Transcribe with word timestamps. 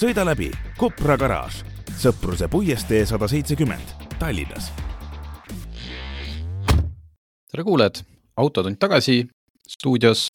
sõida 0.00 0.22
läbi 0.24 0.48
Kopra 0.80 1.16
garaaž, 1.20 1.58
Sõpruse 2.00 2.46
puiestee 2.48 3.02
sada 3.08 3.26
seitsekümmend, 3.28 3.90
Tallinnas. 4.16 4.70
tere 7.50 7.64
kuulajad, 7.66 8.00
Autotund 8.40 8.78
tagasi 8.80 9.26
stuudios 9.68 10.28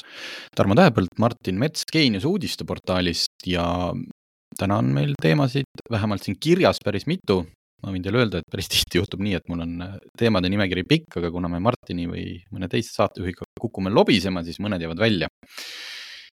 Tarmo 0.55 0.77
Tähepõld, 0.77 1.15
Martin 1.17 1.57
Mets 1.57 1.87
Geeniuse 1.89 2.27
uudisteportaalist 2.29 3.47
ja 3.49 3.65
täna 4.59 4.77
on 4.83 4.93
meil 4.93 5.15
teemasid 5.21 5.81
vähemalt 5.91 6.23
siin 6.23 6.37
kirjas 6.39 6.77
päris 6.85 7.07
mitu. 7.07 7.45
ma 7.83 7.91
võin 7.93 8.05
teile 8.05 8.21
öelda, 8.21 8.39
et 8.39 8.51
päris 8.51 8.69
tihti 8.69 8.97
juhtub 8.97 9.21
nii, 9.21 9.33
et 9.37 9.49
mul 9.49 9.65
on 9.65 9.73
teemade 10.17 10.49
nimekiri 10.49 10.85
pikk, 10.89 11.17
aga 11.19 11.29
kuna 11.31 11.49
me 11.49 11.59
Martini 11.59 12.05
või 12.09 12.39
mõne 12.53 12.69
teise 12.69 12.93
saatejuhiga 12.93 13.45
kukume 13.61 13.89
lobisema, 13.89 14.43
siis 14.43 14.61
mõned 14.61 14.81
jäävad 14.81 15.01
välja 15.01 15.29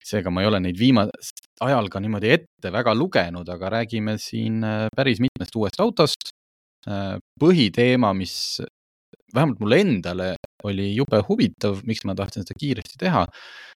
seega 0.07 0.31
ma 0.31 0.43
ei 0.43 0.49
ole 0.49 0.61
neid 0.63 0.79
viimast 0.79 1.45
ajal 1.63 1.89
ka 1.91 2.01
niimoodi 2.03 2.31
ette 2.35 2.71
väga 2.73 2.93
lugenud, 2.95 3.47
aga 3.49 3.71
räägime 3.79 4.17
siin 4.21 4.63
äh, 4.63 4.87
päris 4.95 5.21
mitmest 5.23 5.55
uuest 5.59 5.79
autost. 5.83 6.33
Äh, 6.87 7.17
põhiteema, 7.41 8.13
mis 8.15 8.61
vähemalt 9.33 9.59
mulle 9.59 9.79
endale 9.83 10.27
oli 10.67 10.93
jube 10.95 11.19
huvitav, 11.27 11.81
miks 11.87 12.05
ma 12.07 12.15
tahtsin 12.15 12.45
seda 12.45 12.55
kiiresti 12.59 12.99
teha, 13.01 13.25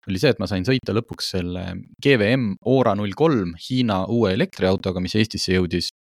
oli 0.10 0.22
see, 0.22 0.34
et 0.34 0.42
ma 0.42 0.48
sain 0.50 0.66
sõita 0.68 0.94
lõpuks 0.96 1.32
selle 1.34 1.64
GVM 2.04 2.52
Ora 2.72 2.96
null 2.98 3.16
kolm 3.18 3.56
Hiina 3.66 4.04
uue 4.14 4.34
elektriautoga, 4.38 5.02
mis 5.04 5.18
Eestisse 5.20 5.58
jõudis. 5.58 5.94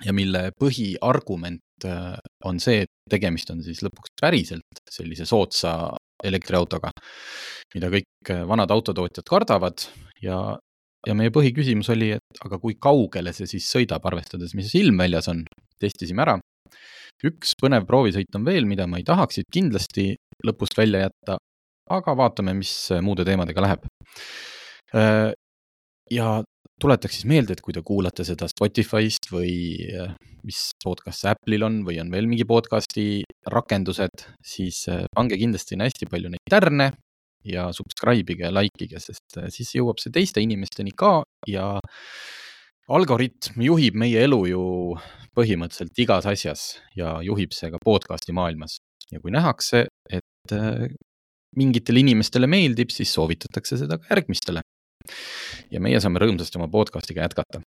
ja 0.00 0.14
mille 0.16 0.48
põhiargument 0.56 1.84
äh, 1.84 2.14
on 2.48 2.60
see, 2.60 2.86
et 2.86 2.92
tegemist 3.10 3.50
on 3.52 3.58
siis 3.62 3.82
lõpuks 3.84 4.14
päriselt 4.20 4.80
sellise 4.88 5.26
soodsa 5.28 5.74
elektriautoga, 6.26 6.92
mida 7.74 7.90
kõik 7.92 8.32
äh, 8.32 8.44
vanad 8.48 8.72
autotootjad 8.74 9.26
kardavad 9.28 9.86
ja, 10.22 10.38
ja 11.06 11.16
meie 11.16 11.32
põhiküsimus 11.34 11.90
oli, 11.94 12.12
et 12.18 12.44
aga 12.44 12.60
kui 12.62 12.76
kaugele 12.80 13.34
see 13.36 13.48
siis 13.50 13.68
sõidab, 13.72 14.04
arvestades, 14.10 14.54
mis 14.58 14.72
ilm 14.78 15.00
väljas 15.00 15.30
on, 15.32 15.44
testisime 15.80 16.26
ära. 16.26 16.38
üks 17.24 17.52
põnev 17.60 17.84
proovisõit 17.88 18.36
on 18.36 18.44
veel, 18.44 18.64
mida 18.68 18.86
ma 18.88 19.00
ei 19.00 19.04
tahaks 19.04 19.40
siit 19.40 19.50
kindlasti 19.52 20.14
lõpust 20.46 20.76
välja 20.78 21.06
jätta, 21.06 21.36
aga 21.90 22.16
vaatame, 22.16 22.54
mis 22.56 22.72
muude 23.04 23.26
teemadega 23.28 23.64
läheb. 23.64 23.84
Äh, 24.96 25.32
ja 26.10 26.40
tuletaks 26.80 27.18
siis 27.18 27.28
meelde, 27.28 27.54
et 27.54 27.62
kui 27.64 27.74
te 27.76 27.82
kuulate 27.86 28.24
seda 28.26 28.48
Spotify'st 28.50 29.28
või 29.32 29.52
äh, 29.92 30.14
mis 30.46 30.70
podcast 30.82 31.28
Apple'il 31.30 31.64
on 31.66 31.80
või 31.86 32.00
on 32.02 32.10
veel 32.12 32.28
mingi 32.30 32.46
podcast'i 32.48 33.22
rakendused, 33.52 34.24
siis 34.44 34.82
äh, 34.92 35.04
pange 35.16 35.38
kindlasti 35.40 35.78
hästi 35.80 36.08
palju 36.10 36.32
neid 36.32 36.52
tärne 36.52 36.90
ja 37.46 37.70
subscribe 37.76 38.34
ige 38.34 38.46
ja 38.48 38.52
like 38.52 38.84
ige, 38.84 39.00
sest 39.02 39.38
äh, 39.40 39.48
siis 39.52 39.74
jõuab 39.76 40.00
see 40.02 40.12
teiste 40.14 40.42
inimesteni 40.44 40.94
ka 40.96 41.20
ja 41.48 41.72
algoritm 42.90 43.62
juhib 43.62 43.96
meie 44.00 44.24
elu 44.26 44.40
ju 44.50 44.64
põhimõtteliselt 45.36 46.02
igas 46.02 46.26
asjas 46.26 46.64
ja 46.98 47.18
juhib 47.24 47.54
see 47.54 47.70
ka 47.70 47.78
podcast'i 47.84 48.34
maailmas. 48.36 48.80
ja 49.10 49.18
kui 49.18 49.32
nähakse, 49.34 49.88
et 50.06 50.52
mingitele 51.58 51.98
inimestele 51.98 52.46
meeldib, 52.46 52.92
siis 52.94 53.10
soovitatakse 53.10 53.78
seda 53.80 53.96
ka 53.98 54.12
järgmistele 54.12 54.62
ja 55.72 55.82
meie 55.82 56.00
saame 56.02 56.22
rõõmsasti 56.22 56.60
oma 56.60 56.68
podcast'iga 56.72 57.26
jätkata. 57.26 57.62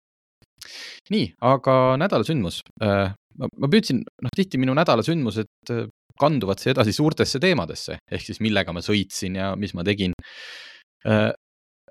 nii, 1.14 1.32
aga 1.42 1.76
nädala 2.00 2.28
sündmus. 2.28 2.62
Äh, 2.84 3.14
ma 3.40 3.70
püüdsin, 3.72 4.04
noh, 4.04 4.34
tihti 4.36 4.60
minu 4.62 4.76
nädala 4.78 5.06
sündmused 5.06 5.72
äh, 5.74 5.88
kanduvad 6.20 6.60
see 6.60 6.74
edasi 6.74 6.94
suurtesse 6.94 7.40
teemadesse, 7.40 7.98
ehk 8.12 8.26
siis 8.26 8.42
millega 8.44 8.74
ma 8.76 8.84
sõitsin 8.84 9.40
ja 9.40 9.54
mis 9.56 9.74
ma 9.78 9.86
tegin. 9.88 10.14
Äh, 11.08 11.32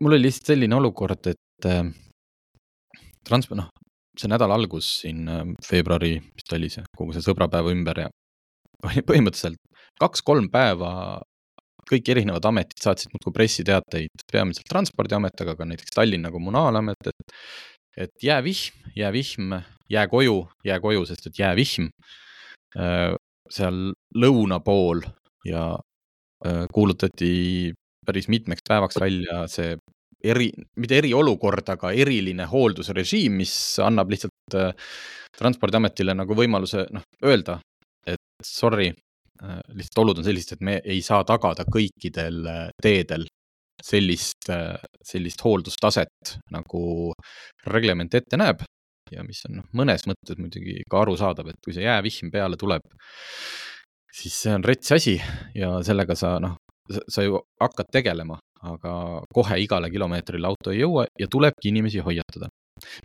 mul 0.05 0.19
oli 0.19 0.29
lihtsalt 0.29 0.53
selline 0.53 0.77
olukord, 0.77 1.33
et 1.33 1.69
trans-, 3.27 3.49
noh, 3.57 3.71
see 4.19 4.31
nädala 4.31 4.59
algus 4.59 4.91
siin 5.03 5.25
veebruari, 5.71 6.19
mis 6.21 6.47
ta 6.47 6.59
oli 6.59 6.71
see, 6.71 6.85
kogu 6.97 7.17
see 7.17 7.25
sõbrapäeva 7.25 7.73
ümber 7.75 8.05
ja 8.05 8.11
põhimõtteliselt 8.85 9.59
kaks-kolm 9.99 10.49
päeva 10.53 11.21
kõik 11.89 12.13
erinevad 12.15 12.45
ametid 12.51 12.83
saatsid 12.85 13.13
muudkui 13.15 13.35
pressiteateid, 13.37 14.25
peamiselt 14.33 14.69
Transpordiamet, 14.71 15.45
aga 15.45 15.57
ka 15.59 15.69
näiteks 15.69 15.97
Tallinna 15.97 16.33
Kommunaalamet, 16.35 17.11
et 17.13 17.37
et 17.99 18.23
jäävihm, 18.23 18.75
jäävihm, 18.97 19.55
jää 19.91 20.07
koju, 20.09 20.37
jää 20.65 20.81
koju, 20.81 21.07
sest 21.07 21.27
et 21.27 21.39
jäävihm 21.39 21.89
äh, 22.79 23.15
seal 23.51 23.93
lõuna 24.15 24.61
pool 24.63 25.03
ja 25.45 25.73
äh, 26.47 26.67
kuulutati 26.73 27.73
päris 28.07 28.29
mitmeks 28.29 28.63
päevaks 28.69 29.01
välja 29.01 29.47
see 29.51 29.75
eri, 30.25 30.51
mitte 30.77 30.99
eriolukord, 30.99 31.69
aga 31.75 31.91
eriline 31.91 32.47
hooldusrežiim, 32.51 33.41
mis 33.43 33.55
annab 33.85 34.15
lihtsalt 34.15 34.59
äh, 34.59 34.73
Transpordiametile 35.39 36.15
nagu 36.19 36.35
võimaluse, 36.35 36.87
noh, 36.95 37.05
öelda, 37.23 37.61
et 38.07 38.47
sorry, 38.47 38.89
lihtsalt 39.41 40.03
olud 40.03 40.21
on 40.21 40.27
sellised, 40.27 40.57
et 40.57 40.65
me 40.65 40.79
ei 40.85 41.03
saa 41.05 41.25
tagada 41.27 41.67
kõikidel 41.69 42.41
äh, 42.49 42.65
teedel 42.83 43.27
sellist, 43.85 44.49
äh, 44.51 44.75
sellist 45.05 45.45
hooldustaset, 45.45 46.35
nagu 46.55 47.13
reglement 47.71 48.15
ette 48.19 48.41
näeb 48.41 48.65
ja 49.13 49.25
mis 49.25 49.41
on 49.49 49.61
noh, 49.61 49.69
mõnes 49.79 50.05
mõttes 50.09 50.39
muidugi 50.41 50.83
ka 50.91 51.03
arusaadav, 51.03 51.53
et 51.53 51.61
kui 51.65 51.77
see 51.77 51.87
jäävihm 51.87 52.33
peale 52.33 52.59
tuleb, 52.61 52.85
siis 54.13 54.35
see 54.43 54.57
on 54.57 54.67
rets 54.67 54.93
asi 54.93 55.17
ja 55.57 55.79
sellega 55.87 56.17
sa 56.19 56.37
noh, 56.43 56.59
sa 57.09 57.25
ju 57.25 57.41
hakkad 57.63 57.91
tegelema, 57.95 58.39
aga 58.69 58.93
kohe 59.35 59.59
igale 59.63 59.91
kilomeetrile 59.93 60.49
auto 60.51 60.75
ei 60.75 60.83
jõua 60.83 61.07
ja 61.21 61.29
tulebki 61.31 61.71
inimesi 61.71 62.03
hoiatada. 62.05 62.51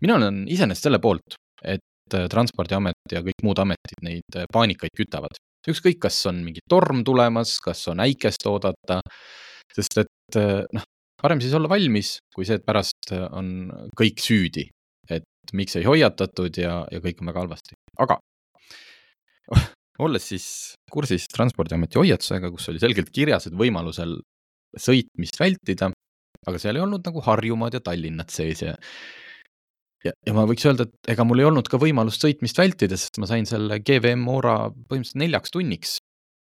mina 0.02 0.16
olen 0.16 0.44
iseenesest 0.48 0.90
selle 0.90 1.00
poolt, 1.00 1.38
et 1.64 1.82
Transpordiamet 2.30 3.14
ja 3.14 3.22
kõik 3.24 3.42
muud 3.44 3.60
ametid 3.64 4.02
neid 4.04 4.36
paanikaid 4.54 4.92
kütavad 4.98 5.38
ükskõik, 5.72 6.00
kas 6.06 6.18
on 6.30 6.42
mingi 6.46 6.64
torm 6.70 7.04
tulemas, 7.08 7.58
kas 7.64 7.86
on 7.92 8.04
äikest 8.04 8.46
oodata, 8.50 9.00
sest 9.74 10.02
et 10.04 10.40
eh, 10.40 10.64
noh, 10.76 10.88
parem 11.22 11.42
siis 11.44 11.56
olla 11.58 11.72
valmis, 11.72 12.18
kui 12.36 12.48
see, 12.48 12.60
et 12.60 12.66
pärast 12.68 13.14
eh, 13.16 13.26
on 13.32 13.72
kõik 14.00 14.24
süüdi. 14.24 14.70
et 15.12 15.52
miks 15.52 15.76
ei 15.76 15.84
hoiatatud 15.84 16.56
ja, 16.56 16.86
ja 16.92 17.00
kõik 17.04 17.20
on 17.20 17.28
väga 17.28 17.42
halvasti, 17.44 17.76
aga 18.00 18.16
olles 20.06 20.30
siis 20.32 20.46
kursis 20.92 21.28
Transpordiameti 21.32 22.00
hoiatusega, 22.00 22.52
kus 22.54 22.70
oli 22.72 22.80
selgelt 22.80 23.12
kirjas, 23.12 23.50
et 23.50 23.58
võimalusel 23.60 24.16
sõitmist 24.80 25.38
vältida, 25.42 25.92
aga 26.48 26.62
seal 26.62 26.80
ei 26.80 26.86
olnud 26.86 27.04
nagu 27.06 27.22
Harjumaad 27.26 27.76
ja 27.76 27.84
Tallinnat 27.84 28.32
sees 28.34 28.64
ja 28.64 28.74
ja, 30.08 30.14
ja 30.28 30.36
ma 30.36 30.46
võiks 30.50 30.66
öelda, 30.68 30.88
et 30.88 31.14
ega 31.14 31.26
mul 31.28 31.42
ei 31.42 31.48
olnud 31.48 31.70
ka 31.72 31.80
võimalust 31.82 32.24
sõitmist 32.24 32.60
vältida, 32.60 32.98
sest 33.00 33.20
ma 33.22 33.30
sain 33.30 33.48
selle 33.50 33.80
GVM 33.80 34.28
Ora 34.32 34.58
põhimõtteliselt 34.72 35.22
neljaks 35.24 35.54
tunniks 35.54 35.98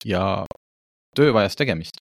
ja 0.07 0.23
töö 1.17 1.33
vajas 1.35 1.57
tegemist. 1.59 2.01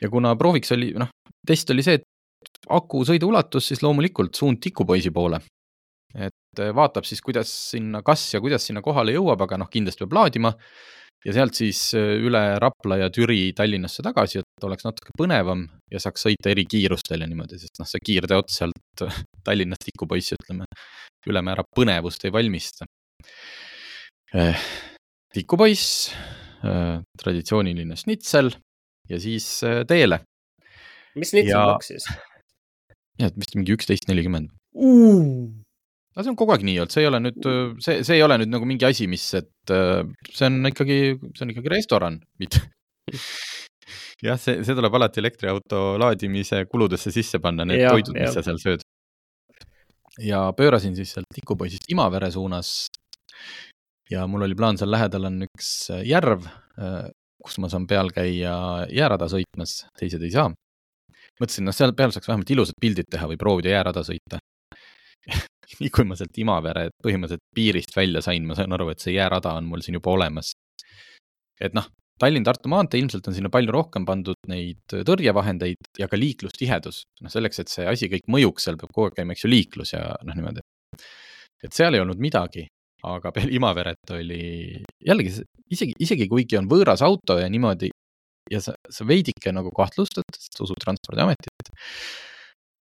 ja 0.00 0.10
kuna 0.10 0.34
prooviks 0.36 0.72
oli, 0.74 0.92
noh, 0.98 1.10
test 1.46 1.70
oli 1.70 1.84
see, 1.86 2.00
et 2.00 2.64
aku 2.72 3.04
sõiduulatus, 3.06 3.70
siis 3.70 3.82
loomulikult 3.84 4.34
suund 4.34 4.60
tikupoisi 4.62 5.10
poole. 5.14 5.40
et 6.14 6.60
vaatab 6.74 7.04
siis, 7.04 7.20
kuidas 7.20 7.50
sinna, 7.70 8.02
kas 8.06 8.28
ja 8.34 8.40
kuidas 8.40 8.66
sinna 8.66 8.82
kohale 8.82 9.12
jõuab, 9.16 9.40
aga 9.42 9.58
noh, 9.58 9.70
kindlasti 9.70 10.04
peab 10.04 10.12
laadima 10.20 10.52
ja 11.24 11.34
sealt 11.36 11.56
siis 11.56 11.80
äh, 11.96 12.14
üle 12.24 12.42
Rapla 12.60 12.98
ja 13.00 13.10
Türi 13.12 13.52
Tallinnasse 13.56 14.04
tagasi, 14.04 14.42
et 14.42 14.66
oleks 14.66 14.86
natuke 14.86 15.14
põnevam 15.18 15.64
ja 15.92 16.00
saaks 16.02 16.26
sõita 16.26 16.52
eri 16.52 16.66
kiirustel 16.68 17.24
ja 17.24 17.28
niimoodi, 17.30 17.58
sest 17.60 17.80
noh, 17.80 17.88
see 17.88 18.02
kiirteots 18.04 18.60
sealt 18.60 19.06
Tallinnast 19.46 19.86
tikupoissi, 19.88 20.36
ütleme, 20.38 20.68
ülemäära 21.28 21.64
põnevust 21.76 22.26
ei 22.26 22.34
valmista 22.34 22.88
tikupoiss 25.34 26.10
eh,, 26.66 26.96
traditsiooniline 27.20 27.96
šnitsel 27.96 28.50
ja 29.10 29.20
siis 29.22 29.46
teele. 29.88 30.20
mis 31.14 31.30
šnitsel 31.30 31.68
maksis? 31.70 32.08
jah, 33.20 33.30
vist 33.38 33.54
mingi 33.54 33.76
üksteist 33.76 34.10
nelikümmend 34.10 34.50
no 36.14 36.22
see 36.22 36.30
on 36.30 36.38
kogu 36.38 36.54
aeg 36.54 36.64
nii 36.66 36.78
olnud, 36.82 36.94
see 36.94 37.02
ei 37.02 37.10
ole 37.10 37.20
nüüd, 37.24 37.50
see, 37.82 38.02
see 38.06 38.18
ei 38.18 38.24
ole 38.24 38.38
nüüd 38.42 38.52
nagu 38.52 38.68
mingi 38.68 38.86
asi, 38.86 39.08
mis, 39.10 39.26
et 39.38 39.74
see 40.30 40.46
on 40.48 40.70
ikkagi, 40.70 40.98
see 41.34 41.46
on 41.46 41.54
ikkagi 41.54 41.72
restoran, 41.72 42.20
mitte 42.42 42.62
jah, 44.24 44.38
see, 44.40 44.62
see 44.64 44.76
tuleb 44.76 44.98
alati 44.98 45.22
elektriauto 45.22 45.82
laadimise 46.00 46.64
kuludesse 46.70 47.12
sisse 47.14 47.40
panna, 47.42 47.66
need 47.68 47.82
ja, 47.82 47.92
toidud, 47.94 48.16
mis 48.16 48.34
sa 48.36 48.44
seal 48.46 48.60
sööd. 48.62 48.84
ja 50.22 50.46
pöörasin 50.56 50.96
siis 50.96 51.14
sealt 51.16 51.30
tikupoisist 51.34 51.90
Imavere 51.92 52.30
suunas. 52.34 52.86
ja 54.10 54.26
mul 54.30 54.46
oli 54.46 54.56
plaan, 54.58 54.78
seal 54.80 54.92
lähedal 54.94 55.30
on 55.30 55.42
üks 55.48 55.72
järv, 56.06 56.46
kus 57.44 57.58
ma 57.60 57.70
saan 57.72 57.88
peal 57.90 58.12
käia 58.14 58.54
jäärada 58.92 59.28
sõitmas, 59.30 59.82
teised 59.98 60.22
ei 60.22 60.32
saa. 60.32 60.52
mõtlesin, 61.40 61.66
noh, 61.66 61.74
seal 61.76 61.96
peal 61.98 62.14
saaks 62.14 62.30
vähemalt 62.30 62.50
ilusad 62.54 62.78
pildid 62.80 63.10
teha 63.10 63.26
või 63.30 63.40
proovida 63.40 63.74
jäärada 63.74 64.06
sõita 64.06 64.38
nii 65.80 65.90
kui 65.94 66.06
ma 66.08 66.16
sealt 66.18 66.38
Imavere 66.40 66.88
põhimõtteliselt 67.04 67.44
piirist 67.56 67.94
välja 67.96 68.22
sain, 68.24 68.46
ma 68.48 68.56
sain 68.58 68.72
aru, 68.76 68.90
et 68.92 69.04
see 69.04 69.16
jäärada 69.16 69.54
on 69.58 69.68
mul 69.70 69.84
siin 69.84 69.98
juba 69.98 70.14
olemas. 70.14 70.54
et 71.60 71.76
noh, 71.76 71.86
Tallinn-Tartu 72.22 72.70
maantee 72.70 73.00
ilmselt 73.02 73.26
on 73.26 73.34
sinna 73.34 73.50
palju 73.50 73.72
rohkem 73.74 74.04
pandud 74.06 74.38
neid 74.46 74.92
tõrjevahendeid 74.92 75.98
ja 75.98 76.06
ka 76.10 76.18
liiklustihedus. 76.18 77.02
noh, 77.22 77.32
selleks, 77.32 77.58
et 77.62 77.72
see 77.72 77.86
asi 77.90 78.10
kõik 78.12 78.28
mõjuks, 78.30 78.68
seal 78.68 78.78
peab 78.78 78.92
kogu 78.92 79.08
aeg 79.08 79.18
käima, 79.18 79.34
eks 79.34 79.46
ju, 79.46 79.50
liiklus 79.50 79.94
ja 79.96 80.06
noh, 80.22 80.38
niimoodi. 80.38 80.62
et 81.64 81.72
seal 81.72 81.94
ei 81.94 82.04
olnud 82.04 82.22
midagi, 82.22 82.68
aga 83.04 83.32
peale 83.34 83.54
Imaveret 83.58 84.14
oli 84.14 84.44
jällegi 85.04 85.42
isegi, 85.74 85.96
isegi 86.06 86.28
kuigi 86.30 86.58
on 86.60 86.70
võõras 86.70 87.02
auto 87.04 87.38
ja 87.40 87.48
niimoodi 87.50 87.90
ja 88.52 88.60
sa, 88.60 88.74
sa 88.90 89.06
veidike 89.08 89.52
nagu 89.54 89.72
kahtlustad, 89.74 90.26
sest 90.36 90.60
usud 90.60 90.80
Transpordiametit. 90.82 91.72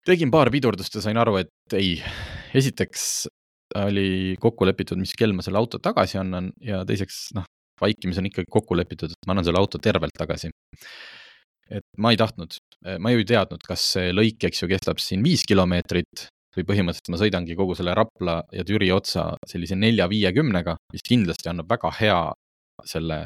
Tegin 0.07 0.31
paar 0.33 0.51
pidurdust 0.53 0.97
ja 0.97 1.03
sain 1.03 1.19
aru, 1.19 1.37
et 1.41 1.77
ei, 1.77 1.95
esiteks 2.55 3.27
oli 3.79 4.35
kokku 4.41 4.67
lepitud, 4.67 4.99
mis 5.01 5.15
kell 5.17 5.33
ma 5.33 5.45
selle 5.45 5.57
auto 5.61 5.79
tagasi 5.81 6.19
annan 6.21 6.51
ja 6.61 6.83
teiseks 6.87 7.31
noh, 7.37 7.47
vaikimis 7.81 8.19
on 8.21 8.27
ikkagi 8.29 8.51
kokku 8.51 8.77
lepitud, 8.77 9.13
et 9.15 9.27
ma 9.27 9.33
annan 9.35 9.47
selle 9.47 9.61
auto 9.61 9.81
tervelt 9.81 10.13
tagasi. 10.17 10.51
et 11.73 11.85
ma 11.97 12.11
ei 12.11 12.19
tahtnud, 12.19 12.57
ma 12.99 13.13
ju 13.13 13.23
ei 13.23 13.25
teadnud, 13.25 13.63
kas 13.65 13.85
see 13.95 14.11
lõik, 14.13 14.43
eks 14.45 14.61
ju, 14.61 14.69
kestab 14.69 14.99
siin 15.01 15.23
viis 15.25 15.45
kilomeetrit 15.47 16.27
või 16.53 16.65
põhimõtteliselt 16.69 17.09
ma 17.09 17.19
sõidangi 17.21 17.55
kogu 17.57 17.73
selle 17.77 17.95
Rapla 17.97 18.41
ja 18.53 18.65
Türi 18.67 18.91
otsa 18.93 19.31
sellise 19.49 19.77
nelja-viiekümnega, 19.79 20.75
mis 20.93 21.05
kindlasti 21.07 21.49
annab 21.49 21.71
väga 21.71 21.89
hea 21.97 22.19
selle 22.89 23.23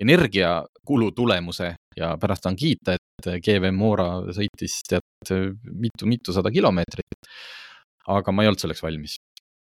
energiakulu 0.00 1.10
tulemuse 1.16 1.72
ja 1.98 2.14
pärast 2.20 2.44
tahan 2.44 2.58
kiita, 2.58 2.96
et 2.96 3.28
GV 3.44 3.70
Mora 3.74 4.08
sõitis 4.34 4.80
tead 4.88 5.34
mitu-mitusada 5.64 6.52
kilomeetrit. 6.54 7.30
aga 8.08 8.32
ma 8.32 8.42
ei 8.42 8.50
olnud 8.50 8.60
selleks 8.60 8.82
valmis 8.84 9.16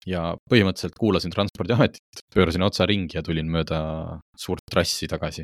ja 0.08 0.30
põhimõtteliselt 0.50 0.96
kuulasin 1.00 1.34
Transpordiametit, 1.34 2.24
pöörasin 2.34 2.64
otsa 2.64 2.88
ringi 2.88 3.18
ja 3.18 3.24
tulin 3.26 3.50
mööda 3.52 3.82
suurt 4.38 4.64
trassi 4.72 5.10
tagasi. 5.12 5.44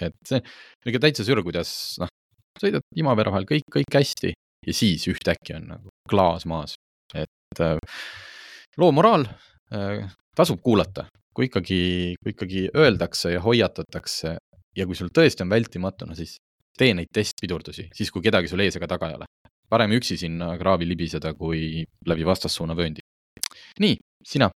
et 0.00 0.12
see, 0.28 0.42
niisugune 0.84 1.00
täitsa 1.06 1.24
sür, 1.24 1.40
kuidas 1.44 1.70
noh, 2.02 2.10
sõidad 2.60 2.84
Imavere 3.00 3.32
vahel 3.32 3.46
kõik, 3.48 3.64
kõik 3.72 3.96
hästi 3.96 4.32
ja 4.66 4.74
siis 4.76 5.06
ühtäkki 5.08 5.56
on 5.56 5.70
nagu 5.70 5.92
klaas 6.10 6.44
maas, 6.44 6.74
et 7.14 7.62
äh, 7.64 7.78
loo 8.76 8.92
moraal 8.92 9.24
äh, 9.72 10.04
tasub 10.36 10.60
kuulata, 10.60 11.06
kui 11.32 11.48
ikkagi, 11.48 11.80
kui 12.20 12.34
ikkagi 12.34 12.66
öeldakse 12.76 13.32
ja 13.32 13.40
hoiatatakse 13.44 14.36
ja 14.76 14.86
kui 14.86 14.98
sul 14.98 15.10
tõesti 15.14 15.44
on 15.44 15.50
vältimatu, 15.52 16.08
no 16.08 16.14
siis 16.18 16.36
tee 16.76 16.92
neid 16.94 17.08
testpidurdusi, 17.14 17.88
siis 17.96 18.12
kui 18.12 18.24
kedagi 18.24 18.50
sul 18.50 18.60
ees 18.64 18.76
ega 18.76 18.88
taga 18.90 19.10
ei 19.10 19.18
ole. 19.20 19.28
parem 19.68 19.96
üksi 19.96 20.14
sinna 20.20 20.52
kraavi 20.58 20.86
libiseda, 20.86 21.32
kui 21.34 21.82
läbi 22.06 22.26
vastassuuna 22.26 22.76
vööndi 22.78 23.02
nii, 23.82 23.96
sina? 24.24 24.50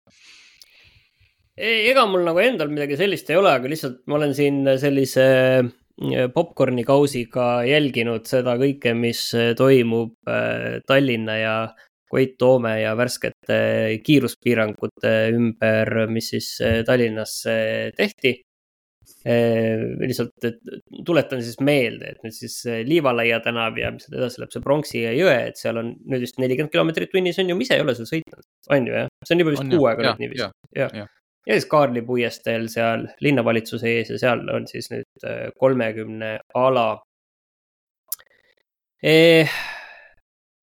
ega 1.60 2.06
mul 2.08 2.24
nagu 2.24 2.40
endal 2.40 2.70
midagi 2.72 2.96
sellist 2.96 3.28
ei 3.30 3.36
ole, 3.36 3.52
aga 3.52 3.68
lihtsalt 3.68 4.00
ma 4.08 4.16
olen 4.16 4.32
siin 4.36 4.62
sellise 4.80 5.26
äh, 5.60 6.28
popkorni 6.32 6.86
kausiga 6.88 7.60
jälginud 7.68 8.28
seda 8.30 8.56
kõike, 8.60 8.94
mis 8.96 9.26
äh, 9.36 9.52
toimub 9.58 10.14
äh, 10.30 10.80
Tallinna 10.88 11.36
ja 11.36 11.54
Koit 12.10 12.38
Toome 12.40 12.72
ja 12.80 12.96
värskete 12.98 13.56
kiiruspiirangute 14.02 15.12
ümber, 15.30 15.92
mis 16.10 16.32
siis 16.32 16.48
Tallinnas 16.88 17.36
tehti 17.94 18.32
lihtsalt 19.24 20.46
tuletan 21.04 21.42
siis 21.44 21.58
meelde, 21.60 22.14
et 22.14 22.22
nüüd 22.24 22.32
siis 22.32 22.54
Liivalaia 22.88 23.40
tänav 23.44 23.76
ja 23.76 23.90
mis 23.92 24.08
edasi 24.08 24.40
läheb, 24.40 24.52
see 24.54 24.64
Pronksi 24.64 25.02
jõe, 25.04 25.34
et 25.50 25.60
seal 25.60 25.76
on 25.76 25.90
nüüd 26.08 26.24
vist 26.24 26.38
nelikümmend 26.40 26.72
kilomeetrit 26.72 27.12
tunnis 27.12 27.40
on 27.42 27.50
ju, 27.52 27.56
ma 27.58 27.66
ise 27.66 27.76
ei 27.76 27.84
ole 27.84 27.94
seal 27.98 28.08
sõitnud, 28.08 28.46
on 28.72 28.88
ju 28.88 28.94
jah? 28.96 29.10
see 29.26 29.36
on 29.36 29.42
juba 29.44 29.52
vist 29.56 29.66
kuu 29.74 29.90
aega 29.90 30.06
nüüd 30.06 30.22
niiviisi. 30.24 30.48
ja, 30.78 30.88
ja. 31.02 31.04
ja 31.04 31.58
siis 31.58 31.68
Kaarli 31.68 32.04
puiesteel 32.06 32.64
seal 32.72 33.04
linnavalitsuse 33.26 33.92
ees 33.98 34.14
ja 34.14 34.22
seal 34.22 34.46
on 34.56 34.64
siis 34.70 34.88
nüüd 34.94 35.28
kolmekümne 35.60 36.32
ala 36.62 36.88
eh,. 39.04 39.52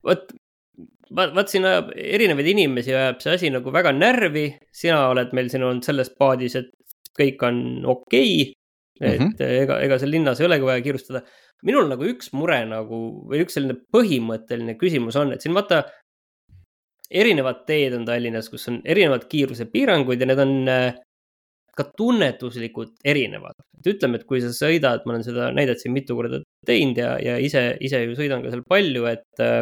vot, 0.07 0.33
vaat 1.13 1.53
siin 1.53 1.69
ajab 1.69 1.93
erinevaid 1.93 2.49
inimesi 2.55 2.95
ajab 2.95 3.21
see 3.21 3.37
asi 3.37 3.53
nagu 3.53 3.71
väga 3.73 3.93
närvi, 3.95 4.47
sina 4.73 5.03
oled 5.11 5.29
meil 5.37 5.53
siin 5.53 5.65
olnud 5.67 5.85
selles 5.85 6.09
paadis, 6.17 6.57
et 6.57 6.73
kõik 7.19 7.43
on 7.47 7.59
okei 7.85 8.31
okay,. 8.41 8.53
et 9.01 9.19
mm 9.19 9.27
-hmm. 9.27 9.61
ega, 9.63 9.79
ega 9.85 9.99
seal 10.01 10.11
linnas 10.11 10.41
ei 10.41 10.49
olegi 10.49 10.65
vaja 10.65 10.81
kiirustada. 10.81 11.21
minul 11.63 11.87
nagu 11.89 12.05
üks 12.05 12.33
mure 12.33 12.59
nagu 12.65 12.97
või 13.29 13.41
üks 13.45 13.57
selline 13.57 13.77
põhimõtteline 13.93 14.77
küsimus 14.77 15.15
on, 15.15 15.33
et 15.33 15.41
siin 15.41 15.53
vaata 15.57 15.83
erinevad 17.09 17.63
teed 17.67 17.93
on 17.95 18.05
Tallinnas, 18.05 18.49
kus 18.51 18.67
on 18.67 18.81
erinevad 18.85 19.27
kiirusepiirangud 19.31 20.19
ja 20.21 20.27
need 20.27 20.41
on 20.43 20.53
äh, 20.71 20.97
ka 21.77 21.85
tunnetuslikult 21.97 22.97
erinevad. 23.05 23.55
et 23.79 23.89
ütleme, 23.93 24.17
et 24.17 24.25
kui 24.25 24.41
sa 24.41 24.49
sõidad, 24.53 25.03
ma 25.05 25.13
olen 25.13 25.25
seda 25.25 25.51
näidet 25.53 25.81
siin 25.81 25.93
mitu 25.93 26.17
korda 26.17 26.41
teinud 26.65 26.97
ja, 26.97 27.15
ja 27.21 27.37
ise, 27.37 27.69
ise 27.79 28.01
ju 28.03 28.15
sõidan 28.17 28.41
ka 28.43 28.53
seal 28.53 28.63
palju, 28.67 29.05
et 29.11 29.43
äh, 29.45 29.59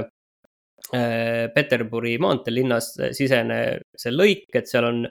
äh 0.95 1.45
Peterburi 1.55 2.15
maanteel 2.21 2.59
linnas 2.61 2.93
sisene 3.17 3.59
see 3.99 4.13
lõik, 4.13 4.47
et 4.55 4.71
seal 4.71 4.87
on 4.87 5.05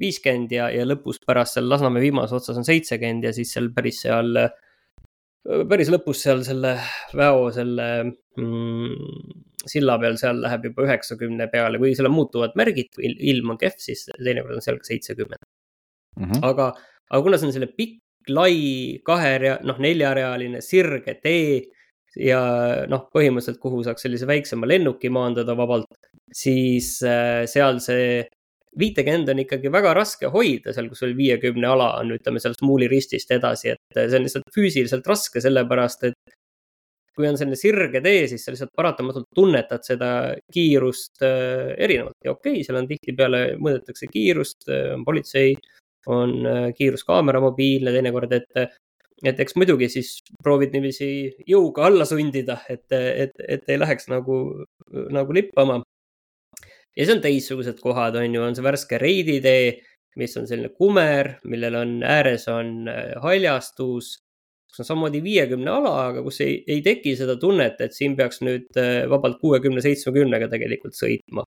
viiskümmend 0.00 0.54
ja, 0.54 0.68
ja 0.74 0.86
lõpus 0.86 1.20
pärast 1.26 1.56
seal 1.56 1.68
Lasnamäe 1.70 2.04
viimases 2.06 2.38
otsas 2.38 2.58
on 2.60 2.66
seitsekümmend 2.66 3.28
ja 3.28 3.34
siis 3.36 3.52
seal 3.54 3.70
päris 3.74 4.02
seal, 4.04 4.32
päris 5.70 5.90
lõpus 5.92 6.22
seal 6.24 6.44
selle 6.46 6.76
väo 7.18 7.48
selle 7.54 7.88
mm, 8.04 9.38
silla 9.68 9.98
peal, 10.00 10.18
seal 10.20 10.42
läheb 10.44 10.68
juba 10.70 10.86
üheksakümne 10.86 11.48
peale, 11.52 11.80
kui 11.80 11.94
seal 11.98 12.08
on 12.10 12.16
muutuvad 12.16 12.54
märgid, 12.58 12.92
kui 12.94 13.10
ilm 13.32 13.54
on 13.54 13.60
kehv, 13.60 13.78
siis 13.82 14.06
teinekord 14.16 14.58
on 14.58 14.64
seal 14.64 14.78
ka 14.80 14.90
seitsekümmend 14.90 15.42
mm. 15.42 16.24
-hmm. 16.24 16.44
aga, 16.50 16.70
aga 17.10 17.22
kuna 17.24 17.40
see 17.40 17.50
on 17.50 17.56
selle 17.56 17.72
pikk, 17.74 18.02
lai, 18.28 19.00
kahe, 19.04 19.58
noh, 19.64 19.78
neljarealine 19.80 20.60
sirge 20.64 21.16
tee 21.22 21.62
ja 22.18 22.40
noh, 22.90 23.06
põhimõtteliselt, 23.14 23.60
kuhu 23.62 23.82
saaks 23.86 24.04
sellise 24.04 24.26
väiksema 24.28 24.68
lennuki 24.68 25.10
maandada 25.12 25.56
vabalt, 25.56 25.90
siis 26.34 26.98
äh, 27.06 27.44
seal 27.50 27.80
see 27.84 28.26
viitekümmend 28.78 29.30
on 29.32 29.42
ikkagi 29.44 29.70
väga 29.72 29.94
raske 29.96 30.30
hoida 30.32 30.74
seal, 30.74 30.88
kus 30.90 31.02
sul 31.04 31.14
viiekümne 31.18 31.68
ala 31.68 31.92
on, 32.00 32.12
ütleme 32.16 32.42
seal 32.42 32.56
Smuuli 32.58 32.88
ristist 32.90 33.30
edasi, 33.34 33.74
et 33.74 34.00
see 34.00 34.18
on 34.18 34.26
lihtsalt 34.26 34.52
füüsiliselt 34.54 35.08
raske, 35.08 35.42
sellepärast 35.44 36.08
et 36.10 36.36
kui 37.18 37.26
on 37.26 37.38
selline 37.38 37.58
sirge 37.58 38.02
tee, 38.04 38.26
siis 38.30 38.44
sa 38.46 38.54
lihtsalt 38.54 38.74
paratamatult 38.78 39.26
tunnetad 39.34 39.82
seda 39.86 40.10
kiirust 40.54 41.24
äh, 41.26 41.74
erinevalt. 41.74 42.18
Ja 42.24 42.36
okei 42.36 42.60
okay,, 42.60 42.66
seal 42.66 42.78
on 42.78 42.86
tihtipeale 42.90 43.42
mõõdetakse 43.58 44.10
kiirust 44.12 44.68
äh,, 44.70 44.92
on 44.94 45.02
politsei, 45.08 45.56
on 46.06 46.36
äh, 46.46 46.68
kiiruskaamera 46.78 47.42
mobiilne 47.42 47.94
teinekord, 47.94 48.36
et 48.38 48.78
et 49.26 49.40
eks 49.42 49.56
muidugi 49.58 49.88
siis 49.90 50.12
proovid 50.44 50.70
niiviisi 50.76 51.08
jõuga 51.50 51.88
alla 51.88 52.04
sundida, 52.06 52.60
et, 52.70 52.86
et, 52.94 53.32
et 53.42 53.64
ei 53.66 53.78
läheks 53.80 54.06
nagu, 54.12 54.36
nagu 55.10 55.34
lippama 55.34 55.80
ja 56.98 57.06
siis 57.06 57.14
on 57.14 57.22
teistsugused 57.22 57.78
kohad, 57.82 58.18
on 58.18 58.34
ju, 58.34 58.42
on 58.42 58.56
see 58.58 58.66
värske 58.66 58.98
Reidi 59.00 59.38
tee, 59.44 59.76
mis 60.18 60.34
on 60.40 60.48
selline 60.50 60.72
kumer, 60.74 61.36
millel 61.48 61.78
on 61.78 61.98
ääres 62.06 62.48
on 62.50 62.88
äh, 62.90 63.12
haljastus, 63.22 64.16
kus 64.68 64.82
on 64.82 64.88
samamoodi 64.88 65.22
viiekümne 65.24 65.70
ala, 65.70 65.94
aga 66.08 66.24
kus 66.26 66.42
ei, 66.44 66.58
ei 66.66 66.82
teki 66.84 67.14
seda 67.20 67.38
tunnet, 67.40 67.78
et 67.84 67.94
siin 67.94 68.18
peaks 68.18 68.42
nüüd 68.42 68.80
äh, 68.80 69.04
vabalt 69.10 69.38
kuuekümne, 69.42 69.84
seitsmekümnega 69.84 70.50
tegelikult 70.50 70.98
sõitma. 70.98 71.46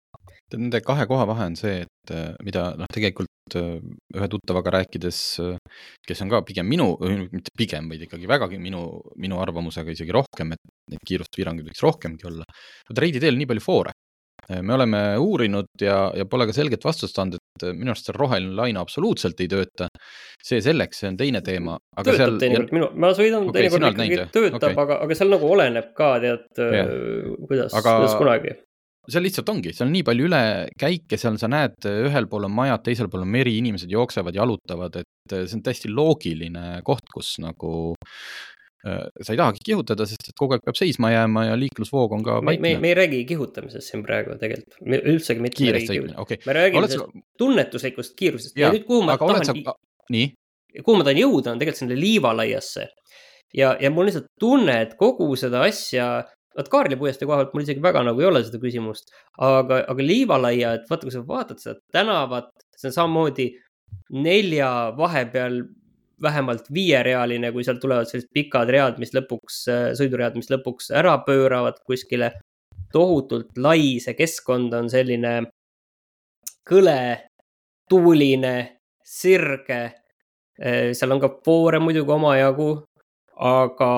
Nende 0.52 0.82
kahe 0.84 1.06
koha 1.08 1.24
vahe 1.24 1.46
on 1.48 1.54
see, 1.56 1.82
et 1.86 2.14
äh, 2.14 2.32
mida 2.44 2.70
noh, 2.78 2.90
tegelikult 2.92 3.28
ühe 3.52 4.26
tuttavaga 4.32 4.70
rääkides, 4.78 5.16
kes 6.08 6.22
on 6.24 6.30
ka 6.32 6.38
pigem 6.46 6.68
minu, 6.70 6.86
mitte 7.02 7.52
pigem, 7.58 7.90
vaid 7.90 8.06
ikkagi 8.06 8.30
vägagi 8.30 8.60
minu, 8.62 8.84
minu 9.20 9.40
arvamusega 9.42 9.92
isegi 9.92 10.14
rohkem, 10.14 10.54
et 10.54 10.72
neid 10.92 11.02
kiiruspiiranguid 11.10 11.68
võiks 11.68 11.82
rohkemgi 11.84 12.28
olla. 12.30 12.46
vot 12.88 13.02
Reidi 13.02 13.20
teel 13.20 13.34
on 13.36 13.42
nii 13.42 13.50
palju 13.50 13.64
foore, 13.64 13.92
me 14.60 14.74
oleme 14.76 15.02
uurinud 15.22 15.84
ja, 15.84 15.96
ja 16.16 16.26
pole 16.28 16.48
ka 16.48 16.56
selget 16.56 16.84
vastust 16.84 17.18
andnud, 17.22 17.40
et 17.58 17.68
minu 17.76 17.94
arust 17.94 18.10
see 18.10 18.16
roheline 18.16 18.56
laine 18.58 18.82
absoluutselt 18.82 19.40
ei 19.42 19.50
tööta. 19.52 19.88
see 20.42 20.60
selleks, 20.64 21.02
see 21.02 21.12
on 21.12 21.20
teine 21.20 21.42
teema. 21.46 21.78
töötab 21.96 22.18
seal... 22.18 22.36
teinekord 22.42 22.74
minu, 22.76 22.90
ma 22.98 23.12
sõidan 23.16 23.46
okay, 23.48 23.60
teinekord 23.60 23.88
ikkagi 23.88 24.02
näinud, 24.02 24.34
töötab 24.34 24.68
okay., 24.74 24.82
aga, 24.84 25.00
aga 25.06 25.18
seal 25.20 25.32
nagu 25.32 25.54
oleneb 25.56 25.94
ka 25.96 26.12
tead 26.24 26.62
yeah., 26.66 26.92
kuidas 27.46 27.78
aga..., 27.78 27.96
kuidas 28.02 28.18
kunagi 28.20 28.58
seal 29.10 29.24
lihtsalt 29.26 29.48
ongi, 29.50 29.72
seal 29.74 29.88
on 29.88 29.96
nii 29.96 30.04
palju 30.06 30.26
ülekäike, 30.28 31.18
seal 31.18 31.38
sa 31.40 31.48
näed, 31.50 31.74
ühel 32.06 32.28
pool 32.30 32.46
on 32.46 32.54
majad, 32.54 32.84
teisel 32.86 33.08
pool 33.10 33.24
on 33.24 33.32
meri, 33.34 33.56
inimesed 33.58 33.90
jooksevad, 33.90 34.36
jalutavad, 34.38 35.00
et 35.00 35.34
see 35.34 35.56
on 35.58 35.64
täiesti 35.66 35.90
loogiline 35.90 36.82
koht, 36.86 37.08
kus 37.10 37.34
nagu 37.42 37.96
sa 38.82 39.30
ei 39.30 39.38
tahagi 39.38 39.62
kihutada, 39.62 40.06
sest 40.10 40.32
et 40.32 40.38
kogu 40.38 40.56
aeg 40.56 40.64
peab 40.66 40.78
seisma 40.78 41.12
jääma 41.12 41.44
ja 41.46 41.58
liiklusvoog 41.58 42.16
on 42.16 42.24
ka 42.26 42.40
me, 42.42 42.56
me, 42.62 42.74
me 42.82 42.90
ei 42.90 42.96
räägi 42.98 43.20
kihutamisest 43.28 43.92
siin 43.92 44.02
praegu 44.06 44.34
tegelikult, 44.40 44.80
üldsegi 44.82 45.44
mitte. 45.44 45.60
kiiresti 45.60 45.92
sõitmine, 45.92 46.16
okei 46.18 46.40
okay.. 46.40 46.48
me 46.48 46.56
räägime 46.56 46.88
sellest 46.90 47.20
sa... 47.22 47.26
tunnetuslikust 47.38 48.16
kiirusest 48.18 48.58
ja, 48.58 48.66
ja 48.66 48.74
nüüd 48.74 48.86
kuhu 48.88 49.04
ma 49.06 49.14
tahan. 49.20 49.46
Sa... 49.46 49.76
nii? 50.10 50.32
kuhu 50.80 50.98
ma 50.98 51.06
tahan 51.06 51.20
jõuda, 51.22 51.54
on 51.54 51.62
tegelikult 51.62 51.82
sinna 51.84 51.98
liivalaiasse. 52.00 52.88
ja, 53.60 53.74
ja 53.78 53.90
mul 53.94 54.10
lihtsalt 54.10 54.26
tunne, 54.42 54.80
et 54.88 54.96
kogu 54.98 55.30
seda 55.38 55.62
asja, 55.68 56.08
vot 56.58 56.72
Kaarli 56.72 56.98
puiestee 56.98 57.28
koha 57.28 57.38
pealt 57.44 57.54
mul 57.54 57.66
isegi 57.68 57.84
väga 57.84 58.02
nagu 58.08 58.24
ei 58.24 58.30
ole 58.32 58.42
seda 58.48 58.58
küsimust, 58.62 59.14
aga, 59.38 59.84
aga 59.94 60.08
liivalaia, 60.08 60.74
et 60.80 60.90
vaata, 60.90 61.06
kui 61.06 61.14
sa 61.14 61.22
vaatad 61.28 61.62
seda 61.62 61.78
tänavat, 61.94 62.50
see 62.74 62.90
on 62.90 62.96
samamoodi 62.98 63.48
nelja 64.26 64.72
vahepeal 64.98 65.62
vähemalt 66.22 66.68
viierealine, 66.74 67.52
kui 67.52 67.64
sealt 67.66 67.80
tulevad 67.82 68.08
sellised 68.10 68.30
pikad 68.34 68.70
read, 68.72 69.00
mis 69.02 69.14
lõpuks, 69.16 69.58
äh, 69.72 69.88
sõiduread, 69.98 70.38
mis 70.38 70.50
lõpuks 70.52 70.92
ära 70.94 71.18
pööravad 71.26 71.82
kuskile. 71.86 72.32
tohutult 72.92 73.56
lai, 73.56 73.96
see 74.04 74.12
keskkond 74.12 74.74
on 74.76 74.90
selline 74.92 75.30
kõle, 76.68 77.24
tuuline, 77.88 78.80
sirge. 79.00 79.80
Äh, 80.60 80.92
seal 80.92 81.14
on 81.14 81.20
ka 81.22 81.30
foore 81.44 81.80
muidugi 81.80 82.12
omajagu, 82.12 82.68
aga, 83.42 83.90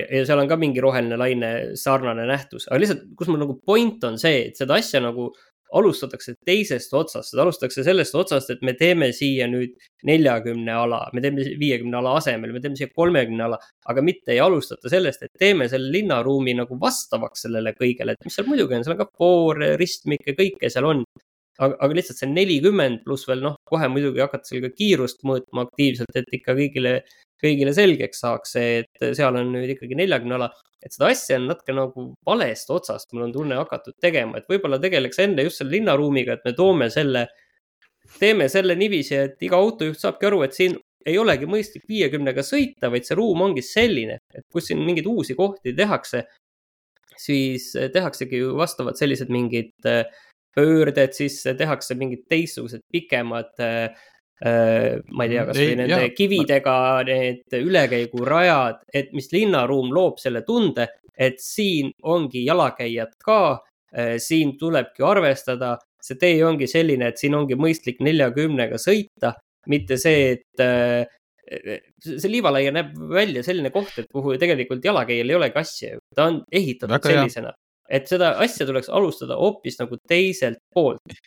ja 0.00 0.24
seal 0.26 0.40
on 0.42 0.48
ka 0.48 0.56
mingi 0.58 0.80
roheline 0.80 1.18
laine 1.20 1.50
sarnane 1.78 2.24
nähtus, 2.26 2.66
aga 2.68 2.80
lihtsalt, 2.80 3.04
kus 3.18 3.28
mul 3.28 3.42
nagu 3.44 3.58
point 3.66 4.02
on 4.08 4.16
see, 4.18 4.46
et 4.48 4.58
seda 4.58 4.78
asja 4.80 5.02
nagu 5.04 5.28
alustatakse 5.76 6.34
teisest 6.46 6.92
otsast, 6.96 7.34
alustatakse 7.38 7.84
sellest 7.86 8.14
otsast, 8.18 8.50
et 8.54 8.62
me 8.66 8.74
teeme 8.78 9.10
siia 9.16 9.46
nüüd 9.50 9.76
neljakümne 10.08 10.74
ala, 10.74 11.00
me 11.14 11.22
teeme 11.24 11.44
viiekümne 11.60 12.00
ala 12.00 12.16
asemel, 12.18 12.52
me 12.54 12.62
teeme 12.62 12.78
siia 12.78 12.90
kolmekümne 12.94 13.46
ala, 13.46 13.60
aga 13.92 14.04
mitte 14.04 14.34
ei 14.34 14.42
alustata 14.42 14.90
sellest, 14.92 15.26
et 15.26 15.42
teeme 15.44 15.68
selle 15.70 15.92
linnaruumi 15.94 16.56
nagu 16.58 16.78
vastavaks 16.80 17.46
sellele 17.46 17.74
kõigele, 17.78 18.16
et 18.16 18.26
mis 18.26 18.38
seal 18.38 18.48
muidugi 18.50 18.78
on, 18.78 18.86
seal 18.86 18.96
on 18.96 19.02
ka 19.04 19.10
foore, 19.20 19.74
ristmikke, 19.80 20.36
kõike 20.38 20.72
seal 20.72 20.88
on. 20.90 21.04
aga, 21.60 21.74
aga 21.84 21.96
lihtsalt 21.96 22.22
see 22.22 22.28
nelikümmend 22.30 23.02
pluss 23.04 23.28
veel 23.28 23.42
noh, 23.44 23.58
kohe 23.68 23.88
muidugi 23.92 24.22
hakata 24.24 24.48
seal 24.48 24.62
ka 24.64 24.70
kiirust 24.74 25.26
mõõtma 25.28 25.66
aktiivselt, 25.66 26.14
et 26.16 26.38
ikka 26.38 26.56
kõigile, 26.56 26.94
kõigile 27.42 27.72
selgeks 27.76 28.22
saaks 28.24 28.56
see, 28.56 28.82
et 28.82 29.06
seal 29.16 29.36
on 29.40 29.52
nüüd 29.54 29.74
ikkagi 29.76 29.98
neljakümne 29.98 30.36
ala. 30.38 30.50
Et 30.80 30.94
seda 30.94 31.10
asja 31.12 31.36
on 31.36 31.48
natuke 31.50 31.74
nagu 31.76 32.06
valest 32.26 32.70
otsast, 32.72 33.10
mul 33.12 33.26
on 33.26 33.34
tunne 33.34 33.58
hakatud 33.58 33.98
tegema, 34.00 34.40
et 34.40 34.48
võib-olla 34.48 34.78
tegeleks 34.80 35.20
enne 35.20 35.44
just 35.44 35.60
selle 35.60 35.74
linnaruumiga, 35.76 36.38
et 36.38 36.46
me 36.48 36.54
toome 36.56 36.88
selle, 36.92 37.26
teeme 38.16 38.48
selle 38.52 38.76
niiviisi, 38.80 39.18
et 39.26 39.44
iga 39.44 39.60
autojuht 39.60 40.00
saabki 40.00 40.30
aru, 40.30 40.40
et 40.46 40.56
siin 40.56 40.78
ei 41.08 41.18
olegi 41.20 41.48
mõistlik 41.48 41.84
viiekümnega 41.88 42.44
sõita, 42.44 42.90
vaid 42.92 43.08
see 43.08 43.16
ruum 43.18 43.44
ongi 43.44 43.64
selline, 43.64 44.20
et 44.36 44.46
kus 44.52 44.68
siin 44.70 44.80
mingeid 44.84 45.08
uusi 45.08 45.36
kohti 45.36 45.72
tehakse, 45.76 46.24
siis 47.20 47.70
tehaksegi 47.92 48.40
ju 48.40 48.56
vastavad 48.56 48.96
sellised 48.96 49.32
mingid 49.32 49.88
äh, 49.88 50.04
pöörded, 50.56 51.12
siis 51.16 51.42
tehakse 51.58 51.96
mingid 51.98 52.24
teistsugused 52.30 52.84
pikemad 52.92 53.52
äh, 53.64 53.92
ma 54.40 55.26
ei 55.26 55.34
tea, 55.34 55.42
kasvõi 55.48 55.74
nende 55.76 55.96
jah. 56.06 56.12
kividega 56.16 56.76
need 57.04 57.56
ülekäigurajad, 57.58 58.86
et 58.96 59.12
mis 59.12 59.28
linnaruum 59.34 59.92
loob 59.92 60.20
selle 60.22 60.40
tunde, 60.46 60.86
et 61.20 61.40
siin 61.44 61.92
ongi 62.08 62.46
jalakäijad 62.46 63.14
ka, 63.20 63.60
äh, 63.92 64.16
siin 64.22 64.56
tulebki 64.58 65.04
arvestada, 65.04 65.76
see 66.00 66.16
tee 66.20 66.38
ongi 66.46 66.68
selline, 66.70 67.10
et 67.12 67.20
siin 67.20 67.36
ongi 67.36 67.58
mõistlik 67.60 68.00
neljakümnega 68.04 68.80
sõita, 68.80 69.34
mitte 69.68 69.98
see, 70.00 70.38
et 70.38 70.64
äh, 70.64 71.04
see 72.00 72.30
liivalaia 72.30 72.72
näeb 72.72 72.94
välja 73.10 73.42
selline 73.44 73.72
koht, 73.74 73.98
et 74.00 74.08
kuhu 74.12 74.38
tegelikult 74.40 74.84
jalakäijal 74.86 75.34
ei 75.34 75.36
olegi 75.36 75.60
asja 75.60 75.96
ju, 75.96 76.04
ta 76.16 76.30
on 76.30 76.40
ehitatud 76.48 76.96
Väga 76.96 77.12
sellisena, 77.12 77.52
et 77.90 78.08
seda 78.08 78.36
asja 78.40 78.64
tuleks 78.68 78.88
alustada 78.88 79.36
hoopis 79.36 79.76
nagu 79.82 79.98
teiselt 80.08 80.62
poolt 80.72 81.20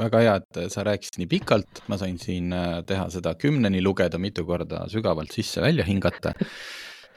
väga 0.00 0.22
hea, 0.24 0.36
et 0.40 0.72
sa 0.72 0.84
rääkisid 0.86 1.20
nii 1.20 1.28
pikalt, 1.30 1.82
ma 1.90 1.98
sain 2.00 2.18
siin 2.20 2.54
äh, 2.56 2.80
teha 2.86 3.08
seda 3.12 3.34
kümneni 3.38 3.82
lugeda, 3.84 4.20
mitu 4.22 4.46
korda 4.48 4.86
sügavalt 4.92 5.34
sisse-välja 5.34 5.86
hingata. 5.88 6.34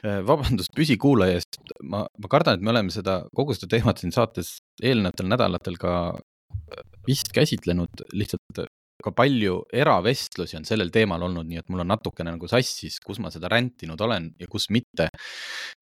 Äh, 0.04 0.20
vabandust 0.26 0.74
püsikuulaja 0.76 1.40
eest, 1.40 1.60
ma, 1.82 2.04
ma 2.04 2.30
kardan, 2.30 2.58
et 2.58 2.64
me 2.64 2.74
oleme 2.74 2.94
seda, 2.94 3.22
kogu 3.36 3.56
seda 3.56 3.72
teemat 3.76 4.02
siin 4.02 4.14
saates 4.14 4.58
eelnevatel 4.82 5.30
nädalatel 5.32 5.78
ka 5.80 5.94
äh, 6.14 6.86
vist 7.08 7.32
käsitlenud, 7.34 8.08
lihtsalt 8.12 8.66
ka 9.04 9.12
palju 9.12 9.58
eravestlusi 9.74 10.56
on 10.56 10.64
sellel 10.64 10.92
teemal 10.94 11.22
olnud, 11.26 11.46
nii 11.48 11.60
et 11.60 11.70
mul 11.72 11.82
on 11.82 11.90
natukene 11.92 12.32
nagu 12.36 12.48
sassis, 12.48 13.00
kus 13.04 13.18
ma 13.20 13.32
seda 13.32 13.50
rändtinud 13.52 14.00
olen 14.00 14.30
ja 14.40 14.48
kus 14.50 14.70
mitte. 14.72 15.10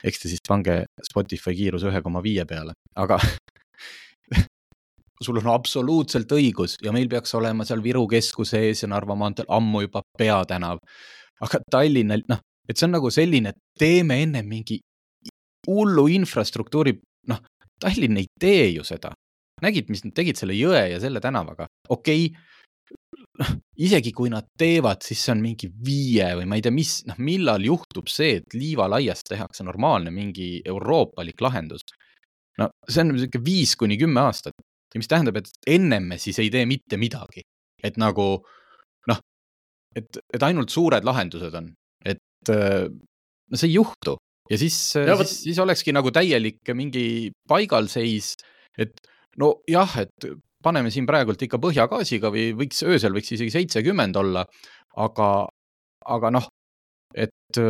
eks 0.03 0.23
te 0.23 0.31
siis 0.33 0.43
pange 0.49 0.83
Spotify 1.07 1.55
kiiruse 1.55 1.91
ühe 1.93 2.03
koma 2.03 2.23
viie 2.25 2.47
peale, 2.49 2.75
aga 2.99 3.21
sul 5.25 5.41
on 5.41 5.51
absoluutselt 5.55 6.33
õigus 6.35 6.77
ja 6.83 6.93
meil 6.95 7.09
peaks 7.11 7.35
olema 7.39 7.67
seal 7.69 7.83
Viru 7.85 8.05
keskuse 8.11 8.61
ees 8.69 8.85
ja 8.85 8.91
Narva 8.91 9.17
maanteel 9.19 9.49
ammu 9.53 9.85
juba 9.87 10.03
peatänav. 10.19 10.81
aga 11.43 11.59
Tallinnal, 11.71 12.23
noh, 12.29 12.39
et 12.69 12.79
see 12.79 12.87
on 12.87 12.97
nagu 12.97 13.11
selline, 13.11 13.51
et 13.51 13.79
teeme 13.79 14.21
enne 14.23 14.45
mingi 14.47 14.79
hullu 15.67 16.07
infrastruktuuri, 16.19 16.95
noh, 17.31 17.43
Tallinn 17.83 18.21
ei 18.21 18.29
tee 18.41 18.69
ju 18.77 18.85
seda. 18.87 19.13
nägid, 19.63 19.91
mis 19.95 20.01
nad 20.03 20.11
tegid 20.15 20.35
selle 20.35 20.57
jõe 20.59 20.89
ja 20.91 20.97
selle 20.99 21.21
tänavaga, 21.23 21.69
okei 21.95 22.25
okay,, 22.27 22.97
noh, 23.39 23.51
isegi 23.79 24.11
kui 24.11 24.31
nad 24.31 24.49
teevad, 24.59 25.05
siis 25.07 25.21
see 25.23 25.37
on 25.37 25.43
mingi 25.43 25.69
viie 25.87 26.33
või 26.41 26.49
ma 26.51 26.59
ei 26.59 26.65
tea, 26.67 26.75
mis, 26.75 26.97
noh, 27.07 27.19
millal 27.23 27.63
juhtub 27.63 28.11
see, 28.11 28.41
et 28.41 28.57
liivalaiast 28.59 29.31
tehakse 29.31 29.63
normaalne 29.63 30.11
mingi 30.11 30.57
euroopalik 30.67 31.41
lahendus 31.47 31.87
no 32.61 32.69
see 32.89 33.05
on 33.05 33.15
sihuke 33.17 33.41
viis 33.45 33.75
kuni 33.81 33.99
kümme 34.01 34.27
aastat 34.27 34.57
mis 35.01 35.11
tähendab, 35.11 35.39
et 35.41 35.49
ennem 35.67 36.11
me 36.13 36.19
siis 36.21 36.39
ei 36.43 36.51
tee 36.53 36.67
mitte 36.69 36.99
midagi. 37.01 37.47
et 37.83 37.97
nagu 37.99 38.27
noh, 39.11 39.23
et, 39.97 40.19
et 40.35 40.43
ainult 40.47 40.71
suured 40.71 41.05
lahendused 41.05 41.55
on, 41.59 41.73
et 42.07 42.53
no 42.53 43.59
see 43.59 43.69
ei 43.71 43.75
juhtu 43.75 44.15
ja 44.51 44.59
siis, 44.61 44.77
siis, 44.95 45.33
siis 45.49 45.59
olekski 45.63 45.95
nagu 45.95 46.13
täielik 46.15 46.73
mingi 46.79 47.33
paigalseis, 47.49 48.37
et 48.79 49.03
nojah, 49.41 49.97
et 50.05 50.29
paneme 50.63 50.93
siin 50.95 51.09
praegult 51.09 51.43
ikka 51.43 51.59
põhjagaasiga 51.63 52.31
või 52.33 52.51
võiks, 52.61 52.85
öösel 52.87 53.15
võiks 53.17 53.35
isegi 53.35 53.55
seitsekümmend 53.55 54.19
olla, 54.21 54.45
aga, 55.03 55.31
aga 56.17 56.33
noh, 56.37 56.47
et 57.15 57.63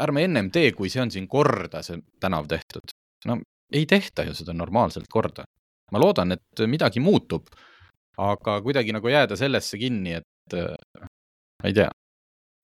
ärme 0.00 0.24
ennem 0.24 0.48
tee, 0.52 0.72
kui 0.76 0.88
see 0.92 1.02
on 1.04 1.12
siin 1.12 1.28
korda, 1.28 1.82
see 1.84 2.00
tänav 2.22 2.48
tehtud. 2.50 2.96
no 3.26 3.40
ei 3.74 3.86
tehta 3.90 4.24
ju 4.24 4.34
seda 4.38 4.54
normaalselt 4.54 5.08
korda 5.10 5.44
ma 5.92 6.02
loodan, 6.02 6.34
et 6.36 6.64
midagi 6.66 7.02
muutub, 7.02 7.48
aga 8.18 8.58
kuidagi 8.64 8.94
nagu 8.96 9.10
jääda 9.12 9.38
sellesse 9.38 9.78
kinni, 9.80 10.16
et 10.20 10.56
äh, 10.56 10.74
ma 11.62 11.70
ei 11.70 11.76
tea, 11.76 11.90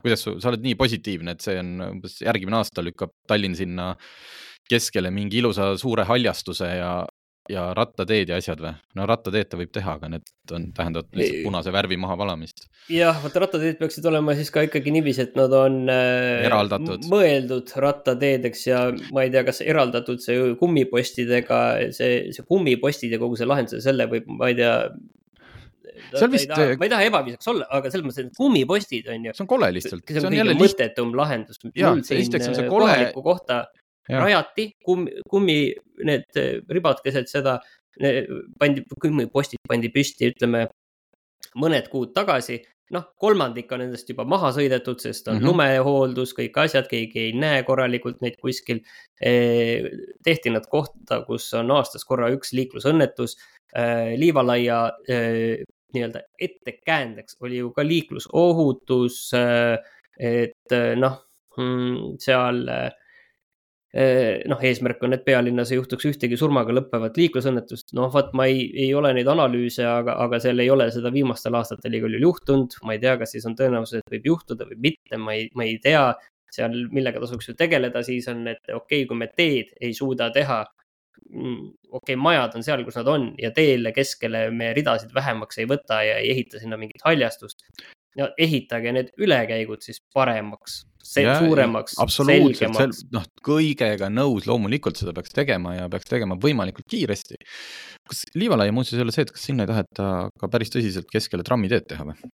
kuidas 0.03 0.25
su, 0.27 0.37
sa 0.43 0.51
oled 0.51 0.65
nii 0.65 0.77
positiivne, 0.79 1.37
et 1.37 1.45
see 1.45 1.59
on 1.61 1.75
umbes 1.89 2.19
järgmine 2.25 2.59
aasta 2.59 2.85
lükkab 2.85 3.13
Tallinn 3.29 3.57
sinna 3.59 3.93
keskele 4.71 5.11
mingi 5.15 5.41
ilusa 5.43 5.73
suure 5.81 6.07
haljastuse 6.09 6.69
ja, 6.79 6.93
ja 7.51 7.65
rattateed 7.75 8.31
ja 8.31 8.39
asjad 8.39 8.61
või? 8.63 8.73
no 8.99 9.07
rattateed 9.09 9.49
ta 9.51 9.59
võib 9.59 9.73
teha, 9.75 9.97
aga 9.99 10.11
need 10.13 10.53
on, 10.55 10.69
tähendavad 10.77 11.09
lihtsalt 11.19 11.47
punase 11.47 11.73
värvi 11.75 11.99
mahavalamist. 12.01 12.67
jah, 12.93 13.19
vaata 13.23 13.43
rattateed 13.45 13.81
peaksid 13.81 14.07
olema 14.11 14.37
siis 14.39 14.53
ka 14.55 14.65
ikkagi 14.69 14.95
niiviisi, 14.95 15.27
et 15.27 15.39
nad 15.39 15.55
on 15.57 15.81
äh, 15.93 16.45
eraldatud, 16.47 17.09
mõeldud 17.11 17.73
rattateedeks 17.85 18.67
ja 18.69 18.85
ma 19.15 19.27
ei 19.27 19.33
tea, 19.35 19.43
kas 19.49 19.63
eraldatud 19.65 20.23
see 20.23 20.53
kummipostidega, 20.61 21.63
see, 21.97 22.15
see 22.37 22.47
kummipostid 22.47 23.17
ja 23.17 23.23
kogu 23.23 23.41
see 23.41 23.51
lahendus 23.51 23.81
ja 23.81 23.85
selle 23.91 24.07
võib, 24.13 24.31
ma 24.39 24.53
ei 24.53 24.59
tea 24.63 24.77
seal 26.13 26.31
vist. 26.33 26.51
ma 26.53 26.87
ei 26.87 26.91
taha 26.93 27.07
ebaviisakas 27.09 27.51
olla, 27.53 27.69
aga 27.79 27.91
selles 27.93 28.07
mõttes, 28.07 28.31
et 28.31 28.39
kummipostid 28.39 29.09
on 29.13 29.29
ju. 29.29 29.37
see 29.37 29.45
on 29.45 29.51
kole 29.51 29.71
lihtsalt. 29.77 30.05
see 30.07 30.23
on, 30.23 30.29
on 30.31 30.39
kõige 30.39 30.59
mõttetum 30.63 31.15
lahendus. 31.19 31.63
mul 31.67 32.03
siin 32.07 32.69
kohaliku 32.71 33.25
kohta 33.25 33.65
ja. 33.65 33.82
Rajati 34.09 34.73
kummi, 34.85 35.23
kummi, 35.29 35.57
need 36.05 36.39
eh, 36.41 36.61
ribad 36.71 37.03
keset 37.05 37.31
seda 37.31 37.59
pandi, 38.59 38.85
kummipostid 39.01 39.61
pandi 39.69 39.91
püsti, 39.93 40.33
ütleme 40.33 40.67
mõned 41.61 41.91
kuud 41.93 42.15
tagasi. 42.17 42.63
noh, 42.93 43.07
kolmandik 43.17 43.71
on 43.73 43.81
nendest 43.81 44.11
juba 44.11 44.27
maha 44.29 44.51
sõidetud, 44.53 44.99
sest 45.01 45.29
on 45.29 45.39
mm 45.39 45.41
-hmm. 45.41 45.47
lumehooldus, 45.49 46.35
kõik 46.37 46.59
asjad, 46.61 46.85
keegi 46.91 47.21
ei 47.21 47.33
näe 47.33 47.63
korralikult 47.65 48.21
neid 48.21 48.37
kuskil 48.37 48.83
eh,. 49.21 49.89
tehti 50.25 50.51
nad 50.51 50.67
kohta, 50.69 51.23
kus 51.25 51.55
on 51.55 51.71
aastas 51.71 52.05
korra 52.05 52.29
üks 52.29 52.53
liiklusõnnetus 52.53 53.37
eh,. 53.77 54.13
Liivalaia 54.19 54.93
nii-öelda 55.09 56.21
ettekäändeks 56.41 57.37
oli 57.41 57.57
ju 57.57 57.71
ka 57.73 57.83
liiklusohutus 57.83 59.33
et 60.19 60.77
noh, 60.97 61.17
mm, 61.57 62.19
seal 62.21 62.69
noh, 64.49 64.61
eesmärk 64.65 65.03
on, 65.05 65.13
et 65.13 65.25
pealinnas 65.25 65.69
ei 65.73 65.77
juhtuks 65.77 66.07
ühtegi 66.09 66.39
surmaga 66.41 66.73
lõppevat 66.73 67.19
liiklusõnnetust. 67.21 67.91
noh, 67.99 68.09
vot 68.13 68.31
ma 68.39 68.47
ei, 68.49 68.65
ei 68.87 68.95
ole 68.97 69.13
neid 69.13 69.29
analüüse, 69.29 69.85
aga, 69.85 70.17
aga 70.25 70.41
seal 70.41 70.65
ei 70.65 70.71
ole 70.73 70.89
seda 70.95 71.13
viimastel 71.13 71.59
aastatel 71.59 71.99
igal 71.99 72.17
juhul 72.17 72.29
juhtunud. 72.31 72.79
ma 72.89 72.97
ei 72.97 73.03
tea, 73.03 73.17
kas 73.21 73.35
siis 73.37 73.49
on 73.49 73.57
tõenäosus, 73.59 74.01
et 74.01 74.15
võib 74.17 74.31
juhtuda 74.33 74.69
või 74.71 74.81
mitte, 74.89 75.21
ma 75.21 75.37
ei, 75.37 75.51
ma 75.55 75.69
ei 75.69 75.79
tea. 75.83 76.13
seal, 76.53 76.75
millega 76.93 77.21
tasuks 77.21 77.49
ju 77.49 77.55
tegeleda, 77.57 78.03
siis 78.05 78.27
on, 78.29 78.47
et 78.49 78.61
okei 78.69 79.03
okay,, 79.03 79.07
kui 79.09 79.17
me 79.17 79.29
teed 79.33 79.71
ei 79.81 79.95
suuda 79.97 80.27
teha 80.33 80.59
mm, 81.31 81.71
okei 81.89 82.15
okay,, 82.15 82.17
majad 82.17 82.57
on 82.59 82.65
seal, 82.67 82.85
kus 82.85 82.99
nad 83.01 83.09
on 83.09 83.31
ja 83.41 83.51
teele 83.57 83.93
keskele 83.97 84.51
me 84.53 84.73
ridasid 84.77 85.15
vähemaks 85.17 85.61
ei 85.63 85.69
võta 85.71 86.03
ja 86.05 86.19
ei 86.21 86.31
ehita 86.35 86.61
sinna 86.61 86.77
mingit 86.81 87.05
haljastust. 87.05 87.65
No 88.19 88.29
ehitage 88.41 88.93
need 88.95 89.13
ülekäigud 89.21 89.85
siis 89.85 90.03
paremaks, 90.15 90.83
suuremaks, 91.03 91.97
selgemaks. 92.15 93.03
noh, 93.15 93.25
kõigega 93.45 94.11
nõus, 94.13 94.47
loomulikult 94.51 95.01
seda 95.01 95.15
peaks 95.17 95.35
tegema 95.35 95.77
ja 95.79 95.89
peaks 95.93 96.11
tegema 96.11 96.37
võimalikult 96.41 96.89
kiiresti. 96.91 97.41
kas 98.09 98.25
Liivalaia 98.37 98.75
muuseas 98.75 99.01
ei 99.01 99.07
ole 99.07 99.15
see, 99.15 99.27
et 99.27 99.35
kas 99.35 99.49
sinna 99.49 99.67
ei 99.67 99.73
taheta 99.73 100.13
ka 100.39 100.53
päris 100.53 100.73
tõsiselt 100.75 101.11
keskele 101.13 101.47
trammiteed 101.47 101.89
teha 101.95 102.09
või? 102.11 102.33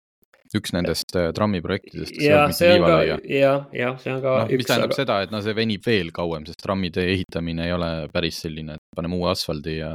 üks 0.54 0.71
nendest 0.75 1.11
äh, 1.18 1.30
trammiprojektidest. 1.35 2.18
jah, 2.23 2.50
see 2.54 2.71
on 2.76 2.85
ka, 2.87 2.99
jah, 3.06 3.64
jah, 3.75 3.97
see 4.02 4.12
on 4.12 4.21
ka 4.23 4.35
no, 4.38 4.45
üks. 4.47 4.61
mis 4.62 4.68
tähendab 4.68 4.92
aga... 4.92 4.99
seda, 5.00 5.16
et 5.26 5.35
no 5.35 5.40
see 5.45 5.56
venib 5.59 5.87
veel 5.87 6.12
kauem, 6.14 6.47
sest 6.49 6.62
trammitee 6.62 7.09
ehitamine 7.16 7.66
ei 7.66 7.75
ole 7.75 7.90
päris 8.14 8.38
selline, 8.45 8.78
et 8.78 8.97
paneme 8.97 9.18
uue 9.18 9.33
asfaldi 9.33 9.78
ja, 9.80 9.92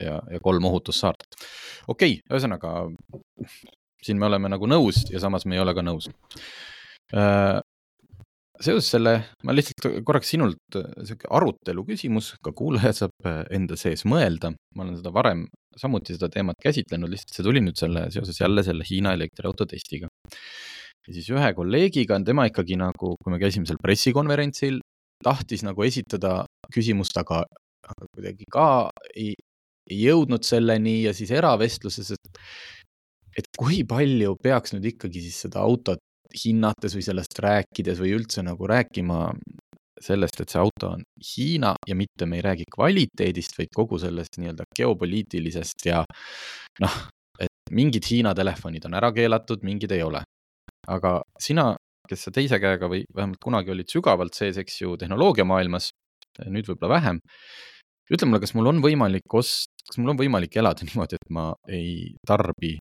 ja, 0.00 0.16
ja 0.32 0.40
kolm 0.42 0.68
ohutussaart. 0.70 1.28
okei 1.92 2.16
okay,, 2.16 2.22
ühesõnaga 2.32 2.78
siin 4.06 4.20
me 4.20 4.28
oleme 4.30 4.50
nagu 4.52 4.68
nõus 4.70 5.04
ja 5.10 5.22
samas 5.22 5.46
me 5.46 5.58
ei 5.58 5.62
ole 5.62 5.74
ka 5.76 5.84
nõus 5.84 6.08
äh, 7.14 7.58
seoses 8.62 8.88
selle, 8.94 9.12
ma 9.44 9.54
lihtsalt 9.54 10.00
korraks 10.06 10.32
sinult 10.32 10.78
äh, 10.78 10.88
sihuke 11.06 11.28
arutelu 11.38 11.84
küsimus, 11.88 12.32
ka 12.44 12.52
kuulaja 12.56 12.92
saab 13.02 13.28
äh, 13.28 13.42
enda 13.56 13.78
sees 13.80 14.04
mõelda, 14.08 14.52
ma 14.76 14.84
olen 14.86 14.98
seda 15.00 15.12
varem 15.14 15.46
samuti 15.76 16.16
seda 16.16 16.30
teemat 16.32 16.58
käsitlenud, 16.62 17.12
lihtsalt 17.12 17.36
see 17.36 17.46
tuli 17.46 17.62
nüüd 17.64 17.76
selle 17.80 18.06
seoses 18.14 18.40
jälle 18.40 18.64
selle 18.66 18.86
Hiina 18.88 19.12
elektriauto 19.16 19.66
testiga. 19.68 20.08
ja 21.06 21.14
siis 21.14 21.28
ühe 21.30 21.50
kolleegiga 21.54 22.16
on 22.16 22.24
tema 22.26 22.46
ikkagi 22.48 22.78
nagu, 22.80 23.14
kui 23.20 23.34
me 23.34 23.40
käisime 23.42 23.68
seal 23.68 23.80
pressikonverentsil, 23.82 24.80
tahtis 25.24 25.62
nagu 25.66 25.84
esitada 25.84 26.38
küsimust, 26.72 27.16
aga, 27.20 27.44
kuidagi 28.16 28.48
ka 28.52 28.88
ei, 29.14 29.34
ei 29.90 30.00
jõudnud 30.08 30.44
selleni 30.44 31.02
ja 31.04 31.12
siis 31.14 31.30
eravestluses, 31.30 32.16
et 32.16 32.40
et 33.36 33.48
kui 33.58 33.82
palju 33.88 34.36
peaks 34.42 34.74
nüüd 34.74 34.92
ikkagi 34.92 35.22
siis 35.26 35.42
seda 35.46 35.62
autot 35.64 36.00
hinnates 36.36 36.96
või 36.96 37.04
sellest 37.06 37.38
rääkides 37.42 38.00
või 38.02 38.14
üldse 38.16 38.42
nagu 38.44 38.68
rääkima 38.68 39.20
sellest, 40.02 40.40
et 40.42 40.52
see 40.52 40.60
auto 40.60 40.92
on 40.92 41.04
Hiina 41.30 41.72
ja 41.88 41.96
mitte 41.96 42.26
me 42.28 42.40
ei 42.40 42.44
räägi 42.44 42.66
kvaliteedist, 42.72 43.56
vaid 43.58 43.72
kogu 43.74 43.98
sellest 44.00 44.36
nii-öelda 44.40 44.66
geopoliitilisest 44.76 45.86
ja 45.88 46.02
noh, 46.84 46.96
et 47.40 47.72
mingid 47.72 48.04
Hiina 48.10 48.34
telefonid 48.36 48.84
on 48.88 48.98
ära 48.98 49.12
keelatud, 49.16 49.64
mingid 49.64 49.92
ei 49.96 50.02
ole. 50.04 50.22
aga 50.86 51.18
sina, 51.42 51.72
kes 52.06 52.28
sa 52.28 52.30
teise 52.30 52.60
käega 52.62 52.86
või 52.86 53.00
vähemalt 53.14 53.40
kunagi 53.42 53.72
olid 53.72 53.88
sügavalt 53.90 54.36
sees, 54.38 54.58
eks 54.62 54.76
ju, 54.84 54.92
tehnoloogiamaailmas, 55.00 55.88
nüüd 56.46 56.68
võib-olla 56.68 56.92
vähem, 56.92 57.18
ütle 58.12 58.28
mulle, 58.28 58.42
kas 58.44 58.54
mul 58.54 58.70
on 58.70 58.82
võimalik 58.84 59.34
ost-, 59.34 59.72
kas 59.82 59.98
mul 59.98 60.12
on 60.14 60.20
võimalik 60.20 60.54
elada 60.60 60.86
niimoodi, 60.86 61.18
et 61.18 61.32
ma 61.34 61.48
ei 61.66 62.12
tarbi 62.28 62.76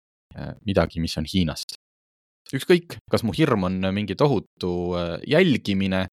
midagi, 0.67 0.99
mis 0.99 1.15
on 1.17 1.27
Hiinast? 1.29 1.77
ükskõik, 2.53 2.99
kas 3.09 3.23
mu 3.25 3.33
hirm 3.35 3.65
on 3.67 3.79
mingi 3.95 4.17
tohutu 4.17 4.71
äh, 4.97 5.15
jälgimine 5.29 6.05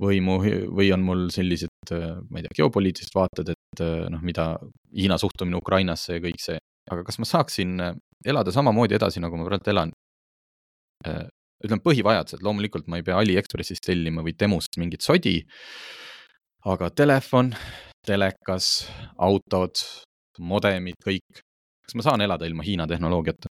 või 0.00 0.20
mu, 0.24 0.38
või 0.40 0.88
on 0.94 1.02
mul 1.04 1.26
sellised, 1.34 1.92
äh, 1.92 2.20
ma 2.30 2.40
ei 2.40 2.46
tea, 2.46 2.56
geopoliitilised 2.62 3.16
vaated, 3.16 3.52
et 3.52 3.82
äh, 3.84 4.06
noh, 4.12 4.22
mida 4.24 4.54
Hiina 4.96 5.18
suhtumine 5.20 5.60
Ukrainasse 5.60 6.16
ja 6.16 6.24
kõik 6.24 6.40
see, 6.40 6.60
aga 6.90 7.04
kas 7.06 7.20
ma 7.20 7.28
saaksin 7.28 7.76
elada 8.24 8.54
samamoodi 8.54 8.96
edasi, 8.96 9.22
nagu 9.22 9.36
ma 9.38 9.48
praegu 9.48 9.72
elan? 9.74 9.96
ütleme, 11.00 11.80
põhivajadused, 11.80 12.42
loomulikult 12.44 12.88
ma 12.92 12.98
ei 13.00 13.04
pea 13.04 13.16
Aliekspressist 13.20 13.86
tellima 13.86 14.20
või 14.24 14.34
Temust 14.36 14.76
mingit 14.80 15.00
sodi, 15.04 15.38
aga 16.68 16.90
telefon, 16.92 17.54
telekas, 18.04 18.68
autod, 19.16 19.80
modemid, 20.44 21.00
kõik. 21.04 21.40
Kas 21.90 21.98
ma 21.98 22.06
saan 22.06 22.22
elada 22.22 22.46
ilma 22.46 22.62
Hiina 22.62 22.86
tehnoloogiata? 22.86 23.50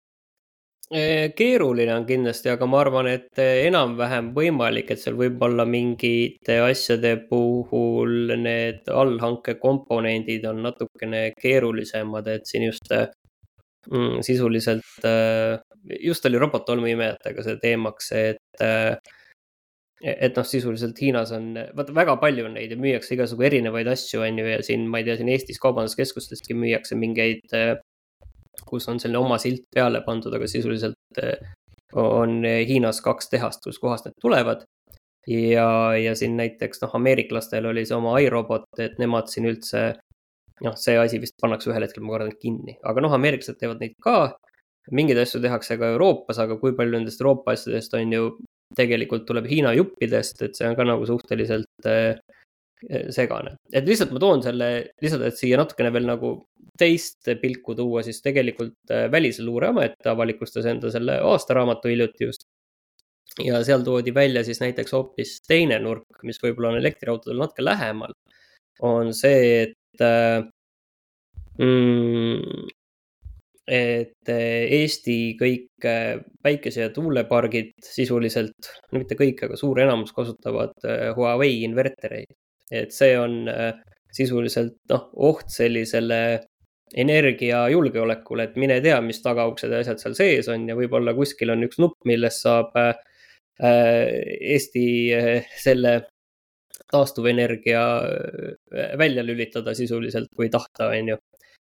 Eh, 0.91 1.31
keeruline 1.35 1.93
on 1.95 2.05
kindlasti, 2.07 2.49
aga 2.51 2.67
ma 2.67 2.81
arvan, 2.83 3.07
et 3.07 3.39
enam-vähem 3.39 4.33
võimalik, 4.35 4.89
et 4.91 4.99
seal 4.99 5.15
võib 5.19 5.39
olla 5.47 5.63
mingite 5.67 6.57
asjade 6.65 7.13
puhul 7.29 8.33
need 8.39 8.87
allhanke 8.91 9.55
komponendid 9.59 10.47
on 10.49 10.59
natukene 10.67 11.29
keerulisemad, 11.39 12.27
et 12.27 12.47
siin 12.47 12.67
just 12.67 12.91
mm, 12.91 14.19
sisuliselt, 14.27 14.91
äh, 15.07 15.59
just 15.99 16.27
oli 16.27 16.39
robotolmuimejatega 16.43 17.47
see 17.47 17.59
teemaks, 17.63 18.11
et 18.19 18.63
äh, 18.67 18.95
et 20.01 20.33
noh, 20.35 20.45
sisuliselt 20.47 20.97
Hiinas 20.97 21.31
on, 21.35 21.53
vaata 21.77 21.93
väga 21.93 22.15
palju 22.19 22.47
on 22.47 22.55
neid 22.57 22.71
ja 22.73 22.77
müüakse 22.79 23.13
igasugu 23.13 23.45
erinevaid 23.47 23.87
asju, 23.91 24.23
on 24.25 24.39
ju, 24.41 24.47
ja 24.49 24.59
siin, 24.65 24.87
ma 24.89 24.99
ei 24.99 25.05
tea, 25.07 25.19
siin 25.19 25.29
Eestis 25.29 25.61
kaubanduskeskustestki 25.61 26.57
müüakse 26.57 26.97
mingeid 26.97 27.53
äh, 27.55 27.75
kus 28.67 28.87
on 28.91 28.99
selline 29.01 29.21
oma 29.21 29.37
silt 29.41 29.65
peale 29.73 30.03
pandud, 30.05 30.33
aga 30.35 30.47
sisuliselt 30.49 31.21
eh, 31.21 31.49
on 31.97 32.41
Hiinas 32.45 33.01
kaks 33.03 33.31
tehast, 33.31 33.63
kuskohast 33.65 34.07
need 34.07 34.19
tulevad. 34.21 34.63
ja, 35.27 35.93
ja 35.97 36.15
siin 36.17 36.37
näiteks 36.37 36.81
noh, 36.81 36.95
ameeriklastel 36.97 37.67
oli 37.69 37.83
see 37.85 37.97
oma 37.97 38.15
iRobot, 38.23 38.65
et 38.81 38.95
nemad 38.97 39.27
siin 39.29 39.45
üldse, 39.51 39.83
noh, 40.65 40.77
see 40.81 40.95
asi 40.97 41.19
vist 41.21 41.35
pannakse 41.41 41.69
ühel 41.69 41.85
hetkel, 41.85 42.01
ma 42.05 42.15
kardan, 42.15 42.31
kinni, 42.41 42.77
aga 42.81 43.03
noh, 43.05 43.13
ameeriklased 43.17 43.59
teevad 43.59 43.83
neid 43.83 43.99
ka. 44.01 44.37
mingeid 44.91 45.19
asju 45.21 45.39
tehakse 45.43 45.77
ka 45.77 45.91
Euroopas, 45.93 46.39
aga 46.41 46.57
kui 46.57 46.73
palju 46.73 46.97
nendest 46.97 47.21
Euroopa 47.21 47.53
asjadest 47.53 47.93
on 47.99 48.15
ju 48.15 48.31
tegelikult 48.75 49.27
tuleb 49.27 49.45
Hiina 49.49 49.75
juppidest, 49.77 50.41
et 50.41 50.57
see 50.57 50.67
on 50.67 50.75
ka 50.75 50.87
nagu 50.87 51.05
suhteliselt 51.05 51.89
äh, 51.89 52.17
segane. 53.13 53.55
et 53.73 53.85
lihtsalt 53.85 54.13
ma 54.15 54.19
toon 54.19 54.41
selle, 54.43 54.69
lihtsalt, 55.01 55.27
et 55.27 55.37
siia 55.37 55.59
natukene 55.59 55.91
veel 55.93 56.07
nagu 56.09 56.31
teist 56.81 57.29
pilku 57.41 57.75
tuua, 57.77 58.03
siis 58.05 58.21
tegelikult 58.25 58.93
äh, 58.93 59.05
Välisluureamet 59.11 60.09
avalikustas 60.09 60.65
enda 60.71 60.91
selle 60.93 61.19
aastaraamatu 61.31 61.91
hiljuti 61.91 62.29
just. 62.29 62.47
ja 63.45 63.61
seal 63.63 63.83
toodi 63.85 64.13
välja 64.13 64.43
siis 64.43 64.59
näiteks 64.59 64.91
hoopis 64.91 65.37
teine 65.47 65.77
nurk, 65.79 66.23
mis 66.27 66.41
võib-olla 66.43 66.73
on 66.73 66.81
elektriautodel 66.81 67.39
natuke 67.39 67.65
lähemal. 67.65 68.13
on 68.81 69.13
see, 69.13 69.67
et 69.67 70.01
äh, 70.01 70.41
mm, 71.61 72.67
et 73.71 74.29
äh, 74.33 74.75
Eesti 74.81 75.17
kõik 75.39 75.87
päikese- 76.43 76.87
ja 76.87 76.89
tuulepargid 76.89 77.75
sisuliselt, 77.85 78.73
no 78.91 78.99
mitte 79.03 79.15
kõik, 79.19 79.45
aga 79.45 79.59
suur 79.59 79.79
enamus 79.79 80.11
kasutavad 80.17 80.73
Huawei 81.15 81.61
invertereid 81.67 82.40
et 82.71 82.93
see 82.95 83.15
on 83.19 83.43
äh, 83.51 83.73
sisuliselt 84.11 84.77
noh, 84.91 85.09
oht 85.29 85.51
sellisele 85.51 86.21
energiajulgeolekule, 86.91 88.49
et 88.49 88.57
mine 88.59 88.81
tea, 88.83 88.97
mis 89.03 89.21
tagauksed 89.23 89.71
ja 89.71 89.79
asjad 89.79 90.01
seal 90.01 90.15
sees 90.17 90.49
on 90.51 90.65
ja 90.67 90.75
võib-olla 90.75 91.13
kuskil 91.15 91.53
on 91.53 91.63
üks 91.67 91.79
nupp, 91.79 91.99
millest 92.07 92.43
saab 92.43 92.75
äh, 92.79 92.95
Eesti 93.61 94.87
äh, 95.15 95.51
selle 95.61 96.01
taastuvenergia 96.91 97.81
välja 98.99 99.23
lülitada 99.23 99.71
sisuliselt, 99.77 100.27
kui 100.35 100.49
tahta, 100.51 100.89
on 100.91 101.13
ju. 101.13 101.15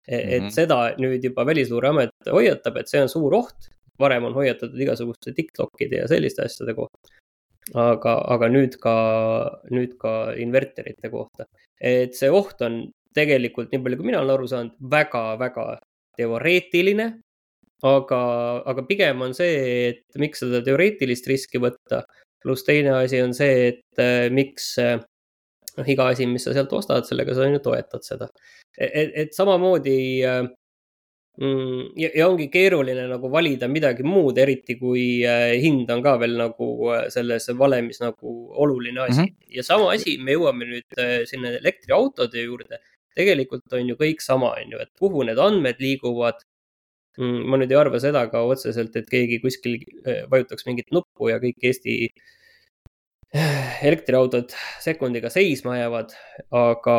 E-, 0.07 0.15
et 0.15 0.43
mm 0.43 0.47
-hmm. 0.47 0.55
seda 0.55 0.77
nüüd 0.99 1.25
juba 1.25 1.47
Välisluureamet 1.47 2.31
hoiatab, 2.31 2.77
et 2.77 2.89
see 2.89 3.03
on 3.03 3.09
suur 3.09 3.35
oht. 3.35 3.73
varem 3.99 4.25
on 4.25 4.35
hoiatatud 4.35 4.79
igasuguste 4.79 5.33
TikTokide 5.35 5.97
ja 5.97 6.09
selliste 6.09 6.45
asjade 6.45 6.75
kohta 6.75 7.19
aga, 7.75 8.15
aga 8.35 8.49
nüüd 8.53 8.79
ka, 8.83 8.95
nüüd 9.75 9.97
ka 10.01 10.35
inverterite 10.41 11.11
kohta. 11.11 11.47
et 11.81 12.15
see 12.15 12.31
oht 12.31 12.63
on 12.67 12.81
tegelikult, 13.15 13.71
nii 13.73 13.83
palju 13.83 13.99
kui 13.99 14.09
mina 14.11 14.21
olen 14.23 14.35
aru 14.35 14.49
saanud 14.51 14.75
väga,, 14.95 15.25
väga-väga 15.41 15.79
teoreetiline. 16.19 17.09
aga, 17.89 18.21
aga 18.67 18.83
pigem 18.89 19.21
on 19.23 19.35
see, 19.39 19.91
et 19.91 20.19
miks 20.19 20.43
seda 20.43 20.63
teoreetilist 20.67 21.29
riski 21.31 21.61
võtta. 21.63 22.03
pluss 22.43 22.65
teine 22.67 22.93
asi 23.03 23.21
on 23.23 23.35
see, 23.35 23.69
et 23.73 24.03
äh, 24.03 24.29
miks 24.31 24.77
äh, 24.83 24.99
noh, 25.79 25.89
iga 25.91 26.09
asi, 26.13 26.27
mis 26.27 26.45
sa 26.47 26.55
sealt 26.55 26.73
ostad, 26.75 27.07
sellega 27.07 27.35
sa 27.35 27.47
on 27.47 27.57
ju 27.57 27.63
toetad 27.63 28.05
seda. 28.07 28.29
et, 28.79 28.91
et, 28.91 29.13
et 29.25 29.35
samamoodi 29.35 29.99
mm,. 30.23 30.55
Ja, 31.39 32.09
ja 32.19 32.27
ongi 32.27 32.49
keeruline 32.51 33.05
nagu 33.07 33.31
valida 33.31 33.69
midagi 33.71 34.03
muud, 34.07 34.39
eriti 34.43 34.75
kui 34.81 35.23
äh, 35.27 35.55
hind 35.63 35.91
on 35.95 36.03
ka 36.03 36.17
veel 36.19 36.35
nagu 36.41 36.69
äh, 36.91 37.05
selles 37.15 37.47
valemis 37.59 38.03
nagu 38.03 38.33
oluline 38.65 39.05
asi 39.05 39.21
mm. 39.21 39.27
-hmm. 39.27 39.55
ja 39.57 39.63
sama 39.63 39.93
asi, 39.95 40.17
me 40.19 40.35
jõuame 40.35 40.67
nüüd 40.67 40.99
äh, 40.99 41.23
sinna 41.31 41.55
elektriautode 41.61 42.43
juurde. 42.43 42.79
tegelikult 43.19 43.73
on 43.73 43.89
ju 43.89 43.95
kõik 43.99 44.21
sama, 44.23 44.53
on 44.55 44.73
ju, 44.73 44.79
et 44.79 44.91
kuhu 44.99 45.23
need 45.27 45.39
andmed 45.39 45.79
liiguvad 45.83 46.43
mm,. 47.19 47.47
ma 47.51 47.57
nüüd 47.57 47.71
ei 47.71 47.79
arva 47.79 48.01
seda 48.01 48.27
ka 48.31 48.43
otseselt, 48.43 48.97
et 48.97 49.09
keegi 49.11 49.39
kuskil 49.43 49.79
vajutaks 50.31 50.67
mingit 50.67 50.91
nuppu 50.91 51.31
ja 51.31 51.39
kõik 51.39 51.63
Eesti 51.63 52.13
elektriautod 53.89 54.55
sekundiga 54.81 55.31
seisma 55.31 55.79
jäävad, 55.79 56.15
aga 56.51 56.99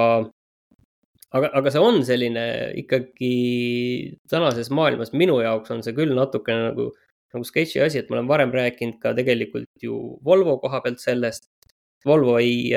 aga, 1.35 1.51
aga 1.59 1.73
see 1.73 1.83
on 1.83 2.01
selline 2.07 2.45
ikkagi 2.83 3.33
tänases 4.31 4.71
maailmas, 4.73 5.13
minu 5.13 5.39
jaoks 5.43 5.71
on 5.75 5.83
see 5.85 5.95
küll 5.97 6.15
natukene 6.17 6.71
nagu 6.71 6.89
nagu 7.29 7.45
sketši 7.45 7.83
asi, 7.85 8.01
et 8.01 8.09
ma 8.09 8.17
olen 8.17 8.29
varem 8.29 8.53
rääkinud 8.53 8.97
ka 9.01 9.13
tegelikult 9.17 9.69
ju 9.83 9.97
Volvo 10.25 10.57
koha 10.61 10.81
pealt 10.85 11.01
sellest. 11.01 11.49
Volvo 12.07 12.37
ei, 12.39 12.71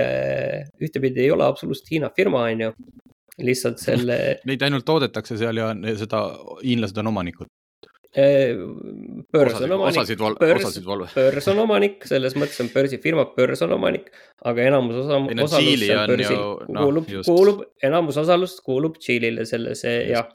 ühtepidi 0.82 1.22
ei 1.24 1.30
ole 1.30 1.46
absoluutselt 1.46 1.92
Hiina 1.92 2.10
firma, 2.16 2.42
on 2.50 2.66
ju. 2.66 2.72
lihtsalt 3.42 3.80
selle 3.80 4.16
Neid 4.44 4.60
ainult 4.66 4.84
toodetakse 4.84 5.38
seal 5.40 5.56
ja 5.56 5.70
seda, 5.96 6.18
hiinlased 6.60 6.98
on 7.00 7.08
omanikud. 7.08 7.48
Börs 8.12 9.55
on 9.64 9.70
omanik, 9.72 10.11
börs, 10.37 10.75
börs 11.14 11.46
on 11.48 11.61
omanik, 11.62 12.03
selles 12.05 12.35
mõttes 12.37 12.61
on 12.61 12.68
börsifirma, 12.68 13.25
börs 13.33 13.62
on 13.64 13.72
omanik, 13.79 14.11
aga 14.44 14.66
enamus 14.68 14.98
osa, 15.01 15.16
osalus 15.46 15.81
seal 15.81 16.11
börsil 16.11 16.37
ju, 16.37 16.51
no, 16.68 16.83
kuulub 16.85 17.09
no,, 17.09 17.22
kuulub, 17.25 17.62
enamus 17.88 18.18
osalust 18.20 18.61
kuulub 18.66 18.98
Tšiilile 19.01 19.46
selles 19.48 19.87
jah. 19.88 20.29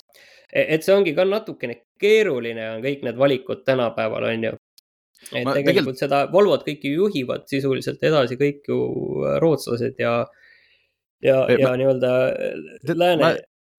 E-, 0.49 0.65
et 0.73 0.87
see 0.87 0.95
ongi 0.95 1.13
ka 1.13 1.27
natukene 1.29 1.83
keeruline 2.01 2.65
on 2.71 2.81
kõik 2.81 3.05
need 3.05 3.21
valikud 3.21 3.61
tänapäeval, 3.67 4.25
on 4.31 4.49
ju. 4.49 4.55
et 5.35 5.45
Ma, 5.45 5.53
tegelikult 5.59 5.99
tegel... 5.99 6.07
seda 6.07 6.23
Volvot 6.33 6.65
kõiki 6.65 6.95
juhivad 6.95 7.45
sisuliselt 7.51 8.01
edasi 8.09 8.39
kõik 8.41 8.65
ju 8.73 8.79
rootslased 9.43 10.01
ja, 10.01 10.23
ja, 11.21 11.43
ja 11.53 11.61
ma... 11.61 11.77
nii-öelda 11.77 12.15
lääne 12.95 13.21
ma..., 13.21 13.35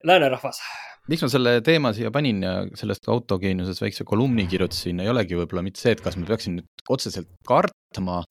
läänerahvas 0.06 0.62
miks 1.08 1.24
ma 1.24 1.30
selle 1.32 1.54
teema 1.64 1.92
siia 1.96 2.12
panin 2.14 2.42
ja 2.44 2.54
sellest 2.78 3.04
ka 3.06 3.14
autogeeniuses 3.14 3.80
väikse 3.82 4.06
kolumni 4.08 4.46
kirjutasin, 4.50 5.00
ei 5.02 5.10
olegi 5.12 5.38
võib-olla 5.38 5.64
mitte 5.64 5.80
see, 5.82 5.94
et 5.96 6.04
kas 6.04 6.18
ma 6.20 6.28
peaksin 6.28 6.58
nüüd 6.58 6.88
otseselt 6.92 7.30
kartma 7.48 8.22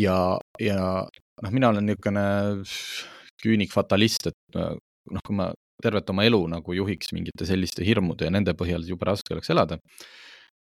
ja, 0.00 0.16
ja 0.60 0.78
noh, 1.04 1.52
mina 1.54 1.72
olen 1.72 1.88
niisugune 1.88 2.26
küünik 3.44 3.74
fatalist, 3.74 4.30
et 4.30 4.58
noh, 4.58 5.24
kui 5.24 5.36
ma 5.36 5.50
tervet 5.84 6.10
oma 6.12 6.24
elu 6.24 6.38
nagu 6.52 6.76
juhiks 6.76 7.12
mingite 7.12 7.48
selliste 7.48 7.84
hirmude 7.84 8.28
ja 8.28 8.32
nende 8.32 8.54
põhjal 8.56 8.84
jube 8.88 9.08
raske 9.08 9.34
oleks 9.34 9.50
elada. 9.52 9.80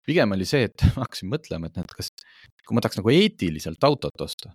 pigem 0.04 0.32
oli 0.36 0.46
see, 0.48 0.68
et 0.68 0.84
ma 0.96 1.04
hakkasin 1.06 1.32
mõtlema, 1.32 1.70
et 1.70 1.80
näed, 1.80 1.96
kas, 1.96 2.12
kui 2.66 2.76
ma 2.76 2.84
tahaks 2.84 3.00
nagu 3.00 3.12
eetiliselt 3.14 3.88
autot 3.88 4.26
osta 4.26 4.52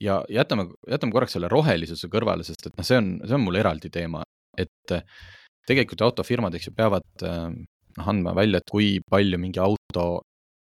ja 0.00 0.20
jätame, 0.30 0.68
jätame 0.88 1.12
korraks 1.12 1.36
selle 1.36 1.50
rohelisuse 1.52 2.08
kõrvale, 2.12 2.46
sest 2.46 2.66
et 2.66 2.76
noh, 2.76 2.86
see 2.86 3.00
on, 3.00 3.12
see 3.26 3.36
on 3.36 3.44
mul 3.44 3.58
eraldi 3.60 3.90
teema, 3.92 4.22
et 4.58 4.94
tegelikult 5.68 6.04
autofirmad, 6.06 6.54
eks 6.56 6.70
ju, 6.70 6.74
peavad 6.76 7.26
ähm, 7.26 7.62
noh, 7.98 8.08
andma 8.12 8.34
välja, 8.36 8.60
et 8.60 8.70
kui 8.70 8.98
palju 9.10 9.40
mingi 9.40 9.60
auto 9.62 10.22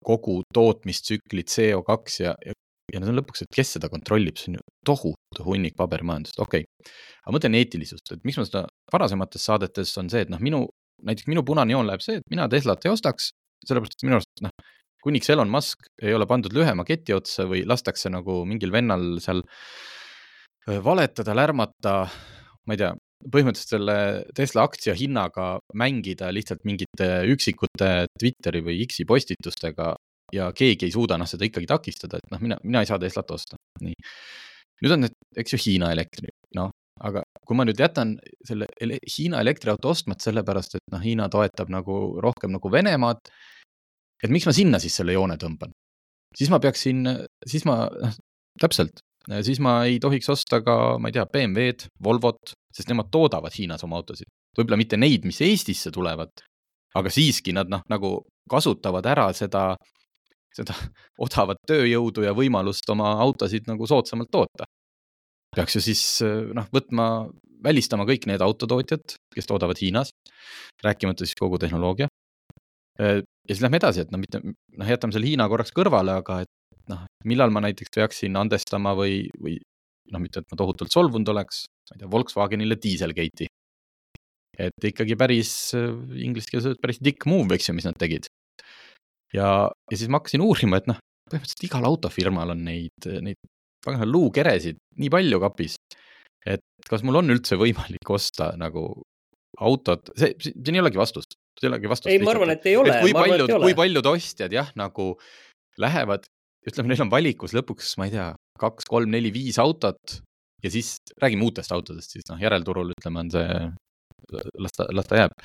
kogu 0.05 0.39
tootmistsüklit 0.55 1.51
CO2 1.51 2.23
ja, 2.23 2.33
ja, 2.45 2.55
ja 2.93 3.01
no 3.03 3.13
lõpuks, 3.19 3.43
et 3.43 3.53
kes 3.55 3.75
seda 3.75 3.89
kontrollib, 3.91 4.39
see 4.39 4.53
on 4.53 4.59
ju 4.59 4.65
tohutu 4.87 5.45
hunnik 5.45 5.75
paberimajandust, 5.79 6.39
okei. 6.39 6.65
Okay.. 6.65 6.93
aga 7.25 7.35
mõtlen 7.35 7.59
eetilisust, 7.59 8.15
et 8.15 8.23
miks 8.27 8.39
ma 8.39 8.47
seda 8.47 8.65
varasemates 8.93 9.45
saadetes 9.45 9.93
on 10.01 10.11
see, 10.11 10.23
et 10.25 10.31
noh, 10.31 10.41
minu, 10.43 10.63
näiteks 11.05 11.29
minu 11.31 11.43
punane 11.47 11.75
joon 11.75 11.87
läheb 11.89 12.03
see, 12.05 12.21
et 12.21 12.27
mina 12.31 12.47
Teslat 12.51 12.87
ei 12.87 12.93
ostaks, 12.93 13.33
sellepärast 13.67 13.99
et 13.99 14.07
minu 14.07 14.19
arust 14.19 14.45
noh, 14.45 14.55
kuniks 15.03 15.29
Elon 15.31 15.51
Musk 15.51 15.87
ei 16.03 16.15
ole 16.15 16.27
pandud 16.27 16.55
lühema 16.55 16.85
keti 16.87 17.15
otsa 17.15 17.45
või 17.47 17.63
lastakse 17.67 18.11
nagu 18.11 18.41
mingil 18.47 18.71
vennal 18.75 19.19
seal 19.23 19.43
äh, 19.43 20.79
valetada, 20.83 21.35
lärmata, 21.37 21.95
ma 22.67 22.75
ei 22.75 22.81
tea, 22.81 22.93
põhimõtteliselt 23.19 23.75
selle 23.75 23.97
Tesla 24.35 24.63
aktsia 24.67 24.95
hinnaga 24.95 25.57
mängida 25.77 26.29
lihtsalt 26.31 26.63
mingite 26.67 27.09
üksikute 27.33 27.89
Twitteri 28.15 28.61
või 28.63 28.79
X-i 28.85 29.05
postitustega 29.09 29.93
ja 30.33 30.49
keegi 30.55 30.87
ei 30.87 30.93
suuda 30.93 31.17
noh, 31.19 31.27
seda 31.29 31.47
ikkagi 31.47 31.67
takistada, 31.69 32.19
et 32.19 32.31
noh, 32.33 32.41
mina, 32.43 32.59
mina 32.63 32.83
ei 32.83 32.89
saa 32.89 32.99
Teslat 33.01 33.31
osta, 33.35 33.57
nii. 33.83 33.95
nüüd 34.83 34.95
on 34.95 35.03
need, 35.05 35.17
eks 35.41 35.55
ju, 35.55 35.61
Hiina 35.65 35.91
elektri, 35.95 36.31
noh, 36.57 36.71
aga 37.03 37.23
kui 37.47 37.57
ma 37.57 37.65
nüüd 37.67 37.79
jätan 37.79 38.15
selle 38.45 38.67
ele 38.81 38.99
Hiina 39.03 39.41
elektriauto 39.43 39.91
ostmata 39.91 40.29
sellepärast, 40.29 40.77
et 40.77 40.93
noh, 40.93 41.03
Hiina 41.03 41.29
toetab 41.33 41.71
nagu 41.73 41.99
rohkem 42.23 42.53
nagu 42.55 42.71
Venemaad, 42.71 43.31
et 44.23 44.31
miks 44.33 44.47
ma 44.47 44.55
sinna 44.55 44.81
siis 44.83 44.95
selle 45.01 45.17
joone 45.17 45.39
tõmban? 45.41 45.73
siis 46.37 46.51
ma 46.53 46.59
peaksin, 46.61 47.07
siis 47.49 47.63
ma, 47.65 47.87
noh, 47.89 48.17
täpselt, 48.61 49.01
siis 49.27 49.59
ma 49.63 49.83
ei 49.85 49.99
tohiks 50.01 50.29
osta 50.31 50.61
ka, 50.65 50.97
ma 51.01 51.09
ei 51.09 51.15
tea, 51.17 51.25
BMW-d, 51.29 51.89
Volvot, 52.03 52.53
sest 52.73 52.89
nemad 52.91 53.09
toodavad 53.11 53.53
Hiinas 53.55 53.83
oma 53.85 53.99
autosid. 53.99 54.29
võib-olla 54.57 54.79
mitte 54.79 54.97
neid, 54.97 55.25
mis 55.27 55.39
Eestisse 55.45 55.91
tulevad, 55.93 56.31
aga 56.97 57.11
siiski 57.13 57.53
nad 57.55 57.69
noh, 57.71 57.83
nagu 57.89 58.19
kasutavad 58.49 59.05
ära 59.05 59.29
seda, 59.37 59.75
seda 60.55 60.75
odavat 61.25 61.61
tööjõudu 61.69 62.25
ja 62.25 62.33
võimalust 62.37 62.89
oma 62.89 63.13
autosid 63.23 63.69
nagu 63.69 63.87
soodsamalt 63.87 64.31
toota. 64.31 64.67
peaks 65.55 65.75
ju 65.75 65.81
siis 65.81 66.03
noh, 66.53 66.67
võtma, 66.73 67.27
välistama 67.63 68.05
kõik 68.05 68.27
need 68.29 68.41
autotootjad, 68.41 69.17
kes 69.35 69.49
toodavad 69.49 69.79
Hiinas, 69.81 70.13
rääkimata 70.83 71.25
siis 71.25 71.37
kogu 71.39 71.57
tehnoloogia. 71.57 72.07
ja 72.99 73.21
siis 73.47 73.61
lähme 73.61 73.77
edasi, 73.77 74.01
et 74.01 74.11
noh, 74.11 74.19
mitte, 74.19 74.41
noh, 74.43 74.87
jätame 74.87 75.13
selle 75.13 75.27
Hiina 75.27 75.47
korraks 75.49 75.73
kõrvale, 75.75 76.19
aga 76.21 76.41
et 76.45 76.51
noh, 76.91 77.05
millal 77.29 77.53
ma 77.53 77.63
näiteks 77.65 77.93
peaksin 77.95 78.37
andestama 78.39 78.95
või, 78.97 79.23
või 79.41 79.57
noh, 80.13 80.21
mitte 80.23 80.41
et 80.41 80.49
ma 80.51 80.59
tohutult 80.59 80.93
solvunud 80.93 81.31
oleks, 81.33 81.63
ma 81.91 81.97
ei 81.97 82.03
tea, 82.03 82.11
Volkswagenile 82.11 82.79
Dieselgate'i. 82.81 83.49
et 84.59 84.89
ikkagi 84.89 85.15
päris 85.15 85.51
äh, 85.77 85.93
inglise 86.19 86.51
keeles 86.51 86.67
öeldes 86.67 86.81
päris 86.83 86.99
dick 87.03 87.27
move, 87.29 87.53
eks 87.55 87.69
ju, 87.69 87.77
mis 87.77 87.87
nad 87.87 87.97
tegid. 87.99 88.27
ja, 89.33 89.69
ja 89.69 89.95
siis 89.95 90.09
ma 90.09 90.19
hakkasin 90.19 90.43
uurima, 90.43 90.81
et 90.81 90.89
noh, 90.89 90.99
põhimõtteliselt 91.29 91.67
igal 91.69 91.85
autofirmal 91.91 92.55
on 92.55 92.65
neid, 92.65 93.09
neid 93.23 93.37
pagana 93.85 94.07
luukeresid 94.09 94.79
nii 94.99 95.11
palju 95.13 95.39
kapis, 95.45 95.77
et 96.49 96.89
kas 96.89 97.05
mul 97.05 97.21
on 97.21 97.35
üldse 97.35 97.59
võimalik 97.59 98.11
osta 98.11 98.51
nagu 98.59 98.89
autot, 99.59 100.11
see, 100.17 100.33
siin 100.39 100.77
ei 100.77 100.83
olegi 100.83 100.99
vastust, 100.99 101.35
see 101.57 101.67
ei 101.67 101.71
olegi 101.71 101.91
vastust. 101.91 102.11
ei, 102.11 102.21
ma 102.23 102.33
arvan, 102.33 102.53
et 102.55 102.65
ei 102.69 102.75
ole. 102.79 102.95
kui 103.03 103.15
paljud, 103.15 103.53
kui 103.63 103.75
paljud 103.77 104.11
ostjad 104.11 104.53
jah, 104.55 104.69
nagu 104.79 105.13
lähevad, 105.79 106.27
ütleme, 106.67 106.91
neil 106.91 107.05
on 107.05 107.11
valikus 107.11 107.53
lõpuks, 107.55 107.93
ma 107.99 108.09
ei 108.09 108.15
tea, 108.15 108.31
kaks, 108.59 108.87
kolm, 108.89 109.11
neli, 109.13 109.31
viis 109.33 109.59
autot 109.61 110.19
ja 110.63 110.71
siis 110.71 110.97
räägime 111.21 111.45
uutest 111.47 111.71
autodest, 111.71 112.15
siis 112.15 112.27
noh, 112.29 112.39
järelturul 112.41 112.91
ütleme, 112.95 113.23
on 113.23 113.31
see, 113.33 113.69
las 114.59 114.75
ta, 114.75 114.87
las 114.95 115.07
ta 115.07 115.23
jääb. 115.23 115.37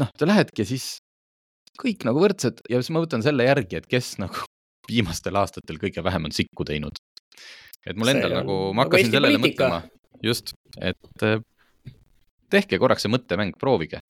noh, 0.00 0.10
sa 0.18 0.28
lähedki 0.28 0.64
ja 0.64 0.70
siis 0.70 0.88
kõik 1.78 2.06
nagu 2.08 2.22
võrdsed 2.22 2.64
ja 2.70 2.80
siis 2.80 2.92
ma 2.94 3.02
võtan 3.04 3.24
selle 3.24 3.46
järgi, 3.46 3.80
et 3.80 3.90
kes 3.90 4.16
nagu 4.22 4.46
viimastel 4.90 5.36
aastatel 5.36 5.80
kõige 5.80 6.04
vähem 6.04 6.30
on 6.30 6.34
sikku 6.34 6.66
teinud. 6.68 6.96
et 7.86 7.96
mul 7.96 8.14
endal 8.14 8.40
nagu, 8.40 8.58
ma 8.72 8.84
nagu 8.84 8.96
hakkasin 8.96 9.12
sellele 9.12 9.38
poliitika. 9.38 9.68
mõtlema, 9.68 10.22
just, 10.24 10.54
et 10.80 11.26
eh, 11.26 11.40
tehke 12.50 12.78
korraks 12.80 13.04
see 13.04 13.12
mõttemäng, 13.12 13.56
proovige, 13.60 14.00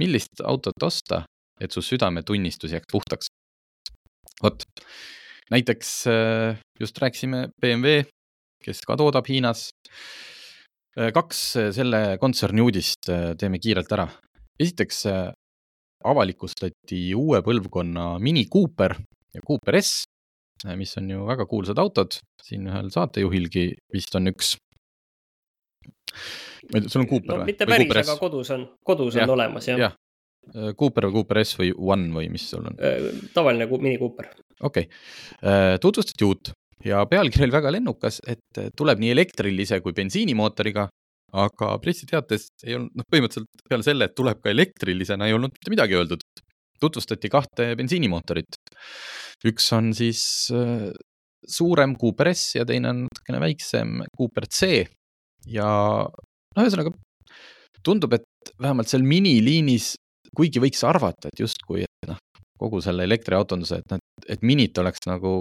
millist 0.00 0.40
autot 0.44 0.82
osta, 0.82 1.24
et 1.60 1.72
su 1.72 1.84
südametunnistus 1.84 2.72
jääks 2.72 2.88
puhtaks. 2.92 3.28
vot, 4.42 4.64
näiteks 5.50 5.90
eh, 6.10 6.60
just 6.80 6.98
rääkisime 6.98 7.48
BMW 7.60 8.04
kes 8.66 8.82
ka 8.86 8.96
toodab 8.98 9.28
Hiinas. 9.30 9.68
Äh, 10.96 11.12
kaks 11.14 11.40
äh, 11.60 11.70
selle 11.76 12.02
kontserni 12.22 12.64
uudist 12.64 13.10
äh, 13.12 13.34
teeme 13.38 13.60
kiirelt 13.62 13.92
ära. 13.92 14.08
esiteks 14.56 15.02
avalikustati 16.08 17.00
uue 17.12 17.42
põlvkonna 17.44 18.14
Mini 18.24 18.46
Cooper 18.48 18.94
ja 19.36 19.42
Cooper 19.44 19.76
S, 19.82 20.06
mis 20.80 20.96
on 20.96 21.10
ju 21.12 21.26
väga 21.28 21.44
kuulsad 21.50 21.76
autod, 21.82 22.16
siin 22.40 22.64
ühel 22.70 22.88
saatejuhilgi 22.94 23.66
vist 23.92 24.16
on 24.16 24.30
üks. 24.32 24.54
sul 26.88 27.02
on 27.02 27.10
Cooper 27.10 27.34
no, 27.34 27.38
või? 27.42 27.50
mitte 27.52 27.68
päris, 27.68 27.92
aga 28.00 28.16
kodus 28.16 28.54
on, 28.56 28.64
kodus 28.80 29.20
ja, 29.20 29.26
on 29.28 29.34
olemas 29.36 29.68
jah 29.68 29.82
ja. 29.82 29.92
Cooper 30.80 31.10
või 31.10 31.18
Cooper 31.18 31.42
S 31.44 31.58
või 31.60 31.74
One 31.76 32.08
või 32.16 32.32
mis 32.32 32.48
sul 32.48 32.64
on? 32.72 32.80
tavaline 33.36 33.68
Mini 33.76 33.98
Cooper. 34.00 34.32
Okei 34.62 34.86
okay., 34.86 35.78
tutvustati 35.82 36.24
uut 36.24 36.52
ja 36.84 37.02
pealkiri 37.08 37.46
oli 37.46 37.56
väga 37.56 37.72
lennukas, 37.74 38.20
et 38.28 38.62
tuleb 38.76 39.00
nii 39.02 39.12
elektrilise 39.14 39.80
kui 39.84 39.94
bensiinimootoriga, 39.96 40.86
aga 41.36 41.70
pressiteates 41.82 42.48
ei 42.64 42.76
olnud, 42.76 42.92
noh, 42.96 43.06
põhimõtteliselt 43.12 43.68
peale 43.68 43.86
selle, 43.86 44.08
et 44.08 44.16
tuleb 44.16 44.40
ka 44.42 44.52
elektrilisena, 44.52 45.26
ei 45.26 45.36
olnud 45.36 45.54
mitte 45.54 45.72
midagi 45.72 45.98
öeldud. 45.98 46.24
tutvustati 46.76 47.28
kahte 47.32 47.70
bensiinimootorit. 47.76 48.58
üks 49.48 49.72
on 49.72 49.94
siis 49.96 50.50
äh, 50.52 50.90
suurem 51.46 51.96
Cooper 51.96 52.34
S 52.34 52.56
ja 52.58 52.64
teine 52.68 52.90
on 52.90 53.02
natukene 53.06 53.40
väiksem 53.40 54.02
Cooper 54.16 54.46
C 54.46 54.84
ja 55.46 55.68
noh, 56.04 56.62
ühesõnaga 56.62 56.92
tundub, 57.86 58.12
et 58.12 58.52
vähemalt 58.60 58.90
seal 58.90 59.04
miniliinis, 59.06 59.94
kuigi 60.36 60.60
võiks 60.60 60.82
arvata, 60.84 61.30
et 61.30 61.40
justkui, 61.40 61.84
kogu 62.60 62.80
selle 62.84 63.04
elektriautonduse, 63.08 63.80
et 63.82 63.94
noh, 63.94 64.02
et 64.28 64.42
minit 64.46 64.78
oleks 64.80 65.04
nagu 65.06 65.38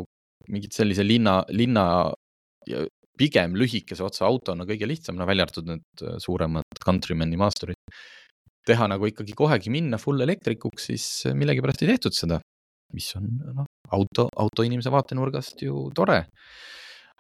mingit 0.52 0.76
sellise 0.76 1.06
linna, 1.06 1.40
linna 1.50 1.86
pigem 3.20 3.56
lühikese 3.58 4.04
otsa 4.06 4.28
autona 4.28 4.66
kõige 4.68 4.88
lihtsam, 4.90 5.18
no 5.18 5.28
välja 5.28 5.46
arvatud 5.48 5.70
need 5.70 6.04
äh, 6.04 6.18
suuremad 6.22 6.84
Countrymani 6.84 7.40
maasturid. 7.40 7.80
teha 8.66 8.88
nagu 8.90 9.06
ikkagi 9.06 9.36
kohegi 9.38 9.70
minna 9.70 10.00
full 10.02 10.22
elektrikuks, 10.26 10.88
siis 10.90 11.06
millegipärast 11.38 11.84
ei 11.84 11.92
tehtud 11.92 12.16
seda, 12.18 12.40
mis 12.98 13.12
on 13.18 13.28
noh, 13.60 13.68
auto, 13.94 14.26
autoinimese 14.42 14.90
vaatenurgast 14.94 15.62
ju 15.62 15.90
tore. 15.96 16.24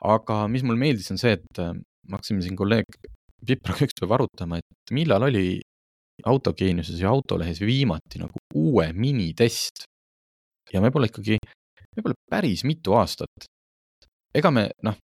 aga 0.05 0.45
mis 0.51 0.63
mulle 0.65 0.81
meeldis, 0.81 1.11
on 1.13 1.21
see, 1.21 1.37
et 1.37 1.61
äh, 1.61 1.71
me 1.73 2.17
hakkasime 2.17 2.43
siin 2.43 2.57
kolleeg 2.59 2.99
Pipraga 3.45 3.85
üks 3.87 3.97
päev 3.99 4.17
arutama, 4.17 4.59
et 4.59 4.93
millal 4.95 5.27
oli 5.29 5.61
autogeeniuses 6.23 7.01
ja 7.01 7.09
autolehes 7.11 7.59
viimati 7.61 8.21
nagu 8.21 8.39
uue 8.55 8.87
minitest 8.93 9.85
ja 10.73 10.81
me 10.81 10.91
pole 10.93 11.09
ikkagi, 11.11 11.37
võib-olla 11.95 12.17
päris 12.31 12.63
mitu 12.67 12.95
aastat. 12.97 13.49
ega 14.35 14.51
me 14.51 14.69
noh, 14.83 14.97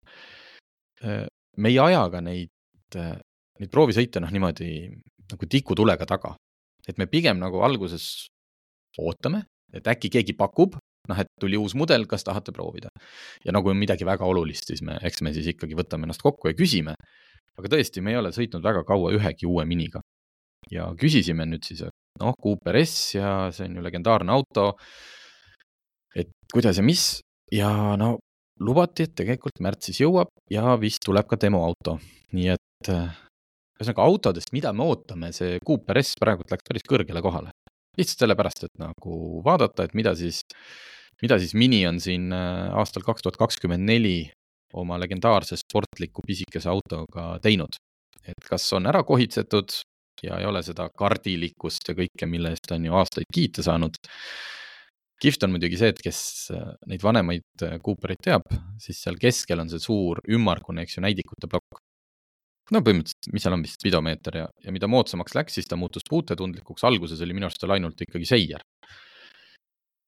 me 1.57 1.71
ei 1.71 1.79
aja 1.79 2.03
ka 2.11 2.21
neid, 2.23 2.51
neid 2.95 3.71
proovisõite 3.71 4.21
noh, 4.23 4.31
niimoodi 4.31 4.71
nagu 5.31 5.47
tikutulega 5.47 6.07
taga. 6.07 6.35
et 6.87 6.97
me 6.97 7.05
pigem 7.05 7.37
nagu 7.39 7.61
alguses 7.61 8.27
ootame, 8.99 9.45
et 9.73 9.85
äkki 9.87 10.09
keegi 10.09 10.33
pakub, 10.33 10.75
noh, 11.07 11.19
et 11.21 11.29
tuli 11.39 11.57
uus 11.57 11.75
mudel, 11.77 12.07
kas 12.09 12.25
tahate 12.27 12.51
proovida. 12.51 12.89
ja 13.45 13.51
no 13.51 13.61
kui 13.61 13.71
on 13.71 13.79
midagi 13.79 14.05
väga 14.05 14.25
olulist, 14.25 14.67
siis 14.67 14.81
me, 14.81 14.97
eks 15.01 15.21
me 15.21 15.33
siis 15.33 15.47
ikkagi 15.53 15.77
võtame 15.77 16.07
ennast 16.07 16.21
kokku 16.21 16.51
ja 16.51 16.57
küsime. 16.57 16.95
aga 17.57 17.67
tõesti, 17.75 18.01
me 18.01 18.11
ei 18.11 18.17
ole 18.17 18.31
sõitnud 18.31 18.63
väga 18.63 18.83
kaua 18.87 19.13
ühegi 19.15 19.45
uue 19.45 19.65
miniga. 19.65 20.01
Ja 20.71 20.89
küsisime 20.99 21.45
nüüd 21.49 21.65
siis, 21.67 21.83
noh, 22.21 22.35
Cooper 22.41 22.79
S 22.83 23.15
ja 23.17 23.33
see 23.55 23.67
on 23.69 23.79
ju 23.79 23.85
legendaarne 23.85 24.33
auto. 24.33 24.73
et 26.15 26.29
kuidas 26.51 26.77
ja 26.77 26.83
mis 26.83 27.21
ja 27.51 27.95
no 27.99 28.17
lubati, 28.61 29.07
et 29.07 29.15
tegelikult 29.17 29.61
märtsis 29.63 30.01
jõuab 30.01 30.29
ja 30.51 30.75
vist 30.79 31.03
tuleb 31.05 31.27
ka 31.27 31.39
demoauto, 31.39 31.97
nii 32.35 32.49
et 32.53 32.91
ühesõnaga 32.91 34.05
autodest, 34.05 34.51
mida 34.53 34.73
me 34.75 34.85
ootame, 34.85 35.31
see 35.33 35.57
Cooper 35.65 36.01
S 36.03 36.13
praegult 36.19 36.51
läks 36.53 36.67
päris 36.67 36.85
kõrgele 36.87 37.23
kohale. 37.23 37.55
lihtsalt 37.97 38.23
sellepärast, 38.23 38.63
et 38.63 38.79
nagu 38.79 39.41
vaadata, 39.43 39.83
et 39.83 39.95
mida 39.97 40.13
siis, 40.15 40.43
mida 41.21 41.37
siis 41.39 41.53
Mini 41.53 41.81
on 41.87 41.99
siin 41.99 42.31
aastal 42.31 43.03
kaks 43.03 43.25
tuhat 43.25 43.39
kakskümmend 43.39 43.83
neli 43.83 44.31
oma 44.79 44.99
legendaarse 45.01 45.57
sportliku 45.59 46.23
pisikese 46.27 46.69
autoga 46.71 47.39
teinud. 47.43 47.75
et 48.21 48.37
kas 48.45 48.67
on 48.77 48.85
ära 48.85 49.01
kohitsetud 49.03 49.73
ja 50.23 50.39
ei 50.39 50.47
ole 50.49 50.63
seda 50.65 50.87
kardilikkust 50.89 51.91
ja 51.91 51.97
kõike, 51.97 52.29
mille 52.29 52.53
eest 52.53 52.71
on 52.75 52.85
ju 52.85 52.97
aastaid 52.97 53.29
kiita 53.33 53.63
saanud. 53.65 53.99
kihvt 55.21 55.43
on 55.45 55.51
muidugi 55.53 55.77
see, 55.77 55.91
et 55.93 56.01
kes 56.01 56.19
neid 56.89 57.03
vanemaid 57.03 57.65
Coopereid 57.85 58.23
teab, 58.25 58.47
siis 58.81 59.03
seal 59.03 59.19
keskel 59.21 59.61
on 59.61 59.69
see 59.69 59.81
suur 59.81 60.21
ümmargune, 60.29 60.81
eks 60.81 60.97
ju, 60.97 61.05
näidikute 61.05 61.49
plokk 61.51 61.81
no 62.71 62.81
põhimõtteliselt, 62.85 63.31
mis 63.35 63.45
seal 63.45 63.55
on 63.55 63.65
vist 63.65 63.79
spidomeeter 63.79 64.37
ja, 64.41 64.47
ja 64.63 64.73
mida 64.73 64.89
moodsamaks 64.91 65.35
läks, 65.37 65.57
siis 65.57 65.69
ta 65.69 65.77
muutus 65.79 66.05
puutetundlikuks, 66.09 66.85
alguses 66.87 67.21
oli 67.23 67.35
minu 67.35 67.49
arust 67.49 67.61
tal 67.61 67.75
ainult 67.75 68.01
ikkagi 68.05 68.27
seier. 68.27 68.63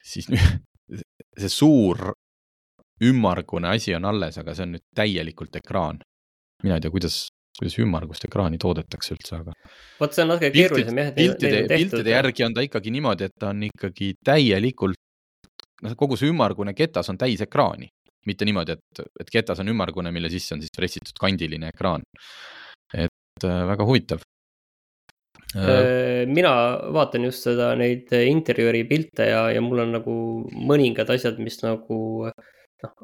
siis 0.03 0.29
nüüd 0.31 0.63
see 1.41 1.51
suur 1.51 2.13
ümmargune 3.03 3.71
asi 3.73 3.95
on 3.95 4.05
alles, 4.05 4.37
aga 4.39 4.55
see 4.55 4.67
on 4.67 4.75
nüüd 4.77 4.85
täielikult 4.95 5.55
ekraan. 5.59 6.01
mina 6.63 6.77
ei 6.77 6.83
tea, 6.83 6.91
kuidas, 6.91 7.27
kuidas 7.59 7.79
ümmargust 7.83 8.25
ekraani 8.27 8.57
toodetakse 8.61 9.15
üldse, 9.15 9.39
aga. 9.43 9.53
vot 9.99 10.15
see 10.15 10.23
on 10.25 10.31
natuke 10.33 10.51
keerulisem 10.55 11.01
jah. 11.01 11.11
piltide, 11.17 11.63
piltide 11.69 12.15
järgi 12.15 12.47
on 12.47 12.55
ta 12.57 12.65
ikkagi 12.65 12.93
niimoodi, 12.95 13.29
et 13.29 13.35
ta 13.39 13.51
on 13.53 13.65
ikkagi 13.69 14.13
täielikult, 14.25 14.99
noh, 15.85 15.97
kogu 15.99 16.17
see 16.19 16.31
ümmargune 16.33 16.73
ketas 16.77 17.13
on 17.13 17.19
täis 17.21 17.43
ekraani 17.45 17.91
mitte 18.29 18.47
niimoodi, 18.47 18.77
et, 18.77 19.01
et 19.19 19.31
ketas 19.31 19.61
on 19.63 19.71
ümmargune, 19.71 20.11
mille 20.15 20.31
sisse 20.31 20.55
on 20.55 20.61
siis 20.63 20.73
pressitud 20.75 21.17
kandiline 21.19 21.71
ekraan. 21.73 22.05
et 22.93 23.45
äh, 23.47 23.63
väga 23.67 23.85
huvitav. 23.89 24.21
Äh, 25.53 26.23
mina 26.29 26.53
vaatan 26.93 27.27
just 27.27 27.45
seda, 27.45 27.71
neid 27.77 28.11
interjööri 28.13 28.83
pilte 28.89 29.27
ja, 29.29 29.47
ja 29.53 29.61
mul 29.61 29.83
on 29.85 29.95
nagu 29.97 30.15
mõningad 30.53 31.09
asjad, 31.13 31.41
mis 31.41 31.59
nagu 31.65 32.29
noh, 32.83 32.95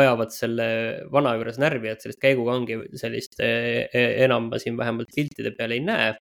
ajavad 0.00 0.32
selle 0.34 0.68
vana 1.12 1.34
juures 1.38 1.58
närvi, 1.62 1.92
et 1.92 2.04
sellist 2.04 2.22
käigukangi 2.22 2.80
sellist 3.00 3.38
e, 3.40 3.50
e, 3.92 4.06
enam 4.24 4.48
ma 4.52 4.60
siin 4.62 4.78
vähemalt 4.80 5.12
piltide 5.14 5.52
peal 5.58 5.76
ei 5.76 5.84
näe 5.84 6.14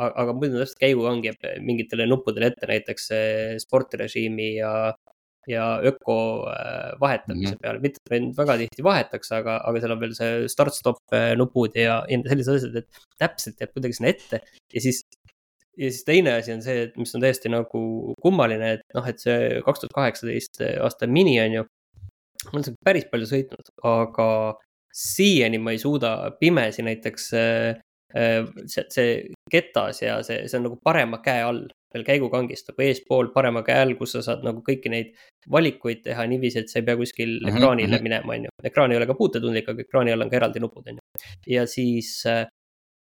aga 0.00 0.32
muidu 0.32 0.60
täpselt 0.60 0.80
käigukangi 0.80 1.28
jääb 1.28 1.64
mingitele 1.66 2.06
nuppudele 2.08 2.52
ette, 2.52 2.68
näiteks 2.70 3.10
sportrežiimi 3.66 4.54
ja 4.56 4.72
ja 5.48 5.80
öko 5.82 6.46
vahetamise 7.00 7.48
mm 7.48 7.54
-hmm. 7.54 7.62
peale, 7.62 7.78
mitte 7.82 7.98
et 8.04 8.12
neid 8.12 8.36
väga 8.36 8.56
tihti 8.58 8.84
vahetaks, 8.84 9.32
aga, 9.32 9.56
aga 9.66 9.80
seal 9.80 9.94
on 9.94 10.00
veel 10.00 10.14
see 10.14 10.48
start-stop 10.48 11.16
nupud 11.36 11.74
ja, 11.74 12.04
ja 12.08 12.20
sellised 12.28 12.54
asjad, 12.54 12.76
et 12.78 13.02
täpselt 13.18 13.60
jääb 13.60 13.72
kuidagi 13.74 13.98
sinna 13.98 14.12
ette 14.14 14.40
ja 14.74 14.80
siis. 14.80 15.02
ja 15.76 15.90
siis 15.90 16.04
teine 16.04 16.32
asi 16.36 16.52
on 16.52 16.62
see, 16.62 16.82
et 16.86 16.96
mis 17.00 17.14
on 17.14 17.22
täiesti 17.24 17.48
nagu 17.48 18.14
kummaline, 18.22 18.72
et 18.76 18.82
noh, 18.94 19.06
et 19.08 19.18
see 19.18 19.62
kaks 19.66 19.80
tuhat 19.80 19.94
kaheksateist 19.96 20.60
aasta 20.84 21.06
mini 21.06 21.40
on 21.40 21.52
ju. 21.58 21.64
Ma 22.48 22.56
olen 22.56 22.68
seda 22.68 22.84
päris 22.84 23.08
palju 23.10 23.28
sõitnud, 23.30 23.72
aga 23.88 24.28
siiani 24.92 25.60
ma 25.62 25.72
ei 25.72 25.80
suuda 25.80 26.12
pimesi 26.40 26.84
näiteks 26.84 27.28
äh, 27.38 27.82
see, 28.66 28.84
see 28.92 29.12
ketas 29.52 30.02
ja 30.02 30.18
see, 30.26 30.44
see 30.48 30.58
on 30.58 30.68
nagu 30.68 30.78
parema 30.84 31.22
käe 31.24 31.44
all 31.46 31.64
veel 31.92 32.04
käigukangist 32.06 32.70
nagu 32.70 32.84
eespool 32.86 33.30
parema 33.34 33.62
käe 33.66 33.82
all, 33.84 33.94
kus 33.98 34.14
sa 34.16 34.22
saad 34.24 34.44
nagu 34.46 34.62
kõiki 34.64 34.92
neid 34.92 35.12
valikuid 35.52 36.02
teha 36.06 36.24
niiviisi, 36.30 36.62
et 36.62 36.72
sa 36.72 36.80
ei 36.80 36.86
pea 36.86 36.96
kuskil 36.96 37.34
mm 37.34 37.48
-hmm. 37.48 37.56
ekraanile 37.56 37.96
mhm. 37.96 38.02
minema, 38.02 38.32
on 38.32 38.48
ju. 38.48 38.54
ekraan 38.64 38.92
ei 38.92 39.00
ole 39.00 39.06
ka 39.06 39.18
puutetundlik, 39.18 39.68
aga 39.68 39.84
ekraani 39.86 40.12
all 40.12 40.24
on 40.24 40.30
ka 40.30 40.36
eraldi 40.36 40.60
nupud, 40.60 40.88
on 40.88 41.00
ju. 41.00 41.26
ja 41.54 41.66
siis, 41.66 42.14
äh, 42.26 42.46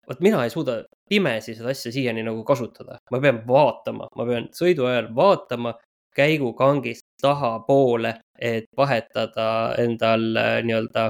vot 0.08 0.20
mina 0.20 0.44
ei 0.44 0.50
suuda 0.50 0.84
pimesi 1.08 1.54
seda 1.54 1.68
asja 1.74 1.92
siiani 1.92 2.22
nagu 2.22 2.44
kasutada, 2.44 2.98
ma 3.10 3.20
pean 3.20 3.42
vaatama, 3.48 4.08
ma 4.16 4.26
pean 4.26 4.48
sõidu 4.60 4.88
ajal 4.88 5.12
vaatama 5.14 5.74
käigukangist 6.16 7.04
tahapoole, 7.22 8.14
et 8.38 8.68
vahetada 8.76 9.48
endal 9.82 10.28
äh, 10.36 10.58
nii-öelda 10.66 11.08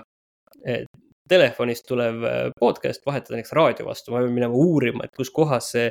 äh, 0.66 0.84
telefonist 1.28 1.84
tulev 1.88 2.22
podcast, 2.60 3.02
vahetada 3.06 3.36
näiteks 3.36 3.52
raadio 3.52 3.84
vastu, 3.84 4.14
ma 4.14 4.22
pean 4.24 4.32
minema 4.32 4.56
uurima, 4.56 5.04
et 5.04 5.12
kus 5.16 5.28
kohas 5.34 5.74
see 5.74 5.90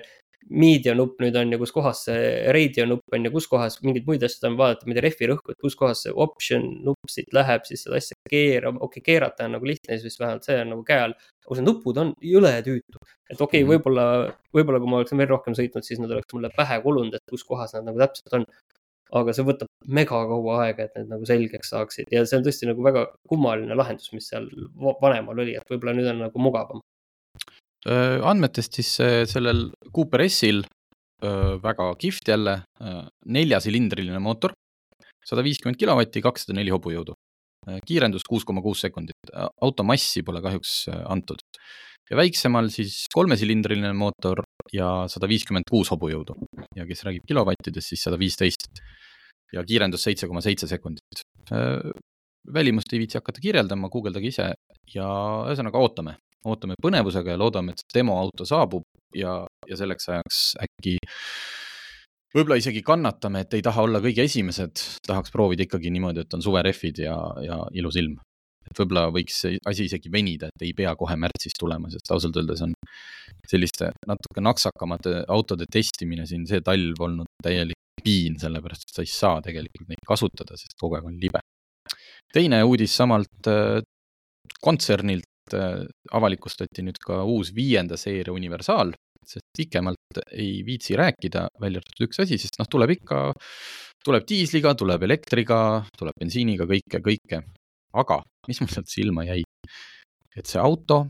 media 0.50 0.94
nupp 0.96 1.20
nüüd 1.22 1.36
on 1.40 1.52
ja 1.52 1.60
kus 1.60 1.74
kohas 1.76 2.04
see 2.08 2.28
radio 2.56 2.86
nupp 2.88 3.16
on 3.16 3.26
ja 3.28 3.32
kus 3.34 3.48
kohas 3.52 3.78
mingeid 3.84 4.08
muid 4.08 4.24
asju 4.24 4.44
tahan 4.44 4.58
vaadata, 4.60 4.88
mida 4.90 5.04
rehvi 5.04 5.30
rõhku, 5.32 5.52
et 5.52 5.60
kus 5.64 5.76
kohas 5.80 6.06
see 6.06 6.14
option 6.26 6.68
nupp 6.86 7.12
siit 7.12 7.34
läheb, 7.36 7.66
siis 7.68 7.84
seda 7.86 8.00
asja 8.00 8.18
keerab, 8.32 8.80
okei 8.80 9.02
okay,, 9.02 9.06
keerata 9.10 9.48
on 9.48 9.58
nagu 9.58 9.68
lihtne, 9.68 10.00
siis 10.02 10.20
vähemalt 10.22 10.48
see 10.48 10.60
on 10.62 10.72
nagu 10.76 10.86
käe 10.88 11.02
all. 11.08 11.18
aga 11.48 11.60
see 11.60 11.64
nupud 11.68 12.00
on 12.04 12.14
jõle 12.24 12.54
tüütu, 12.64 13.04
et 13.30 13.42
okei 13.42 13.44
okay,, 13.44 13.64
mhm. 13.64 13.70
võib-olla, 13.74 14.08
võib-olla 14.56 14.82
kui 14.84 14.92
ma 14.92 15.02
oleksin 15.02 15.22
veel 15.22 15.32
rohkem 15.34 15.56
sõitnud, 15.58 15.88
siis 15.88 16.02
nad 16.04 16.12
oleks 16.16 16.36
mulle 16.36 16.52
pähe 16.56 16.80
kulunud, 16.84 17.16
et 17.16 17.36
kus 17.36 17.46
kohas 17.48 17.76
nad 17.76 17.88
nagu 17.88 18.04
täpselt 18.04 18.40
on. 18.40 18.48
Aga 19.16 19.34
see 19.34 19.46
võtab 19.48 19.70
mega 19.88 20.20
kaua 20.32 20.60
aega, 20.66 20.88
et 20.88 20.98
need 21.00 21.14
nagu 21.14 21.28
selgeks 21.28 21.72
saaksid 21.72 22.12
ja 22.12 22.26
see 22.26 22.40
on 22.40 22.46
tõesti 22.48 22.68
nagu 22.68 22.84
väga 22.84 23.06
kummaline 23.30 23.78
lahendus, 23.78 24.12
mis 24.14 24.28
seal 24.32 24.50
vanemal 25.02 25.46
oli, 25.46 25.56
et 25.56 25.72
võib-olla 25.72 25.96
nüüd 25.96 26.12
on 26.12 26.26
nagu 26.28 26.44
mugavam 26.44 26.84
Äh, 27.88 28.20
andmetest 28.26 28.80
siis 28.80 28.90
sellel 29.32 29.70
Cooper 29.96 30.26
S-il 30.26 30.64
äh, 30.66 31.54
väga 31.64 31.92
kihvt 32.02 32.32
jälle, 32.34 32.60
äh, 32.82 33.04
neljasilindriline 33.38 34.20
mootor, 34.24 34.56
sada 35.26 35.46
viiskümmend 35.46 35.80
kilovatti, 35.80 36.24
kakssada 36.24 36.58
neli 36.58 36.74
hobujõudu. 36.74 37.16
kiirendus 37.84 38.24
kuus 38.24 38.46
koma 38.48 38.62
kuus 38.64 38.80
sekundit, 38.80 39.18
auto 39.36 39.84
massi 39.84 40.22
pole 40.24 40.40
kahjuks 40.40 40.86
antud. 41.12 41.42
Ja 42.10 42.20
väiksemal 42.20 42.70
siis 42.74 43.06
kolmesilindriline 43.14 43.92
mootor 43.98 44.44
ja 44.74 44.90
sada 45.12 45.30
viiskümmend 45.30 45.68
kuus 45.70 45.92
hobujõudu 45.94 46.38
ja 46.78 46.86
kes 46.88 47.04
räägib 47.08 47.28
kilovattides, 47.28 47.92
siis 47.92 48.04
sada 48.08 48.20
viisteist 48.20 48.82
ja 49.54 49.64
kiirendus 49.68 50.04
seitse 50.08 50.28
koma 50.28 50.42
seitse 50.44 50.68
sekundit. 50.68 51.24
välimust 52.54 52.94
ei 52.94 53.00
viitsi 53.00 53.18
hakata 53.20 53.44
kirjeldama, 53.44 53.90
guugeldage 53.92 54.28
ise 54.28 54.52
ja 54.94 55.08
ühesõnaga 55.48 55.80
ootame, 55.84 56.18
ootame 56.46 56.76
põnevusega 56.84 57.36
ja 57.36 57.40
loodame, 57.40 57.76
et 57.76 57.96
demoauto 57.96 58.46
saabub 58.46 58.84
ja, 59.16 59.46
ja 59.68 59.80
selleks 59.80 60.10
ajaks 60.10 60.42
äkki 60.64 60.98
võib-olla 62.36 62.58
isegi 62.60 62.84
kannatame, 62.86 63.44
et 63.44 63.54
ei 63.58 63.64
taha 63.66 63.84
olla 63.88 64.02
kõige 64.04 64.26
esimesed, 64.28 64.84
tahaks 65.08 65.34
proovida 65.34 65.66
ikkagi 65.66 65.92
niimoodi, 65.94 66.24
et 66.24 66.34
on 66.38 66.44
suverehvid 66.44 67.04
ja, 67.04 67.18
ja 67.44 67.62
ilus 67.80 68.00
ilm. 68.00 68.18
Et 68.68 68.82
võib-olla 68.82 69.08
võiks 69.16 69.42
see 69.44 69.60
asi 69.70 69.88
isegi 69.90 70.12
venida, 70.14 70.52
et 70.52 70.68
ei 70.68 70.74
pea 70.78 70.94
kohe 71.00 71.18
märtsis 71.20 71.56
tulema, 71.60 71.92
sest 71.94 72.12
ausalt 72.16 72.40
öeldes 72.40 72.64
on 72.66 72.76
selliste 73.48 73.92
natuke 74.08 74.44
naksakamate 74.44 75.22
autode 75.34 75.68
testimine 75.72 76.28
siin 76.30 76.46
see 76.50 76.64
talv 76.66 77.02
olnud 77.08 77.30
täielik 77.44 77.78
piin, 78.04 78.38
sellepärast 78.40 78.88
et 78.88 78.96
sa 79.00 79.06
ei 79.06 79.12
saa 79.12 79.40
tegelikult 79.46 79.90
neid 79.90 80.04
kasutada, 80.08 80.60
sest 80.60 80.78
kogu 80.80 81.00
aeg 81.00 81.08
on 81.10 81.18
libe. 81.22 81.42
teine 82.34 82.60
uudis 82.68 82.94
samalt 82.96 83.48
äh, 83.48 83.80
kontsernilt 84.62 85.28
Äh, 85.56 85.86
avalikustati 86.12 86.84
nüüd 86.84 86.98
ka 87.00 87.22
uus 87.28 87.54
viienda 87.56 87.98
seeria 88.00 88.34
universaal, 88.36 88.92
sest 89.28 89.46
pikemalt 89.56 90.20
ei 90.32 90.64
viitsi 90.68 90.98
rääkida, 91.00 91.46
välja 91.62 91.82
arvatud 91.82 92.08
üks 92.08 92.20
asi, 92.24 92.40
sest 92.42 92.60
noh, 92.60 92.68
tuleb 92.72 92.96
ikka, 92.98 93.20
tuleb 94.04 94.26
diisliga, 94.28 94.74
tuleb 94.80 95.06
elektriga, 95.08 95.60
tuleb 96.00 96.20
bensiiniga, 96.20 96.68
kõike, 96.68 97.02
kõike. 97.04 97.42
Aga 97.94 98.22
mis 98.48 98.62
mul 98.62 98.72
sealt 98.72 98.92
silma 98.92 99.26
jäi, 99.28 99.42
et 100.38 100.48
see 100.48 100.62
auto 100.62 101.06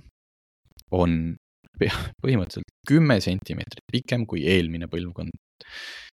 on 0.96 1.36
põhimõtteliselt 1.78 2.72
kümme 2.88 3.20
sentimeetrit 3.22 3.86
pikem 3.92 4.26
kui 4.26 4.46
eelmine 4.50 4.88
põlvkond. 4.90 5.34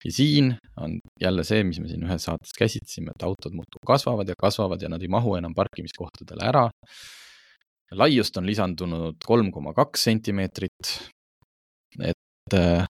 ja 0.06 0.12
siin 0.14 0.54
on 0.80 1.00
jälle 1.20 1.44
see, 1.44 1.64
mis 1.68 1.80
me 1.80 1.90
siin 1.90 2.04
ühes 2.08 2.24
saates 2.28 2.54
käsitlesime, 2.56 3.12
et 3.16 3.24
autod 3.28 3.56
muudkui 3.56 3.84
kasvavad 3.88 4.30
ja 4.30 4.36
kasvavad 4.40 4.82
ja 4.82 4.90
nad 4.90 5.02
ei 5.04 5.12
mahu 5.12 5.36
enam 5.36 5.56
parkimiskohtadele 5.56 6.48
ära 6.48 6.70
laiust 7.92 8.38
on 8.38 8.46
lisandunud 8.46 9.18
kolm 9.26 9.52
koma 9.52 9.74
kaks 9.78 10.06
sentimeetrit. 10.10 10.92
et 12.06 12.54
äh, 12.54 12.86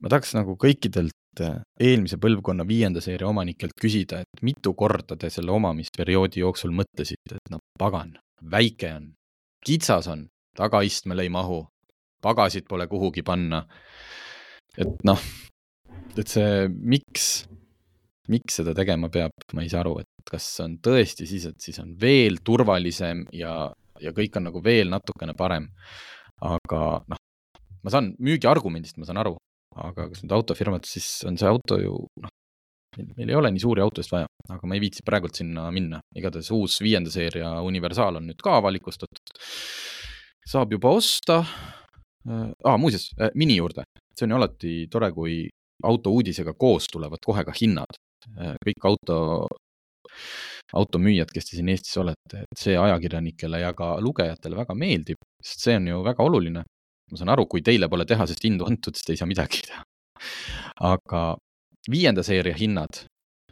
ma 0.00 0.08
tahaks 0.08 0.34
nagu 0.34 0.56
kõikidelt 0.60 1.14
eelmise 1.40 2.18
põlvkonna 2.22 2.66
viienda 2.68 3.02
seeria 3.04 3.28
omanikelt 3.28 3.74
küsida, 3.80 4.20
et 4.22 4.42
mitu 4.46 4.74
korda 4.78 5.16
te 5.20 5.30
selle 5.32 5.52
omamisperioodi 5.54 6.42
jooksul 6.42 6.74
mõtlesite, 6.76 7.38
et 7.38 7.52
no 7.52 7.60
pagan, 7.78 8.14
väike 8.50 8.92
on, 8.98 9.10
kitsas 9.64 10.08
on, 10.12 10.26
tagaistmele 10.56 11.26
ei 11.26 11.32
mahu, 11.32 11.64
pagasid 12.24 12.68
pole 12.68 12.86
kuhugi 12.88 13.24
panna. 13.26 13.64
et 14.78 15.04
noh, 15.06 15.20
et 16.18 16.30
see, 16.30 16.68
miks, 16.68 17.44
miks 18.32 18.60
seda 18.60 18.74
tegema 18.74 19.10
peab, 19.12 19.34
ma 19.54 19.62
ei 19.62 19.70
saa 19.70 19.82
aru, 19.84 19.98
et 20.02 20.30
kas 20.30 20.46
on 20.64 20.78
tõesti 20.82 21.28
siis, 21.30 21.46
et 21.50 21.60
siis 21.60 21.78
on 21.82 21.94
veel 22.00 22.40
turvalisem 22.44 23.26
ja, 23.36 23.68
ja 24.00 24.12
kõik 24.16 24.38
on 24.38 24.48
nagu 24.48 24.62
veel 24.64 24.90
natukene 24.90 25.36
parem. 25.38 25.68
aga 26.44 26.80
noh, 27.08 27.20
ma 27.84 27.92
saan 27.92 28.14
müügiargumendist, 28.18 28.98
ma 28.98 29.06
saan 29.08 29.20
aru, 29.22 29.36
aga 29.82 30.08
kas 30.10 30.22
nüüd 30.22 30.34
autofirmad, 30.36 30.86
siis 30.88 31.08
on 31.28 31.38
see 31.40 31.50
auto 31.50 31.78
ju 31.80 31.96
noh, 32.22 32.32
meil 33.16 33.32
ei 33.32 33.38
ole 33.38 33.50
nii 33.54 33.62
suuri 33.62 33.82
autosid 33.84 34.14
vaja, 34.14 34.28
aga 34.54 34.68
ma 34.68 34.76
ei 34.76 34.82
viitsi 34.84 35.04
praegult 35.06 35.40
sinna 35.40 35.66
minna. 35.74 36.00
igatahes 36.16 36.50
uus 36.54 36.78
viienda 36.82 37.10
seeria 37.10 37.50
universaal 37.66 38.20
on 38.20 38.28
nüüd 38.30 38.40
ka 38.44 38.58
avalikustatud. 38.60 39.34
saab 40.46 40.72
juba 40.76 40.94
osta 40.94 41.42
ah,. 41.42 42.78
muuseas, 42.78 43.10
äh, 43.20 43.30
mini 43.34 43.58
juurde, 43.58 43.84
see 44.14 44.26
on 44.26 44.34
ju 44.34 44.40
alati 44.40 44.74
tore, 44.90 45.10
kui 45.12 45.42
auto 45.84 46.12
uudisega 46.14 46.54
koos 46.54 46.86
tulevad 46.92 47.22
kohe 47.24 47.44
ka 47.44 47.52
hinnad. 47.60 47.98
Äh, 48.38 48.54
kõik 48.64 48.86
auto, 48.88 49.16
automüüjad, 50.72 51.32
kes 51.34 51.50
te 51.50 51.56
siin 51.58 51.68
Eestis 51.68 51.96
olete, 52.00 52.44
et 52.44 52.60
see 52.60 52.76
ajakirjanikele 52.78 53.60
ja 53.60 53.72
ka 53.76 53.96
lugejatele 54.00 54.56
väga 54.56 54.76
meeldib, 54.78 55.20
sest 55.42 55.66
see 55.66 55.76
on 55.80 55.90
ju 55.90 56.00
väga 56.06 56.24
oluline 56.24 56.64
ma 57.14 57.20
saan 57.20 57.32
aru, 57.34 57.46
kui 57.50 57.62
teile 57.64 57.88
pole 57.90 58.06
tehasest 58.08 58.44
hindu 58.44 58.66
antud, 58.68 58.96
siis 58.96 59.06
te 59.06 59.14
ei 59.14 59.20
saa 59.20 59.30
midagi 59.30 59.62
teha. 59.68 59.82
aga 60.92 61.22
viienda 61.90 62.22
seeria 62.26 62.56
hinnad, 62.58 63.04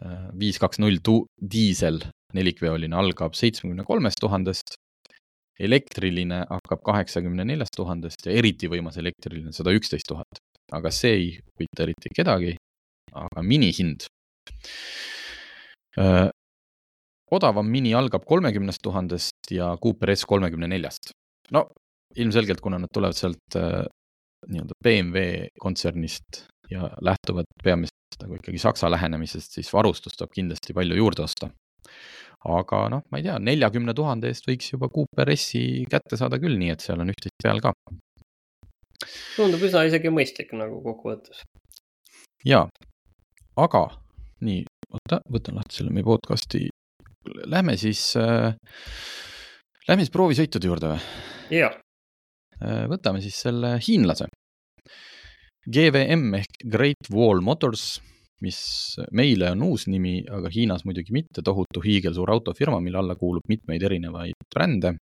äh, 0.03 0.29
viis, 0.39 0.59
kaks, 0.63 0.81
null 0.83 1.01
diisel 1.37 2.01
nelikveoline 2.37 2.97
algab 2.97 3.37
seitsmekümne 3.37 3.85
kolmest 3.85 4.21
tuhandest, 4.23 4.77
elektriline 5.63 6.43
hakkab 6.49 6.83
kaheksakümne 6.87 7.45
neljast 7.47 7.77
tuhandest 7.77 8.27
ja 8.27 8.35
eriti 8.39 8.71
võimas 8.73 8.97
elektriline 8.99 9.53
sada 9.53 9.75
üksteist 9.77 10.09
tuhat. 10.09 10.41
aga 10.73 10.89
see 10.89 11.11
ei 11.13 11.25
huvita 11.37 11.83
eriti 11.85 12.09
kedagi, 12.17 12.53
aga 13.13 13.43
minihind 13.45 14.07
äh, 16.01 16.31
odavam 17.31 17.69
mini 17.69 17.93
algab 17.95 18.25
kolmekümnest 18.25 18.81
tuhandest 18.83 19.53
ja 19.53 19.75
Cooper 19.83 20.15
S 20.17 20.25
kolmekümne 20.25 20.69
neljast. 20.69 21.13
no 21.53 21.69
ilmselgelt, 22.17 22.61
kuna 22.61 22.79
nad 22.83 22.93
tulevad 22.93 23.17
sealt 23.17 23.57
äh, 23.57 23.83
nii-öelda 24.49 24.79
BMW 24.85 25.49
kontsernist 25.61 26.45
ja 26.71 26.91
lähtuvad 27.01 27.47
peamiselt 27.65 28.23
nagu 28.23 28.37
ikkagi 28.37 28.59
Saksa 28.59 28.91
lähenemisest, 28.91 29.57
siis 29.57 29.73
varustust 29.73 30.19
saab 30.19 30.33
kindlasti 30.35 30.75
palju 30.77 30.97
juurde 30.99 31.25
osta. 31.25 31.51
aga 32.43 32.79
noh, 32.91 33.05
ma 33.11 33.21
ei 33.21 33.23
tea, 33.23 33.37
neljakümne 33.39 33.95
tuhande 33.95 34.27
eest 34.33 34.49
võiks 34.49 34.73
juba 34.73 34.89
Cooper 34.91 35.31
S-i 35.37 35.85
kätte 35.91 36.19
saada 36.19 36.41
küll, 36.43 36.57
nii 36.59 36.73
et 36.75 36.83
seal 36.83 36.99
on 37.03 37.13
üht-teist 37.13 37.45
peal 37.45 37.63
ka. 37.63 37.71
tundub 39.37 39.63
üsna 39.63 39.85
isegi 39.87 40.11
mõistlik 40.11 40.51
nagu 40.59 40.81
kokkuvõttes. 40.83 41.45
jaa, 42.47 42.67
aga 43.63 43.85
nii, 44.43 44.65
oota, 44.91 45.21
võtan 45.31 45.61
lahti 45.61 45.79
selle 45.79 45.95
meie 45.95 46.07
podcast'i. 46.07 46.67
Lähme 47.47 47.77
siis 47.79 48.17
äh,, 48.19 48.59
lähme 49.87 50.03
siis 50.03 50.11
proovisõitude 50.15 50.67
juurde 50.67 50.97
või? 50.97 51.03
jah 51.55 51.79
võtame 52.91 53.23
siis 53.25 53.39
selle 53.45 53.77
hiinlase. 53.83 54.29
GVM 55.63 56.35
ehk 56.41 56.65
Great 56.71 57.11
Wall 57.15 57.43
Motors, 57.45 58.01
mis 58.43 58.59
meile 59.15 59.53
on 59.55 59.63
uus 59.69 59.87
nimi, 59.87 60.21
aga 60.27 60.51
Hiinas 60.51 60.83
muidugi 60.85 61.15
mitte, 61.15 61.45
tohutu 61.47 61.83
hiigelsuur 61.85 62.33
autofirma, 62.35 62.81
mille 62.83 62.99
alla 62.99 63.15
kuulub 63.19 63.47
mitmeid 63.49 63.83
erinevaid 63.87 64.49
brände. 64.51 64.97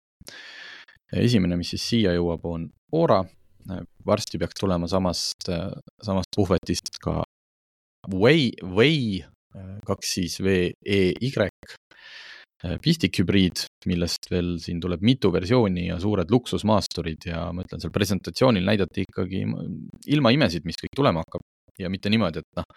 esimene, 1.12 1.56
mis 1.56 1.70
siis 1.74 1.84
siia 1.88 2.14
jõuab, 2.16 2.44
on 2.44 2.70
Ora. 2.92 3.22
varsti 4.06 4.38
peaks 4.38 4.60
tulema 4.60 4.86
samast, 4.86 5.48
samast 6.02 6.36
puhvetist 6.36 6.98
ka 7.02 7.22
Way, 8.14 8.52
Way, 8.62 9.24
kaks 9.86 10.12
siis 10.14 10.40
V 10.40 10.70
E 10.86 11.12
Y 11.20 11.32
Äh, 11.36 11.85
pistikhübriid, 12.82 13.66
millest 13.90 14.30
veel 14.30 14.54
siin 14.62 14.80
tuleb 14.80 15.02
mitu 15.04 15.28
versiooni 15.32 15.88
ja 15.90 15.98
suured 16.00 16.30
luksusmaasturid 16.32 17.28
ja 17.28 17.46
ma 17.52 17.64
ütlen, 17.66 17.82
seal 17.82 17.92
presentatsioonil 17.92 18.64
näidati 18.64 19.04
ikkagi 19.04 19.42
ilma 20.14 20.32
imesid, 20.32 20.64
mis 20.64 20.78
kõik 20.80 20.96
tulema 20.96 21.24
hakkab 21.24 21.44
ja 21.82 21.90
mitte 21.92 22.10
niimoodi, 22.12 22.40
et 22.40 22.60
noh, 22.60 22.68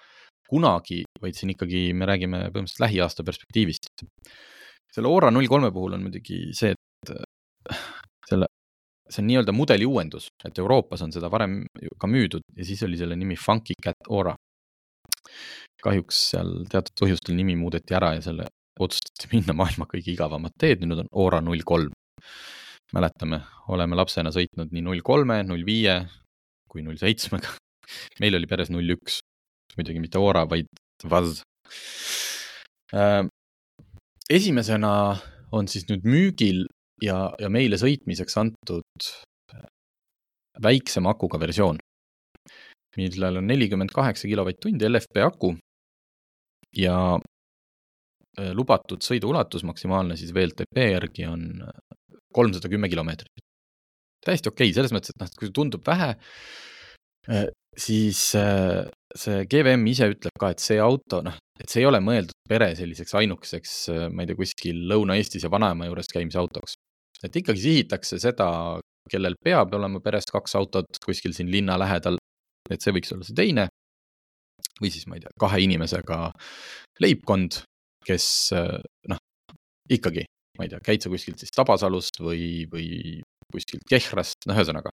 kunagi, 0.50 1.04
vaid 1.22 1.38
siin 1.38 1.54
ikkagi 1.54 1.90
me 1.96 2.10
räägime 2.10 2.42
põhimõtteliselt 2.50 2.84
lähiaasta 2.84 3.24
perspektiivist. 3.24 4.04
selle 4.92 5.08
Ora 5.08 5.30
null 5.32 5.48
kolme 5.48 5.72
puhul 5.72 5.96
on 5.96 6.04
muidugi 6.08 6.50
see, 6.58 6.74
et 6.74 7.14
äh, 7.14 7.82
selle, 8.28 8.50
see 9.08 9.24
on 9.24 9.30
nii-öelda 9.30 9.56
mudeli 9.56 9.88
uuendus, 9.88 10.28
et 10.44 10.60
Euroopas 10.60 11.06
on 11.06 11.14
seda 11.16 11.30
varem 11.32 11.62
ka 12.02 12.10
müüdud 12.10 12.44
ja 12.58 12.66
siis 12.66 12.84
oli 12.84 12.98
selle 13.00 13.16
nimi 13.16 13.38
Funky 13.40 13.78
Cat 13.80 14.10
Ora 14.10 14.36
kahjuks 15.84 16.24
seal 16.34 16.66
teatud 16.72 16.96
põhjustel 17.00 17.38
nimi 17.38 17.56
muudeti 17.56 17.96
ära 17.96 18.16
ja 18.18 18.24
selle 18.26 18.50
otsustati 18.80 19.30
minna 19.36 19.56
maailma 19.58 19.88
kõige 19.90 20.14
igavamat 20.14 20.56
teed, 20.60 20.86
nüüd 20.86 21.06
on 21.06 21.12
Ora 21.26 21.42
null 21.44 21.66
kolm. 21.66 21.94
mäletame, 22.90 23.38
oleme 23.70 23.96
lapsena 23.96 24.32
sõitnud 24.34 24.72
nii 24.74 24.82
null 24.82 25.02
kolme, 25.06 25.44
null 25.46 25.62
viie 25.66 26.00
kui 26.70 26.82
null 26.82 26.98
seitsmega. 26.98 27.52
meil 28.22 28.38
oli 28.38 28.50
peres 28.50 28.72
null 28.74 28.96
üks, 28.96 29.20
muidugi 29.78 30.02
mitte 30.02 30.22
Ora, 30.22 30.46
vaid 30.50 30.70
Vaz. 31.10 31.44
Äh, 32.94 33.24
esimesena 34.30 34.94
on 35.56 35.70
siis 35.70 35.86
nüüd 35.90 36.06
müügil 36.06 36.66
ja, 37.02 37.30
ja 37.40 37.50
meile 37.50 37.78
sõitmiseks 37.82 38.38
antud 38.42 39.10
äh, 39.54 39.68
väiksema 40.62 41.14
akuga 41.14 41.40
versioon, 41.42 41.80
millel 42.98 43.40
on 43.40 43.48
nelikümmend 43.48 43.94
kaheksa 43.94 44.28
kilovatt-tundi 44.28 44.90
LFP 44.90 45.24
aku 45.24 45.54
ja 46.76 47.20
Äh, 48.38 48.52
lubatud 48.54 49.02
sõiduulatus 49.02 49.64
maksimaalne 49.66 50.16
siis 50.20 50.32
VLTP 50.36 50.84
järgi 50.92 51.26
on 51.28 51.46
äh, 51.66 51.78
kolmsada 52.36 52.70
kümme 52.70 52.90
kilomeetrit. 52.92 53.42
täiesti 54.26 54.52
okei 54.52 54.68
okay,, 54.68 54.76
selles 54.76 54.94
mõttes, 54.94 55.16
et 55.16 55.22
noh, 55.24 55.32
kui 55.40 55.50
tundub 55.56 55.82
vähe, 55.88 56.12
äh, 57.32 57.48
siis 57.80 58.20
see 58.30 59.40
GVM 59.50 59.88
ise 59.90 60.10
ütleb 60.12 60.36
ka, 60.40 60.52
et 60.54 60.62
see 60.62 60.78
auto, 60.84 61.24
noh, 61.26 61.40
et 61.58 61.72
see 61.72 61.82
ei 61.82 61.88
ole 61.90 62.02
mõeldud 62.04 62.36
pere 62.50 62.70
selliseks 62.78 63.16
ainukeseks, 63.22 63.74
ma 64.14 64.24
ei 64.24 64.30
tea, 64.30 64.38
kuskil 64.38 64.84
Lõuna-Eestis 64.92 65.48
ja 65.48 65.52
vanaema 65.52 65.88
juures 65.88 66.12
käimise 66.12 66.38
autoks. 66.42 66.76
et 67.24 67.36
ikkagi 67.36 67.64
sihitakse 67.64 68.20
seda, 68.22 68.50
kellel 69.10 69.40
peab 69.44 69.74
olema 69.74 70.04
peres 70.04 70.30
kaks 70.30 70.56
autot 70.60 71.02
kuskil 71.06 71.34
siin 71.34 71.50
linna 71.52 71.80
lähedal, 71.80 72.20
et 72.70 72.84
see 72.84 72.94
võiks 72.94 73.16
olla 73.16 73.26
see 73.26 73.40
teine. 73.42 73.68
või 74.80 74.92
siis, 74.94 75.08
ma 75.08 75.18
ei 75.18 75.24
tea, 75.24 75.34
kahe 75.40 75.64
inimesega 75.64 76.30
leibkond, 77.02 77.64
kes 78.06 78.26
noh, 79.12 79.20
ikkagi, 79.92 80.24
ma 80.58 80.66
ei 80.66 80.72
tea, 80.72 80.80
käid 80.86 81.04
sa 81.04 81.12
kuskilt 81.12 81.42
siis 81.42 81.54
Tabasalust 81.56 82.22
või, 82.24 82.66
või 82.72 83.20
kuskilt 83.52 83.86
Kehrast, 83.90 84.46
noh, 84.50 84.58
ühesõnaga. 84.58 84.92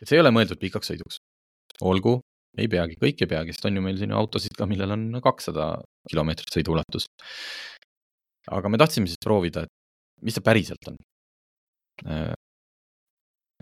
et 0.00 0.08
see 0.08 0.18
ei 0.18 0.24
ole 0.24 0.32
mõeldud 0.34 0.60
pikaks 0.60 0.90
sõiduks. 0.90 1.20
olgu, 1.82 2.20
ei 2.58 2.68
peagi, 2.70 2.98
kõik 3.00 3.24
ei 3.24 3.30
peagi, 3.30 3.54
sest 3.54 3.66
on 3.66 3.78
ju 3.78 3.82
meil 3.82 3.98
siin 3.98 4.12
autosid 4.14 4.54
ka, 4.58 4.66
millel 4.70 4.94
on 4.94 5.20
kakssada 5.22 5.72
kilomeetrit 6.10 6.52
sõiduulatus. 6.54 7.08
aga 8.50 8.68
me 8.68 8.78
tahtsime 8.78 9.08
siis 9.08 9.20
proovida, 9.24 9.64
et 9.64 9.72
mis 10.22 10.34
ta 10.34 10.42
päriselt 10.44 10.88
on. 10.90 10.96
Äh, 12.04 12.34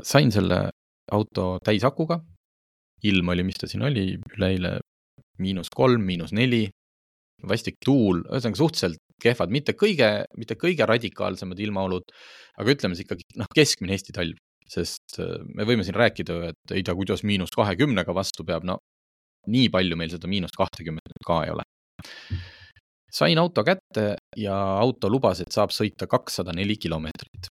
sain 0.03 0.33
selle 0.33 0.71
auto 1.13 1.59
täisakuga, 1.65 2.21
ilm 3.03 3.29
oli, 3.35 3.45
mis 3.47 3.59
ta 3.61 3.69
siin 3.71 3.85
oli, 3.87 4.17
üleeile 4.37 4.79
miinus 5.43 5.71
kolm, 5.75 6.05
miinus 6.07 6.33
neli, 6.33 6.69
vastik 7.49 7.79
tuul, 7.85 8.23
ühesõnaga 8.29 8.61
suhteliselt 8.61 9.01
kehvad, 9.23 9.53
mitte 9.55 9.75
kõige, 9.79 10.09
mitte 10.39 10.57
kõige 10.59 10.87
radikaalsemad 10.89 11.61
ilmaolud, 11.63 12.15
aga 12.59 12.75
ütleme 12.75 12.97
siis 12.97 13.07
ikkagi 13.07 13.27
noh, 13.41 13.51
keskmine 13.55 13.95
Eesti 13.97 14.15
talv, 14.17 14.39
sest 14.73 15.19
äh, 15.23 15.37
me 15.55 15.67
võime 15.69 15.87
siin 15.87 15.99
rääkida, 15.99 16.39
et 16.53 16.75
ei 16.75 16.85
tea, 16.87 16.97
kuidas 16.99 17.25
miinus 17.27 17.55
kahekümnega 17.55 18.15
vastu 18.17 18.47
peab, 18.49 18.67
no 18.69 18.79
nii 19.51 19.71
palju 19.75 19.99
meil 19.99 20.13
seda 20.13 20.31
miinus 20.31 20.55
kahtekümmet 20.57 21.17
ka 21.27 21.43
ei 21.47 21.55
ole. 21.55 21.65
sain 23.13 23.39
auto 23.39 23.65
kätte 23.65 24.15
ja 24.39 24.55
auto 24.81 25.11
lubas, 25.11 25.43
et 25.43 25.53
saab 25.53 25.75
sõita 25.75 26.07
kakssada 26.07 26.55
neli 26.57 26.77
kilomeetrit. 26.77 27.51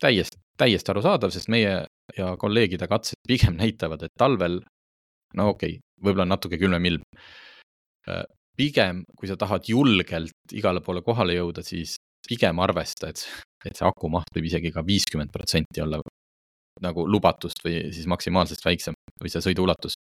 täiesti, 0.00 0.38
täiesti 0.58 0.90
arusaadav, 0.90 1.30
sest 1.30 1.48
meie 1.48 1.86
ja 2.16 2.36
kolleegide 2.36 2.88
katsed 2.88 3.18
pigem 3.28 3.56
näitavad, 3.56 4.02
et 4.02 4.12
talvel, 4.18 4.60
no 5.34 5.48
okei 5.54 5.76
okay,, 5.76 5.80
võib-olla 6.04 6.26
natuke 6.28 6.58
külmem 6.58 6.84
ilm 6.90 7.02
äh, 8.08 8.24
pigem, 8.56 9.02
kui 9.16 9.30
sa 9.30 9.36
tahad 9.40 9.66
julgelt 9.68 10.54
igale 10.56 10.82
poole 10.84 11.02
kohale 11.04 11.36
jõuda, 11.36 11.64
siis 11.66 11.96
pigem 12.28 12.60
arvesta, 12.62 13.10
et, 13.10 13.24
et 13.66 13.76
see 13.76 13.86
aku 13.86 14.10
maht 14.12 14.30
võib 14.34 14.48
isegi 14.50 14.72
ka 14.74 14.84
viiskümmend 14.86 15.32
protsenti 15.34 15.82
olla 15.82 16.00
nagu 16.82 17.04
lubatust 17.06 17.62
või 17.64 17.92
siis 17.94 18.08
maksimaalsest 18.10 18.64
väiksem 18.64 18.96
või 19.20 19.32
see 19.32 19.42
sõiduulatus. 19.44 19.96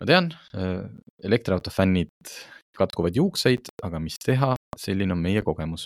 ma 0.00 0.08
tean, 0.08 0.30
elektriauto 1.24 1.70
fännid 1.70 2.10
katkuvad 2.76 3.16
juukseid, 3.16 3.68
aga 3.84 4.00
mis 4.00 4.16
teha, 4.24 4.54
selline 4.78 5.12
on 5.12 5.22
meie 5.22 5.42
kogemus. 5.42 5.84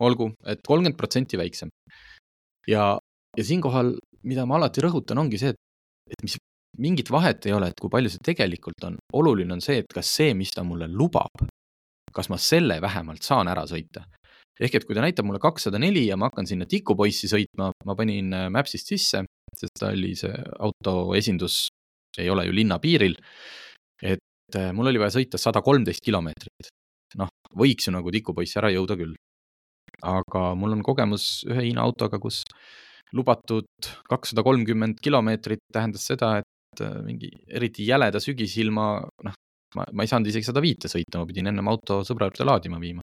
olgu, 0.00 0.30
et 0.46 0.60
kolmkümmend 0.66 0.96
protsenti 0.96 1.36
väiksem. 1.36 1.68
ja, 2.68 2.98
ja 3.36 3.44
siinkohal, 3.44 3.96
mida 4.22 4.46
ma 4.46 4.56
alati 4.56 4.80
rõhutan, 4.84 5.18
ongi 5.18 5.38
see, 5.38 5.48
et, 5.48 5.60
et 6.10 6.22
mis 6.22 6.36
mingit 6.78 7.10
vahet 7.10 7.46
ei 7.46 7.54
ole, 7.56 7.70
et 7.70 7.80
kui 7.80 7.90
palju 7.92 8.12
see 8.12 8.22
tegelikult 8.30 8.86
on, 8.86 8.96
oluline 9.16 9.56
on 9.56 9.62
see, 9.64 9.80
et 9.82 9.90
kas 9.94 10.10
see, 10.20 10.34
mis 10.38 10.52
ta 10.54 10.64
mulle 10.66 10.88
lubab, 10.90 11.44
kas 12.14 12.30
ma 12.30 12.38
selle 12.40 12.80
vähemalt 12.82 13.26
saan 13.26 13.50
ära 13.50 13.66
sõita. 13.68 14.04
ehk 14.60 14.74
et 14.76 14.84
kui 14.84 14.94
ta 14.94 15.00
näitab 15.00 15.24
mulle 15.24 15.40
kakssada 15.40 15.78
neli 15.80 16.02
ja 16.06 16.18
ma 16.20 16.28
hakkan 16.28 16.46
sinna 16.46 16.66
tikupoissi 16.68 17.30
sõitma, 17.32 17.70
ma 17.86 17.94
panin 17.96 18.34
äh, 18.36 18.48
Mapsist 18.52 18.90
sisse, 18.92 19.22
sest 19.56 19.78
ta 19.80 19.88
oli 19.88 20.12
see 20.18 20.34
auto 20.60 21.14
esindus, 21.16 21.70
ei 22.18 22.28
ole 22.28 22.44
ju 22.44 22.52
linna 22.52 22.78
piiril. 22.78 23.16
et 24.02 24.56
äh, 24.56 24.72
mul 24.76 24.92
oli 24.92 25.00
vaja 25.00 25.16
sõita 25.16 25.40
sada 25.40 25.62
kolmteist 25.64 26.04
kilomeetrit. 26.04 26.68
noh, 27.16 27.32
võiks 27.56 27.88
ju 27.88 27.94
nagu 27.96 28.12
tikupoissi 28.12 28.60
ära 28.60 28.70
jõuda 28.70 28.98
küll. 29.00 29.16
aga 30.02 30.54
mul 30.54 30.76
on 30.76 30.82
kogemus 30.82 31.42
ühe 31.48 31.70
Hiina 31.70 31.80
autoga, 31.80 32.18
kus 32.18 32.44
lubatud 33.16 33.66
kakssada 34.08 34.44
kolmkümmend 34.44 35.00
kilomeetrit 35.00 35.64
tähendas 35.72 36.04
seda, 36.06 36.38
et 36.38 36.59
äh, 36.84 36.98
mingi 37.04 37.30
eriti 37.48 37.86
jäleda 37.88 38.20
sügisilma, 38.22 38.86
noh, 39.26 39.38
ma, 39.76 39.86
ma 39.92 40.04
ei 40.04 40.10
saanud 40.10 40.30
isegi 40.30 40.48
sada 40.48 40.62
viite 40.64 40.90
sõita, 40.90 41.20
ma 41.20 41.28
pidin 41.28 41.50
ennem 41.52 41.70
auto 41.70 42.00
sõbra 42.06 42.30
juurde 42.30 42.46
laadima 42.48 42.80
viima. 42.82 43.04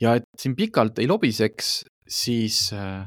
ja 0.00 0.16
et 0.18 0.26
siin 0.38 0.56
pikalt 0.58 0.98
ei 0.98 1.08
lobiseks, 1.10 1.84
siis 2.06 2.66
äh, 2.76 3.06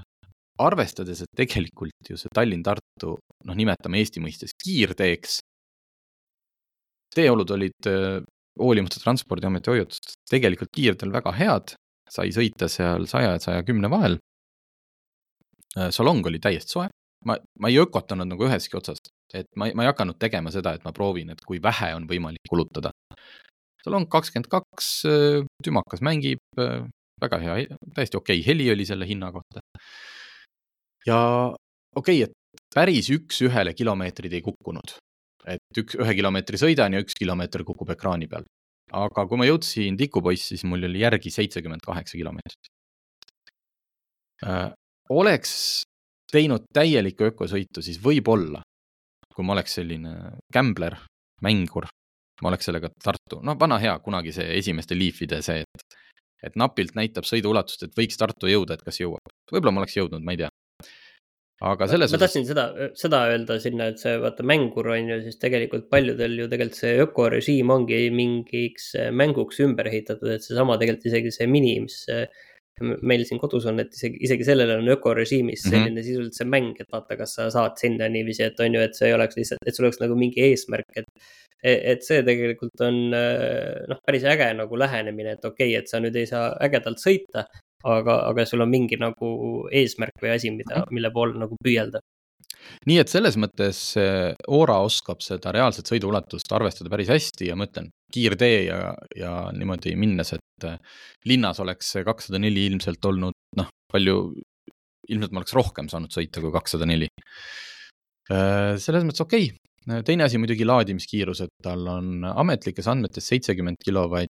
arvestades, 0.63 1.21
et 1.21 1.33
tegelikult 1.38 2.09
ju 2.09 2.17
see 2.17 2.31
Tallinn-Tartu, 2.33 3.17
noh, 3.45 3.57
nimetame 3.57 4.01
Eesti 4.01 4.23
mõistes 4.23 4.55
kiirteeks, 4.63 5.39
teeolud 7.15 7.51
olid 7.53 7.89
äh, 7.91 8.21
hoolimata 8.57 9.01
Transpordiameti 9.03 9.73
hoiatustest 9.73 10.17
tegelikult 10.31 10.73
kiirteel 10.73 11.13
väga 11.13 11.33
head, 11.38 11.75
sai 12.09 12.31
sõita 12.33 12.69
seal 12.71 13.05
saja 13.09 13.35
ja 13.35 13.43
saja 13.43 13.65
kümne 13.67 13.89
vahel. 13.91 14.17
Salong 15.93 16.25
oli 16.25 16.39
täiesti 16.41 16.73
soe, 16.73 16.88
ma, 17.26 17.38
ma 17.59 17.72
ei 17.72 17.80
ökotanud 17.82 18.30
nagu 18.30 18.47
ühestki 18.47 18.78
otsast, 18.80 19.11
et 19.36 19.47
ma, 19.55 19.70
ma 19.76 19.86
ei 19.86 19.91
hakanud 19.91 20.20
tegema 20.22 20.51
seda, 20.53 20.76
et 20.78 20.86
ma 20.86 20.93
proovin, 20.95 21.32
et 21.34 21.41
kui 21.47 21.61
vähe 21.63 21.93
on 21.97 22.07
võimalik 22.09 22.45
kulutada. 22.49 22.91
salong 23.84 24.07
kakskümmend 24.11 24.49
kaks, 24.51 24.89
äh, 25.07 25.45
tümakas 25.63 26.03
mängib, 26.03 26.41
äh, 26.59 26.84
väga 27.22 27.39
hea, 27.41 27.57
täiesti 27.95 28.20
okei 28.20 28.41
okay, 28.41 28.47
heli 28.47 28.70
oli 28.74 28.86
selle 28.86 29.07
hinna 29.07 29.32
kohta. 29.32 29.63
ja 31.07 31.20
okei 31.95 32.24
okay,, 32.24 32.30
et 32.30 32.63
päris 32.76 33.09
üks-ühele 33.13 33.74
kilomeetrid 33.74 34.34
ei 34.34 34.43
kukkunud. 34.45 34.97
et 35.47 35.82
üks, 35.82 35.95
ühe 35.95 36.13
kilomeetri 36.15 36.59
sõidan 36.59 36.93
ja 36.93 37.03
üks 37.03 37.15
kilomeeter 37.18 37.63
kukub 37.63 37.89
ekraani 37.95 38.28
peal. 38.28 38.43
aga 38.91 39.28
kui 39.28 39.38
ma 39.39 39.45
jõudsin 39.47 39.97
tikupoissi, 39.97 40.55
siis 40.55 40.63
mul 40.63 40.84
oli 40.84 40.99
järgi 41.05 41.32
seitsekümmend 41.32 41.84
kaheksa 41.86 42.18
kilomeetrit 42.18 42.74
oleks 45.09 45.84
teinud 46.32 46.67
täielikku 46.73 47.30
ökosõitu, 47.32 47.84
siis 47.84 47.99
võib-olla, 48.03 48.61
kui 49.34 49.45
ma 49.45 49.55
oleks 49.55 49.78
selline 49.80 50.13
gambler, 50.53 50.97
mängur, 51.45 51.88
ma 52.41 52.51
oleks 52.51 52.69
sellega 52.69 52.91
Tartu, 53.03 53.41
no 53.45 53.55
vana 53.59 53.80
hea, 53.82 53.95
kunagi 54.03 54.34
see 54.36 54.57
esimeste 54.59 54.97
Leafide 54.97 55.41
see, 55.45 55.63
et, 55.63 55.99
et 56.49 56.57
napilt 56.59 56.97
näitab 56.97 57.28
sõiduulatust, 57.30 57.88
et 57.88 57.97
võiks 57.97 58.19
Tartu 58.19 58.49
jõuda, 58.51 58.78
et 58.78 58.86
kas 58.86 59.01
jõuab. 59.01 59.34
võib-olla 59.51 59.75
ma 59.75 59.84
oleks 59.84 59.97
jõudnud, 59.97 60.25
ma 60.25 60.36
ei 60.36 60.43
tea. 60.43 60.51
aga 61.67 61.88
selles 61.89 62.11
ma 62.13 62.21
tahtsin 62.21 62.45
seda, 62.45 62.67
seda 62.93 63.23
öelda 63.32 63.57
sinna, 63.61 63.88
et 63.91 64.01
see 64.01 64.17
vaata 64.21 64.43
mängur 64.45 64.91
on 64.93 65.13
ju 65.13 65.21
siis 65.25 65.39
tegelikult 65.41 65.88
paljudel 65.89 66.38
ju 66.43 66.49
tegelikult 66.51 66.78
see 66.78 66.99
ökorežiim 67.05 67.71
ongi 67.73 68.03
mingiks 68.13 68.91
mänguks 69.11 69.63
ümber 69.65 69.89
ehitatud, 69.89 70.36
et 70.36 70.45
seesama 70.45 70.78
tegelikult 70.78 71.09
isegi 71.09 71.34
see 71.34 71.49
mini, 71.49 71.80
mis 71.88 72.03
meil 72.82 73.23
siin 73.28 73.39
kodus 73.41 73.65
on, 73.69 73.82
et 73.84 73.93
isegi, 73.95 74.19
isegi 74.28 74.47
sellel 74.47 74.75
on 74.78 74.91
ökorežiimis 74.97 75.65
mhm. 75.65 75.69
selline 75.71 75.89
mm 75.89 75.97
-hmm. 75.97 76.07
sisuliselt 76.09 76.39
see 76.39 76.49
mäng, 76.53 76.73
et 76.80 76.91
vaata, 76.93 77.17
kas 77.19 77.36
sa 77.38 77.49
saad 77.53 77.78
sinna 77.82 78.09
niiviisi, 78.09 78.43
et 78.43 78.59
on 78.59 78.75
ju, 78.75 78.82
et 78.82 78.95
see 78.95 79.09
ei 79.09 79.17
oleks 79.17 79.38
lihtsalt, 79.38 79.63
et 79.65 79.75
sul 79.75 79.88
oleks 79.88 80.01
nagu 80.03 80.15
mingi 80.15 80.41
eesmärk, 80.49 80.91
et. 80.95 81.30
et 81.63 82.03
see 82.05 82.21
tegelikult 82.23 82.82
on 82.86 82.97
noh, 83.09 83.99
päris 84.05 84.23
äge 84.30 84.51
nagu 84.53 84.78
lähenemine, 84.78 85.32
et 85.32 85.45
okei 85.45 85.71
okay,, 85.71 85.80
et 85.80 85.89
sa 85.89 85.99
nüüd 85.99 86.15
ei 86.15 86.28
saa 86.30 86.51
ägedalt 86.61 87.01
sõita. 87.01 87.47
aga, 87.84 88.13
aga 88.30 88.45
sul 88.45 88.61
on 88.61 88.69
mingi 88.69 88.97
nagu 88.97 89.28
eesmärk 89.71 90.21
või 90.21 90.32
asi, 90.36 90.51
mida, 90.51 90.82
mhm. 90.82 90.93
mille 90.93 91.11
poole 91.13 91.38
nagu 91.39 91.55
püüelda 91.63 91.99
nii 92.89 92.97
et 92.99 93.09
selles 93.09 93.38
mõttes 93.38 93.80
Oora 94.47 94.80
oskab 94.84 95.21
seda 95.21 95.51
reaalset 95.55 95.88
sõiduulatust 95.88 96.51
arvestada 96.51 96.89
päris 96.89 97.09
hästi 97.09 97.47
ja 97.47 97.55
ma 97.55 97.67
ütlen, 97.69 97.89
kiirtee 98.13 98.65
ja, 98.67 98.79
ja 99.17 99.31
niimoodi 99.55 99.95
minnes, 99.99 100.33
et 100.37 100.67
äh, 100.67 100.77
linnas 101.27 101.59
oleks 101.63 101.93
see 101.95 102.05
kakssada 102.07 102.39
neli 102.41 102.65
ilmselt 102.69 103.03
olnud 103.09 103.35
noh, 103.59 103.69
palju, 103.91 104.17
ilmselt 105.11 105.35
ma 105.35 105.43
oleks 105.43 105.55
rohkem 105.57 105.89
saanud 105.91 106.13
sõita 106.13 106.43
kui 106.43 106.53
kakssada 106.55 106.87
neli. 106.89 107.09
Äh, 108.31 108.75
selles 108.81 109.07
mõttes 109.07 109.25
okei 109.25 109.51
okay., 109.51 110.03
teine 110.07 110.25
asi 110.25 110.39
muidugi 110.39 110.65
laadimiskiirus, 110.67 111.45
et 111.45 111.53
tal 111.63 111.85
on 111.87 112.25
ametlikes 112.27 112.89
andmetes 112.91 113.29
seitsekümmend 113.31 113.79
kilovatt, 113.83 114.31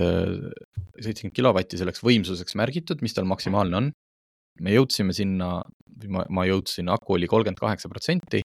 äh, 0.00 0.36
seitsekümmend 1.00 1.36
kilovatti 1.36 1.80
selleks 1.80 2.04
võimsuseks 2.04 2.56
märgitud, 2.56 3.04
mis 3.04 3.16
tal 3.16 3.28
maksimaalne 3.28 3.82
on 3.82 3.90
me 4.64 4.74
jõudsime 4.74 5.14
sinna, 5.16 5.60
ma, 6.10 6.46
jõudsin, 6.48 6.90
aku 6.92 7.16
oli 7.16 7.28
kolmkümmend 7.30 7.60
kaheksa 7.60 7.90
protsenti. 7.92 8.42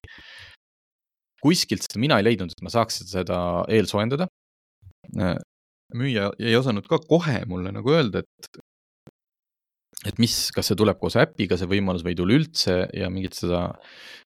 kuskilt 1.42 1.84
seda 1.84 2.00
mina 2.00 2.16
ei 2.18 2.24
leidnud, 2.24 2.50
et 2.50 2.62
ma 2.64 2.72
saaks 2.72 3.04
seda 3.06 3.38
eelsoojendada. 3.70 4.26
Müüja 5.96 6.30
ei 6.42 6.56
osanud 6.58 6.88
ka 6.90 6.98
kohe 7.02 7.42
mulle 7.50 7.72
nagu 7.74 7.92
öelda, 7.94 8.22
et, 8.24 8.58
et 10.10 10.18
mis, 10.22 10.34
kas 10.54 10.70
see 10.70 10.78
tuleb 10.78 10.98
koos 11.02 11.18
äpiga, 11.20 11.58
see 11.58 11.70
võimalus 11.70 12.04
või 12.06 12.16
ei 12.16 12.18
tule 12.18 12.40
üldse 12.40 12.80
ja 12.96 13.10
mingit 13.12 13.38
seda, 13.38 13.68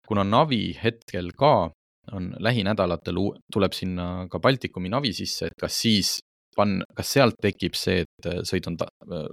kuna 0.09 0.25
Navi 0.27 0.71
hetkel 0.81 1.33
ka 1.39 1.71
on 2.17 2.33
lähinädalatel, 2.43 3.21
tuleb 3.53 3.77
sinna 3.77 4.27
ka 4.33 4.41
Baltikumi 4.43 4.91
Navi 4.91 5.13
sisse, 5.15 5.51
et 5.51 5.59
kas 5.61 5.77
siis 5.85 6.17
pann-, 6.57 6.83
kas 6.97 7.13
sealt 7.15 7.39
tekib 7.43 7.77
see, 7.79 8.07
et 8.07 8.31
sõidan 8.49 8.81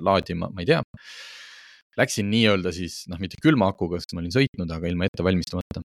laadima, 0.04 0.52
ma 0.52 0.64
ei 0.64 0.70
tea 0.76 0.84
läksin 1.98 2.30
nii-öelda 2.30 2.74
siis 2.76 3.02
noh, 3.12 3.20
mitte 3.22 3.40
külma 3.42 3.72
akuga, 3.72 4.00
sest 4.02 4.14
ma 4.14 4.22
olin 4.22 4.34
sõitnud, 4.34 4.72
aga 4.74 4.90
ilma 4.90 5.08
ette 5.10 5.26
valmistamata. 5.26 5.82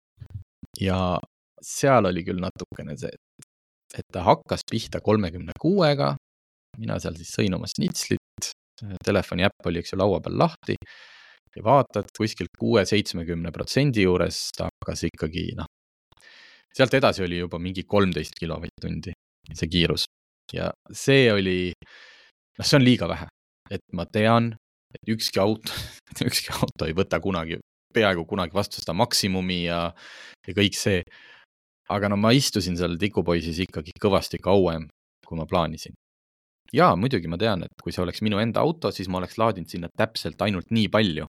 ja 0.81 0.99
seal 1.63 2.09
oli 2.09 2.25
küll 2.27 2.41
natukene 2.43 2.97
see, 2.99 3.13
et 3.13 3.50
ta 4.13 4.25
hakkas 4.27 4.67
pihta 4.71 5.01
kolmekümne 5.05 5.57
kuuega. 5.61 6.15
mina 6.79 6.99
seal 7.03 7.17
siis 7.19 7.33
sõin 7.35 7.55
oma 7.57 7.67
snitslit, 7.67 8.53
telefoni 9.05 9.45
äpp 9.45 9.67
oli, 9.67 9.81
eks 9.83 9.93
ju, 9.93 9.99
laua 9.99 10.21
peal 10.23 10.39
lahti 10.39 10.77
ja 11.57 11.63
vaatad 11.67 12.13
kuskilt 12.17 12.55
kuue-seitsmekümne 12.59 13.51
protsendi 13.53 14.07
juures 14.07 14.39
ta 14.57 14.69
hakkas 14.69 15.03
ikkagi 15.09 15.49
noh, 15.59 15.67
sealt 16.77 16.95
edasi 16.95 17.25
oli 17.27 17.41
juba 17.43 17.59
mingi 17.59 17.83
kolmteist 17.83 18.39
kilovatt-tundi 18.39 19.13
see 19.51 19.71
kiirus 19.73 20.07
ja 20.55 20.71
see 20.93 21.27
oli, 21.33 21.73
noh, 22.59 22.67
see 22.67 22.79
on 22.79 22.87
liiga 22.87 23.09
vähe, 23.11 23.27
et 23.71 23.83
ma 23.97 24.07
tean, 24.07 24.53
et 24.95 25.13
ükski 25.15 25.43
auto 25.43 25.75
ükski 26.29 26.55
auto 26.55 26.89
ei 26.89 26.97
võta 26.97 27.21
kunagi, 27.23 27.59
peaaegu 27.95 28.27
kunagi 28.31 28.55
vastu 28.55 28.83
seda 28.83 28.95
maksimumi 28.97 29.65
ja, 29.65 29.89
ja 30.47 30.57
kõik 30.57 30.79
see. 30.79 31.03
Aga 31.91 32.11
no 32.11 32.19
ma 32.21 32.33
istusin 32.37 32.79
seal 32.79 32.97
tikupoisis 33.01 33.59
ikkagi 33.67 33.97
kõvasti 34.03 34.41
kauem, 34.43 34.87
kui 35.27 35.39
ma 35.39 35.47
plaanisin. 35.51 35.97
ja 36.73 36.93
muidugi 36.95 37.27
ma 37.27 37.39
tean, 37.39 37.65
et 37.67 37.83
kui 37.83 37.93
see 37.93 38.03
oleks 38.05 38.23
minu 38.23 38.39
enda 38.39 38.63
auto, 38.63 38.93
siis 38.95 39.09
ma 39.11 39.19
oleks 39.19 39.39
laadinud 39.43 39.71
sinna 39.73 39.89
täpselt 39.99 40.43
ainult 40.47 40.71
nii 40.71 40.87
palju, 40.89 41.27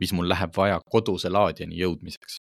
mis 0.00 0.14
mul 0.16 0.30
läheb 0.32 0.54
vaja 0.56 0.80
koduse 0.94 1.28
laadijani 1.28 1.76
jõudmiseks. 1.76 2.40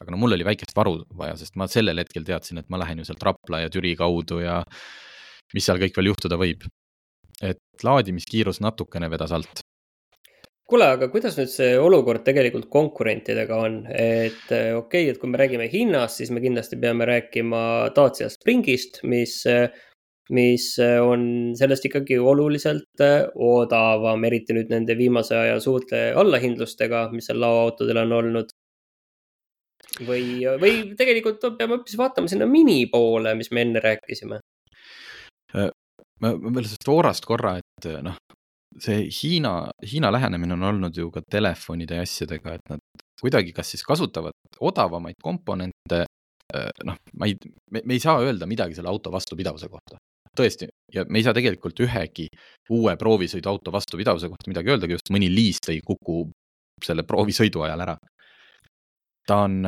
aga 0.00 0.14
no 0.14 0.20
mul 0.22 0.36
oli 0.36 0.46
väikest 0.46 0.76
varu 0.76 1.02
vaja, 1.20 1.36
sest 1.36 1.56
ma 1.60 1.66
sellel 1.68 1.98
hetkel 1.98 2.24
teadsin, 2.24 2.58
et 2.58 2.68
ma 2.70 2.78
lähen 2.80 3.02
ju 3.02 3.04
sealt 3.04 3.22
Rapla 3.22 3.64
ja 3.64 3.70
Türi 3.70 3.96
kaudu 3.98 4.40
ja 4.40 4.62
mis 5.54 5.66
seal 5.66 5.80
kõik 5.82 5.96
veel 5.96 6.12
juhtuda 6.12 6.38
võib. 6.40 6.68
et 7.42 7.84
laadimiskiirus 7.84 8.58
natukene 8.60 9.10
vedas 9.10 9.32
alt 9.32 9.60
kuule, 10.68 10.88
aga 10.94 11.08
kuidas 11.12 11.38
nüüd 11.38 11.50
see 11.52 11.76
olukord 11.80 12.24
tegelikult 12.26 12.68
konkurentidega 12.72 13.56
on, 13.64 13.78
et 13.88 14.52
eh, 14.52 14.74
okei 14.76 15.06
okay,, 15.06 15.12
et 15.12 15.20
kui 15.20 15.30
me 15.32 15.40
räägime 15.40 15.68
hinnast, 15.72 16.20
siis 16.20 16.32
me 16.34 16.42
kindlasti 16.44 16.78
peame 16.80 17.08
rääkima 17.08 17.60
Dacia 17.96 18.28
Springist, 18.32 19.00
mis, 19.08 19.40
mis 20.36 20.68
on 20.82 21.24
sellest 21.58 21.88
ikkagi 21.88 22.20
oluliselt 22.20 23.04
eh, 23.04 23.24
odavam, 23.48 24.28
eriti 24.28 24.56
nüüd 24.56 24.72
nende 24.74 24.96
viimase 24.98 25.38
aja 25.40 25.56
suurte 25.64 26.10
allahindlustega, 26.20 27.06
mis 27.16 27.30
seal 27.30 27.40
laoautodel 27.44 28.04
on 28.04 28.16
olnud. 28.20 28.54
või, 30.04 30.44
või 30.60 30.72
tegelikult 30.98 31.48
peame 31.56 31.78
hoopis 31.78 31.96
vaatama 31.96 32.28
sinna 32.28 32.46
mini 32.46 32.84
poole, 32.92 33.32
mis 33.34 33.48
me 33.50 33.64
enne 33.64 33.80
rääkisime 33.80 34.42
äh, 35.56 35.70
ma 36.20 36.34
veel 36.36 36.66
sellest 36.66 36.90
Oorast 36.92 37.24
korra, 37.26 37.56
et 37.58 37.88
noh, 38.04 38.18
see 38.82 39.08
Hiina, 39.12 39.70
Hiina 39.92 40.12
lähenemine 40.12 40.54
on 40.54 40.62
olnud 40.72 40.96
ju 40.96 41.10
ka 41.14 41.22
telefonide 41.30 41.98
ja 41.98 42.06
asjadega, 42.06 42.54
et 42.58 42.70
nad 42.70 43.04
kuidagi 43.20 43.52
kas 43.52 43.74
siis 43.74 43.82
kasutavad 43.86 44.36
odavamaid 44.60 45.18
komponente 45.22 46.04
noh, 46.84 46.96
ma 47.20 47.28
ei, 47.28 47.36
me 47.70 47.94
ei 47.94 48.00
saa 48.00 48.22
öelda 48.24 48.46
midagi 48.48 48.76
selle 48.76 48.88
auto 48.88 49.12
vastupidavuse 49.12 49.68
kohta. 49.68 49.98
tõesti, 50.38 50.68
ja 50.94 51.02
me 51.08 51.18
ei 51.18 51.24
saa 51.26 51.34
tegelikult 51.34 51.80
ühegi 51.82 52.28
uue 52.70 52.92
proovisõiduauto 52.96 53.72
vastupidavuse 53.74 54.28
kohta 54.30 54.50
midagi 54.52 54.70
öeldagi, 54.70 54.94
just 54.94 55.10
mõni 55.10 55.26
liist 55.32 55.66
ei 55.72 55.80
kuku 55.82 56.28
selle 56.84 57.02
proovisõidu 57.02 57.64
ajal 57.66 57.82
ära. 57.84 57.96
ta 59.26 59.42
on 59.44 59.66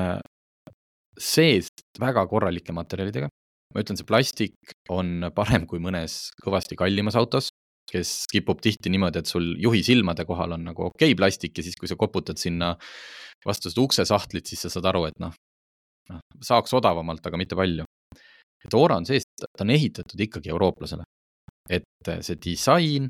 sees 1.19 1.69
väga 2.01 2.25
korralike 2.27 2.73
materjalidega. 2.73 3.29
ma 3.75 3.83
ütlen, 3.83 3.99
see 3.99 4.07
plastik 4.07 4.73
on 4.91 5.31
parem 5.35 5.67
kui 5.67 5.79
mõnes 5.79 6.31
kõvasti 6.43 6.79
kallimas 6.79 7.17
autos, 7.17 7.50
kes 7.91 8.13
kipub 8.31 8.61
tihti 8.63 8.93
niimoodi, 8.93 9.23
et 9.23 9.31
sul 9.31 9.53
juhi 9.61 9.83
silmade 9.87 10.25
kohal 10.29 10.57
on 10.57 10.67
nagu 10.71 10.89
okei 10.89 11.13
okay 11.13 11.19
plastik 11.19 11.59
ja 11.59 11.67
siis, 11.67 11.77
kui 11.79 11.91
sa 11.91 11.99
koputad 11.99 12.39
sinna 12.41 12.75
vastu 13.47 13.73
seda 13.73 13.85
uksesahtlit, 13.85 14.47
siis 14.47 14.67
sa 14.67 14.73
saad 14.73 14.89
aru, 14.91 15.07
et 15.09 15.19
noh, 15.23 15.35
noh, 16.13 16.21
saaks 16.45 16.75
odavamalt, 16.77 17.25
aga 17.27 17.41
mitte 17.41 17.59
palju. 17.59 17.87
et 18.65 18.75
Ora 18.77 18.99
on 19.01 19.07
sees, 19.09 19.25
ta 19.41 19.65
on 19.65 19.73
ehitatud 19.75 20.21
ikkagi 20.21 20.53
eurooplasele. 20.53 21.05
et 21.71 22.09
see 22.27 22.35
disain, 22.43 23.07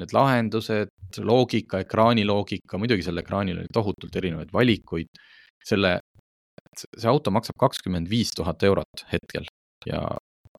need 0.00 0.12
lahendused, 0.16 0.90
loogika, 1.22 1.82
ekraani 1.84 2.24
loogika, 2.26 2.78
muidugi 2.80 3.04
sellel 3.06 3.22
ekraanil 3.22 3.60
oli 3.62 3.70
tohutult 3.72 4.16
erinevaid 4.16 4.50
valikuid. 4.52 5.06
selle, 5.64 6.00
see 6.74 7.08
auto 7.08 7.30
maksab 7.30 7.54
kakskümmend 7.60 8.08
viis 8.10 8.32
tuhat 8.34 8.62
eurot 8.66 9.04
hetkel 9.12 9.44
ja 9.86 10.00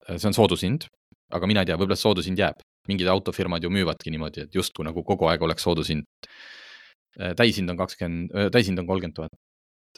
see 0.07 0.29
on 0.29 0.35
soodushind, 0.37 0.87
aga 1.33 1.49
mina 1.49 1.63
ei 1.63 1.69
tea, 1.69 1.77
võib-olla 1.79 1.99
soodushind 1.99 2.39
jääb. 2.39 2.61
Mingid 2.89 3.07
autofirmad 3.07 3.63
ju 3.63 3.71
müüvadki 3.71 4.11
niimoodi, 4.11 4.47
et 4.47 4.55
justkui 4.55 4.85
nagu 4.87 5.03
kogu 5.07 5.29
aeg 5.31 5.41
oleks 5.41 5.63
soodushind. 5.63 6.05
täishind 7.37 7.69
on 7.69 7.77
kakskümmend, 7.77 8.31
täishind 8.51 8.79
on 8.81 8.87
kolmkümmend 8.89 9.15
tuhat 9.15 9.35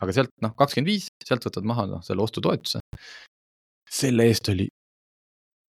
aga 0.04 0.16
sealt 0.16 0.34
noh, 0.44 0.54
kakskümmend 0.58 0.92
viis, 0.92 1.08
sealt 1.24 1.46
võtad 1.48 1.68
maha 1.68 1.86
noh, 1.90 2.04
selle 2.04 2.24
ostutoetuse. 2.26 2.82
selle 3.86 4.28
eest 4.28 4.50
oli 4.52 4.68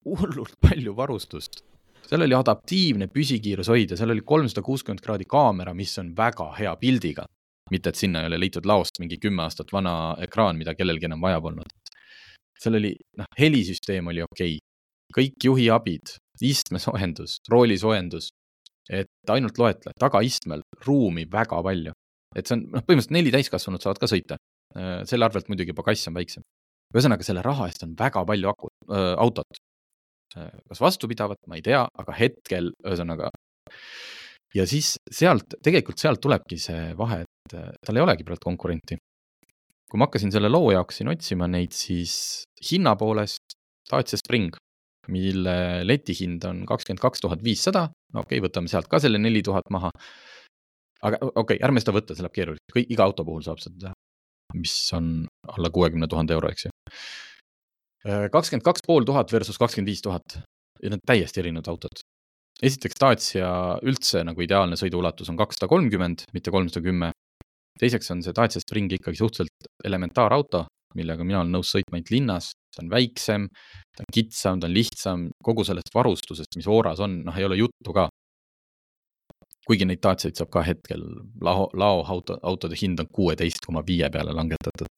hullult 0.07 0.57
palju 0.63 0.93
varustust. 0.95 1.63
seal 2.07 2.23
oli 2.23 2.35
adaptiivne 2.35 3.07
püsikiirushoidja, 3.11 3.97
seal 3.99 4.11
oli 4.11 4.23
kolmsada 4.25 4.63
kuuskümmend 4.63 5.03
kraadi 5.03 5.27
kaamera, 5.29 5.73
mis 5.73 5.97
on 5.99 6.13
väga 6.15 6.51
hea 6.59 6.75
pildiga. 6.75 7.25
mitte, 7.71 7.89
et 7.89 7.99
sinna 7.99 8.21
ei 8.21 8.27
ole 8.29 8.39
leitud 8.39 8.65
laost 8.65 8.99
mingi 8.99 9.17
kümme 9.19 9.43
aastat 9.43 9.73
vana 9.73 10.15
ekraan, 10.23 10.57
mida 10.57 10.75
kellelgi 10.75 11.05
enam 11.05 11.21
vaja 11.21 11.41
polnud. 11.41 11.71
seal 12.59 12.79
oli, 12.79 12.95
noh, 13.17 13.27
helisüsteem 13.39 14.07
oli 14.07 14.23
okei 14.23 14.57
okay., 14.57 14.63
kõik 15.17 15.43
juhiabid, 15.43 16.17
istmesoojendus, 16.45 17.39
roolisoojendus, 17.51 18.29
et 18.89 19.33
ainult 19.33 19.57
loetle, 19.59 19.91
tagaistmel 19.99 20.61
ruumi 20.85 21.25
väga 21.31 21.61
palju 21.63 21.93
et 22.35 22.49
see 22.49 22.57
on, 22.57 22.65
noh, 22.73 22.83
põhimõtteliselt 22.83 23.15
neli 23.15 23.33
täiskasvanut 23.33 23.83
saavad 23.83 24.01
ka 24.01 24.09
sõita. 24.11 24.37
Äh, 24.77 25.01
selle 25.09 25.27
arvelt 25.27 25.49
muidugi 25.51 25.73
juba 25.73 25.85
kass 25.87 26.09
on 26.09 26.17
väiksem. 26.17 26.45
ühesõnaga, 26.95 27.25
selle 27.27 27.41
raha 27.43 27.65
eest 27.67 27.83
on 27.83 27.95
väga 27.99 28.23
palju 28.27 28.51
aku, 28.51 28.69
äh, 28.91 29.13
autot. 29.19 29.59
Äh, 30.37 30.53
kas 30.69 30.83
vastupidavat, 30.83 31.41
ma 31.47 31.57
ei 31.59 31.65
tea, 31.65 31.81
aga 31.83 32.15
hetkel 32.19 32.71
ühesõnaga. 32.85 33.31
ja 34.55 34.63
siis 34.65 34.95
sealt, 35.11 35.57
tegelikult 35.63 35.99
sealt 35.99 36.21
tulebki 36.23 36.57
see 36.57 36.93
vahe, 36.97 37.25
et 37.25 37.55
tal 37.85 37.97
ei 37.97 38.03
olegi 38.03 38.23
praegu 38.23 38.45
konkurenti. 38.45 38.97
kui 39.87 39.99
ma 39.99 40.07
hakkasin 40.07 40.31
selle 40.31 40.49
loo 40.51 40.71
jaoks 40.71 40.97
siin 40.99 41.07
otsima 41.07 41.47
neid, 41.47 41.71
siis 41.71 42.43
hinna 42.71 42.95
poolest 42.99 43.55
Dacia 43.87 44.17
Spring, 44.19 44.55
mille 45.13 45.57
letihind 45.87 46.43
on 46.49 46.65
kakskümmend 46.69 47.03
kaks 47.03 47.23
tuhat 47.23 47.43
viissada, 47.43 47.87
okei 48.13 48.37
okay,, 48.37 48.43
võtame 48.47 48.71
sealt 48.71 48.89
ka 48.91 48.99
selle 49.03 49.21
neli 49.21 49.43
tuhat 49.45 49.69
maha 49.73 49.91
aga 51.05 51.19
okei 51.21 51.41
okay,, 51.43 51.63
ärme 51.63 51.83
seda 51.83 51.95
võtta, 51.95 52.15
see 52.15 52.25
läheb 52.25 52.35
keeruliseks, 52.35 52.73
kõik, 52.73 52.91
iga 52.95 53.07
auto 53.07 53.25
puhul 53.27 53.45
saab 53.45 53.61
seda 53.63 53.93
mis 54.55 54.75
on 54.93 55.27
alla 55.47 55.69
kuuekümne 55.69 56.07
tuhande 56.07 56.35
euro, 56.37 56.51
eks 56.51 56.67
ju. 56.67 56.73
Äh, 58.07 58.27
kakskümmend 58.31 58.65
kaks 58.65 58.85
pool 58.87 59.07
tuhat 59.07 59.31
versus 59.33 59.59
kakskümmend 59.59 59.91
viis 59.91 60.03
tuhat 60.05 60.39
ja 60.83 60.93
need 60.93 61.03
täiesti 61.07 61.41
erinevad 61.43 61.67
autod. 61.73 62.03
esiteks 62.63 62.97
Dacia 62.97 63.49
üldse 63.85 64.23
nagu 64.25 64.41
ideaalne 64.41 64.77
sõiduulatus 64.79 65.29
on 65.29 65.37
kakssada 65.37 65.67
kolmkümmend, 65.69 66.23
mitte 66.33 66.51
kolmsada 66.53 66.81
kümme. 66.85 67.11
teiseks 67.79 68.09
on 68.11 68.23
see 68.23 68.33
Dacia 68.33 68.61
Spring 68.61 68.93
ikkagi 68.93 69.17
suhteliselt 69.17 69.69
elementaarauto, 69.85 70.65
millega 70.97 71.25
mina 71.27 71.41
olen 71.43 71.53
nõus 71.55 71.71
sõitma 71.73 71.99
ainult 71.99 72.13
linnas, 72.13 72.51
ta 72.75 72.83
on 72.83 72.91
väiksem, 72.91 73.47
ta 73.95 74.05
on 74.05 74.13
kitsam, 74.13 74.61
ta 74.61 74.69
on 74.69 74.75
lihtsam, 74.75 75.27
kogu 75.43 75.65
sellest 75.67 75.93
varustusest, 75.95 76.57
mis 76.59 76.69
Oras 76.71 77.01
on, 77.03 77.21
noh, 77.27 77.37
ei 77.37 77.47
ole 77.47 77.59
juttu 77.61 77.95
ka 77.95 78.07
kuigi 79.67 79.87
neid 79.87 79.99
Daciaid 80.03 80.37
saab 80.39 80.51
ka 80.53 80.63
hetkel, 80.63 81.01
lao, 81.43 81.67
laoauto, 81.75 82.37
autode 82.47 82.77
hind 82.79 83.01
on 83.03 83.09
kuueteist 83.13 83.65
koma 83.65 83.83
viie 83.87 84.07
peale 84.13 84.35
langetatud. 84.35 84.91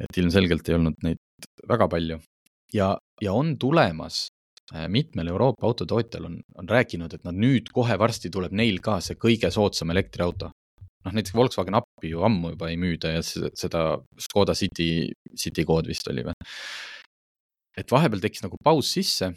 et 0.00 0.16
ilmselgelt 0.16 0.68
ei 0.68 0.74
olnud 0.74 1.02
neid 1.04 1.18
väga 1.68 1.88
palju 1.92 2.16
ja, 2.72 2.94
ja 3.20 3.32
on 3.32 3.58
tulemas 3.58 4.26
äh, 4.74 4.88
mitmel 4.88 5.28
Euroopa 5.28 5.66
autotootjal 5.66 6.30
on, 6.30 6.38
on 6.58 6.68
rääkinud, 6.68 7.12
et 7.12 7.24
nad 7.28 7.36
nüüd 7.36 7.68
kohe 7.74 7.98
varsti 7.98 8.30
tuleb 8.32 8.54
neil 8.56 8.80
ka 8.80 9.00
see 9.04 9.18
kõige 9.20 9.50
soodsam 9.52 9.92
elektriauto. 9.94 10.50
noh, 11.04 11.12
näiteks 11.12 11.34
Volkswagen 11.36 11.76
Uppi 12.02 12.10
ju 12.10 12.24
ammu 12.26 12.50
juba 12.50 12.66
ei 12.66 12.76
müüda 12.76 13.12
ja 13.14 13.22
seda 13.22 13.82
Škoda 14.18 14.56
City, 14.58 15.12
City 15.38 15.62
kood 15.64 15.86
vist 15.86 16.08
oli 16.10 16.24
või. 16.26 16.34
et 17.78 17.88
vahepeal 17.88 18.20
tekkis 18.20 18.42
nagu 18.42 18.58
paus 18.58 18.90
sisse 18.90 19.30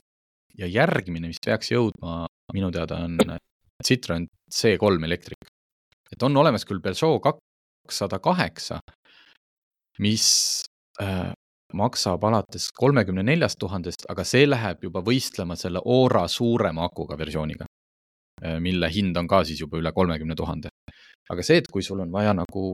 ja 0.57 0.67
järgmine, 0.67 1.27
mis 1.27 1.37
peaks 1.45 1.69
jõudma 1.69 2.25
minu 2.53 2.71
teada 2.71 2.97
on 3.05 3.19
Citroen 3.85 4.25
C3 4.49 5.05
elektrik. 5.05 5.45
et 6.11 6.23
on 6.23 6.37
olemas 6.37 6.65
küll 6.65 6.81
Peugeot 6.81 7.21
kakssada 7.21 8.17
kaheksa, 8.19 8.79
mis 9.99 10.63
äh, 11.01 11.31
maksab 11.73 12.23
alates 12.23 12.71
kolmekümne 12.73 13.21
neljast 13.23 13.59
tuhandest, 13.59 14.09
aga 14.09 14.23
see 14.23 14.49
läheb 14.49 14.81
juba 14.83 15.01
võistlema 15.05 15.55
selle 15.55 15.81
Ora 15.85 16.27
suurema 16.27 16.85
akuga 16.89 17.17
versiooniga, 17.17 17.65
mille 18.63 18.89
hind 18.91 19.17
on 19.17 19.29
ka 19.29 19.43
siis 19.47 19.61
juba 19.63 19.79
üle 19.81 19.91
kolmekümne 19.95 20.35
tuhande. 20.35 20.69
aga 21.29 21.43
see, 21.43 21.57
et 21.61 21.69
kui 21.71 21.83
sul 21.83 22.01
on 22.03 22.11
vaja 22.13 22.35
nagu 22.37 22.73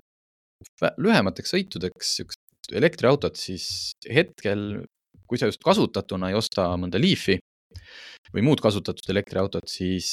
lühemateks 1.00 1.54
sõitudeks 1.56 2.16
siukest 2.18 2.74
elektriautot, 2.76 3.38
siis 3.40 3.94
hetkel, 4.08 4.84
kui 5.28 5.40
sa 5.40 5.48
just 5.50 5.64
kasutatuna 5.64 6.30
ei 6.30 6.38
osta 6.38 6.68
mõnda 6.80 7.00
Leafi, 7.02 7.40
või 8.34 8.44
muud 8.46 8.62
kasutatud 8.64 9.10
elektriautot, 9.12 9.68
siis, 9.70 10.12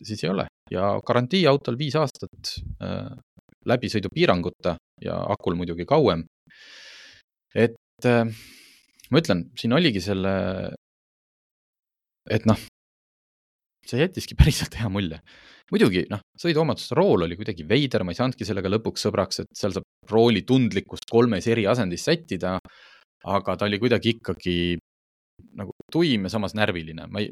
siis 0.00 0.24
ei 0.24 0.30
ole 0.32 0.46
ja 0.72 0.94
garantii 1.06 1.44
autol 1.48 1.78
viis 1.80 1.96
aastat 2.00 2.56
äh, 2.82 3.12
läbisõidupiiranguta 3.68 4.76
ja 5.04 5.18
akul 5.32 5.56
muidugi 5.58 5.86
kauem. 5.88 6.24
et 7.54 8.08
äh, 8.08 8.24
ma 9.10 9.22
ütlen, 9.22 9.48
siin 9.58 9.76
oligi 9.76 10.02
selle, 10.04 10.34
et 12.30 12.46
noh, 12.48 12.60
see 13.90 14.00
jättiski 14.02 14.36
päriselt 14.40 14.76
hea 14.78 14.90
mulje. 14.92 15.20
muidugi 15.72 16.04
noh, 16.10 16.20
sõiduomaduste 16.40 16.96
rool 16.98 17.26
oli 17.26 17.38
kuidagi 17.40 17.66
veider, 17.68 18.04
ma 18.04 18.12
ei 18.12 18.18
saanudki 18.20 18.46
sellega 18.46 18.70
lõpuks 18.72 19.06
sõbraks, 19.06 19.42
et 19.44 19.50
seal 19.56 19.74
saab 19.76 20.10
rooli 20.10 20.44
tundlikkust 20.48 21.08
kolmes 21.10 21.48
eri 21.50 21.66
asendis 21.70 22.04
sättida. 22.04 22.58
aga 23.24 23.56
ta 23.56 23.64
oli 23.64 23.78
kuidagi 23.80 24.18
ikkagi 24.18 24.76
nagu 25.56 25.72
tuim 25.92 26.26
ja 26.26 26.30
samas 26.30 26.54
närviline, 26.54 27.06
ma 27.10 27.22
ei, 27.22 27.30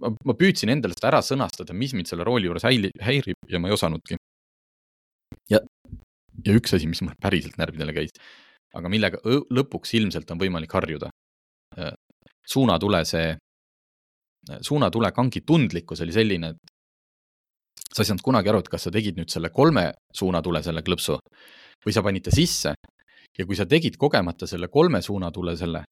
ma 0.00 0.36
püüdsin 0.38 0.72
endale 0.72 0.96
seda 0.96 1.10
ära 1.12 1.20
sõnastada, 1.24 1.74
mis 1.76 1.94
mind 1.96 2.10
selle 2.10 2.26
rooli 2.26 2.48
juures 2.48 2.64
häili, 2.66 2.90
häirib 3.02 3.50
ja 3.50 3.60
ma 3.60 3.70
ei 3.70 3.76
osanudki. 3.76 4.18
ja, 5.50 5.60
ja 6.46 6.56
üks 6.56 6.76
asi, 6.76 6.88
mis 6.90 7.02
mul 7.02 7.16
päriselt 7.20 7.58
närvidele 7.60 7.94
käis, 7.96 8.14
aga 8.74 8.90
millega 8.90 9.20
lõpuks 9.24 9.94
ilmselt 9.98 10.30
on 10.30 10.40
võimalik 10.40 10.72
harjuda. 10.74 11.10
Äh, 11.78 11.94
suunatule 12.46 13.02
see, 13.08 13.34
äh, 14.50 14.62
suunatule 14.62 15.12
kangi 15.12 15.44
tundlikkus 15.46 16.02
oli 16.04 16.14
selline, 16.14 16.54
et 16.54 16.74
sa 17.94 18.02
ei 18.02 18.08
saanud 18.10 18.24
kunagi 18.24 18.50
aru, 18.50 18.62
et 18.64 18.70
kas 18.72 18.88
sa 18.88 18.92
tegid 18.94 19.18
nüüd 19.18 19.30
selle 19.30 19.50
kolme 19.54 19.90
suunatule, 20.14 20.62
selle 20.62 20.82
klõpsu 20.86 21.18
või 21.84 21.94
sa 21.94 22.02
panid 22.02 22.24
ta 22.26 22.34
sisse 22.34 22.74
ja 23.38 23.46
kui 23.46 23.58
sa 23.58 23.66
tegid 23.70 23.98
kogemata 24.00 24.48
selle 24.50 24.68
kolme 24.72 25.02
suunatule 25.02 25.56
selle, 25.58 25.84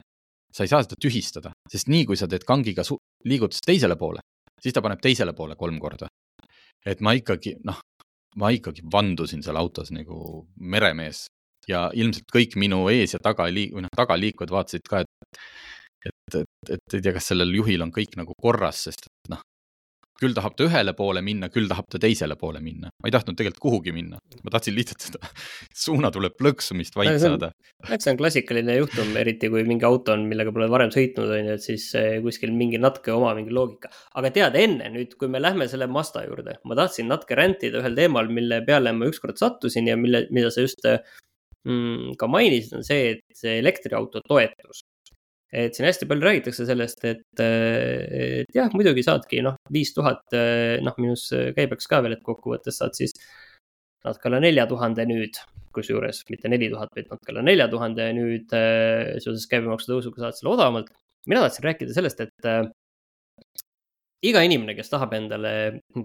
sa 0.52 0.64
ei 0.64 0.70
saa 0.70 0.82
seda 0.84 0.98
tühistada, 1.00 1.52
sest 1.70 1.90
nii 1.92 2.06
kui 2.08 2.18
sa 2.18 2.28
teed 2.30 2.46
kangiga 2.48 2.84
liigutust 3.28 3.66
teisele 3.66 3.96
poole, 3.98 4.22
siis 4.62 4.74
ta 4.74 4.82
paneb 4.82 5.02
teisele 5.02 5.34
poole 5.34 5.56
kolm 5.56 5.78
korda. 5.82 6.08
et 6.86 7.00
ma 7.00 7.12
ikkagi, 7.14 7.54
noh, 7.62 7.78
ma 8.36 8.50
ikkagi 8.50 8.82
vandusin 8.92 9.42
seal 9.42 9.56
autos 9.56 9.92
nagu 9.94 10.46
meremees 10.58 11.26
ja 11.68 11.90
ilmselt 11.94 12.26
kõik 12.32 12.56
minu 12.58 12.88
ees 12.90 13.14
ja 13.14 13.20
taga 13.22 13.46
liik-, 13.46 13.76
või 13.76 13.84
noh, 13.84 13.92
tagaliikujad 13.96 14.50
vaatasid 14.50 14.88
ka, 14.88 15.04
et 15.04 15.38
et, 16.08 16.40
et, 16.42 16.74
et 16.76 16.98
ei 16.98 17.04
tea, 17.04 17.14
kas 17.16 17.32
sellel 17.32 17.54
juhil 17.54 17.84
on 17.84 17.94
kõik 17.94 18.16
nagu 18.20 18.36
korras, 18.38 18.84
sest 18.88 19.08
et 19.08 19.34
noh, 19.34 19.42
küll 20.22 20.36
tahab 20.36 20.54
ta 20.56 20.66
ühele 20.68 20.94
poole 20.96 21.22
minna, 21.24 21.48
küll 21.52 21.68
tahab 21.70 21.88
ta 21.90 21.98
teisele 22.02 22.36
poole 22.38 22.60
minna. 22.62 22.90
ma 22.92 23.08
ei 23.08 23.14
tahtnud 23.14 23.36
tegelikult 23.38 23.62
kuhugi 23.64 23.94
minna, 23.94 24.20
ma 24.44 24.52
tahtsin 24.54 24.76
lihtsalt 24.76 25.06
seda 25.06 25.30
suunatule 25.84 26.30
plõksumist 26.38 26.96
vait 26.98 27.18
saada. 27.22 27.50
eks 27.88 28.06
see 28.06 28.14
on 28.14 28.20
klassikaline 28.20 28.76
juhtum, 28.78 29.16
eriti 29.18 29.50
kui 29.52 29.64
mingi 29.68 29.88
auto 29.88 30.14
on, 30.14 30.28
millega 30.30 30.54
pole 30.54 30.68
varem 30.72 30.92
sõitnud, 30.94 31.32
on 31.38 31.50
ju, 31.50 31.56
et 31.58 31.66
siis 31.66 31.88
kuskil 32.26 32.54
mingi 32.54 32.80
natuke 32.82 33.14
oma 33.14 33.34
mingi 33.38 33.54
loogika. 33.54 33.90
aga 34.20 34.32
tead, 34.36 34.58
enne 34.62 34.92
nüüd, 34.94 35.16
kui 35.18 35.30
me 35.32 35.42
lähme 35.42 35.68
selle 35.72 35.90
Mazda 35.90 36.24
juurde, 36.28 36.58
ma 36.68 36.78
tahtsin 36.78 37.10
natuke 37.10 37.38
rändida 37.38 37.82
ühel 37.82 37.98
teemal, 37.98 38.30
mille 38.30 38.62
peale 38.68 38.94
ma 38.96 39.10
ükskord 39.10 39.42
sattusin 39.42 39.90
ja 39.90 39.98
mille, 39.98 40.26
mida 40.30 40.54
sa 40.54 40.64
just 40.66 40.86
mm, 40.86 42.14
ka 42.20 42.30
mainisid, 42.30 42.78
on 42.78 42.86
see, 42.86 43.16
et 43.16 43.42
see 43.42 43.58
elektriauto 43.62 44.22
toetus. 44.28 44.86
Et 45.52 45.76
siin 45.76 45.86
hästi 45.86 46.08
palju 46.08 46.26
räägitakse 46.26 46.66
sellest, 46.68 47.04
et, 47.08 47.24
et 47.42 48.56
jah, 48.56 48.72
muidugi 48.72 49.04
saadki 49.04 49.42
noh, 49.44 49.58
viis 49.72 49.92
tuhat, 49.96 50.24
noh 50.84 50.98
miinus 50.98 51.28
käibeks 51.56 51.90
ka 51.90 52.00
veel, 52.04 52.16
et 52.16 52.24
kokkuvõttes 52.26 52.80
saad 52.80 52.96
siis 52.96 53.14
natuke 54.02 54.30
alla 54.30 54.40
nelja 54.42 54.66
tuhande 54.70 55.06
nüüd, 55.08 55.38
kusjuures 55.76 56.24
mitte 56.32 56.50
neli 56.52 56.70
tuhat, 56.72 56.90
vaid 56.96 57.10
natuke 57.12 57.34
alla 57.34 57.44
nelja 57.46 57.68
tuhande 57.72 58.08
nüüd 58.16 58.56
seoses 59.22 59.48
käibemaksu 59.50 59.92
tõusuga 59.92 60.26
saad 60.26 60.40
selle 60.40 60.54
odavamalt. 60.56 60.92
mina 61.30 61.44
tahtsin 61.44 61.68
rääkida 61.68 61.94
sellest, 61.94 62.24
et 62.24 62.52
iga 64.26 64.42
inimene, 64.46 64.74
kes 64.78 64.90
tahab 64.92 65.14
endale 65.16 65.52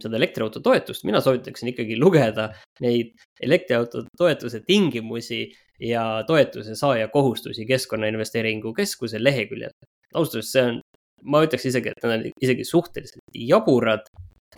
seda 0.01 0.18
elektriauto 0.18 0.61
toetust, 0.65 1.05
mina 1.07 1.22
soovitaksin 1.24 1.72
ikkagi 1.74 1.97
lugeda 2.01 2.49
neid 2.84 3.13
elektriauto 3.43 4.03
toetuse 4.18 4.63
tingimusi 4.65 5.43
ja 5.84 6.24
toetuse 6.28 6.76
saaja 6.76 7.11
kohustusi 7.13 7.68
Keskkonnainvesteeringu 7.70 8.74
Keskuse 8.78 9.22
leheküljel. 9.24 9.76
ausalt 10.13 10.39
öeldes 10.39 10.51
see 10.55 10.63
on, 10.65 10.80
ma 11.30 11.43
ütleks 11.45 11.68
isegi, 11.70 11.93
et 11.93 12.03
need 12.03 12.15
on 12.15 12.41
isegi 12.47 12.65
suhteliselt 12.65 13.38
jaburad, 13.38 14.09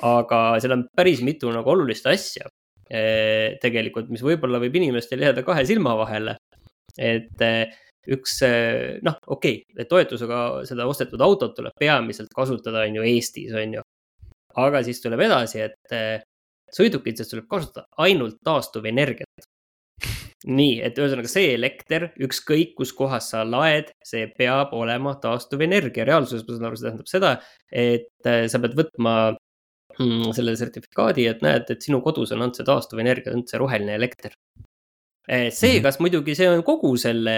aga 0.06 0.40
seal 0.62 0.78
on 0.78 0.86
päris 0.96 1.24
mitu 1.26 1.52
nagu 1.52 1.74
olulist 1.74 2.08
asja 2.08 2.48
eh, 2.88 3.58
tegelikult, 3.62 4.08
mis 4.14 4.24
võib-olla 4.24 4.62
võib 4.64 4.78
inimestel 4.80 5.26
jääda 5.26 5.44
kahe 5.44 5.66
silma 5.68 5.98
vahele. 6.00 6.38
et 6.98 7.42
eh, 7.44 7.76
üks 8.16 8.40
eh, 8.48 8.98
noh, 9.06 9.20
okei 9.28 9.62
okay,, 9.64 9.88
toetusega 9.90 10.40
seda 10.70 10.88
ostetud 10.90 11.22
autot 11.24 11.56
tuleb 11.58 11.76
peamiselt 11.80 12.32
kasutada, 12.36 12.86
on 12.88 13.00
ju, 13.00 13.06
Eestis, 13.14 13.54
on 13.58 13.78
ju. 13.80 13.86
aga 14.60 14.84
siis 14.86 15.02
tuleb 15.04 15.24
edasi, 15.28 15.64
et 15.70 15.96
eh, 15.96 16.22
sõidukites 16.76 17.30
tuleb 17.32 17.48
kasutada 17.52 17.88
ainult 18.06 18.40
taastuvenergiat. 18.46 19.50
nii, 20.48 20.80
et 20.88 20.96
ühesõnaga 20.96 21.28
see 21.28 21.52
elekter, 21.52 22.10
ükskõik 22.24 22.72
kus 22.78 22.94
kohas 22.96 23.28
sa 23.34 23.44
laed, 23.44 23.92
see 24.06 24.24
peab 24.38 24.74
olema 24.74 25.18
taastuvenergia. 25.22 26.08
reaalsuses 26.08 26.48
ma 26.48 26.56
saan 26.56 26.70
aru, 26.70 26.80
see 26.80 26.88
tähendab 26.90 27.12
seda, 27.12 27.36
et 27.72 28.32
eh, 28.32 28.48
sa 28.52 28.62
pead 28.64 28.78
võtma 28.80 29.16
mm, 30.00 30.32
selle 30.38 30.56
sertifikaadi, 30.60 31.28
et 31.28 31.44
näed, 31.46 31.70
et 31.70 31.84
sinu 31.84 32.02
kodus 32.06 32.32
on 32.34 32.42
olnud 32.42 32.58
see 32.58 32.68
taastuvenergia, 32.68 33.36
on 33.36 33.46
see 33.48 33.62
roheline 33.62 33.98
elekter 34.00 34.36
see, 35.30 35.76
mhm. 35.78 35.84
kas 35.86 36.00
muidugi 36.02 36.36
see 36.38 36.50
on 36.50 36.64
kogu 36.66 36.96
selle 36.98 37.36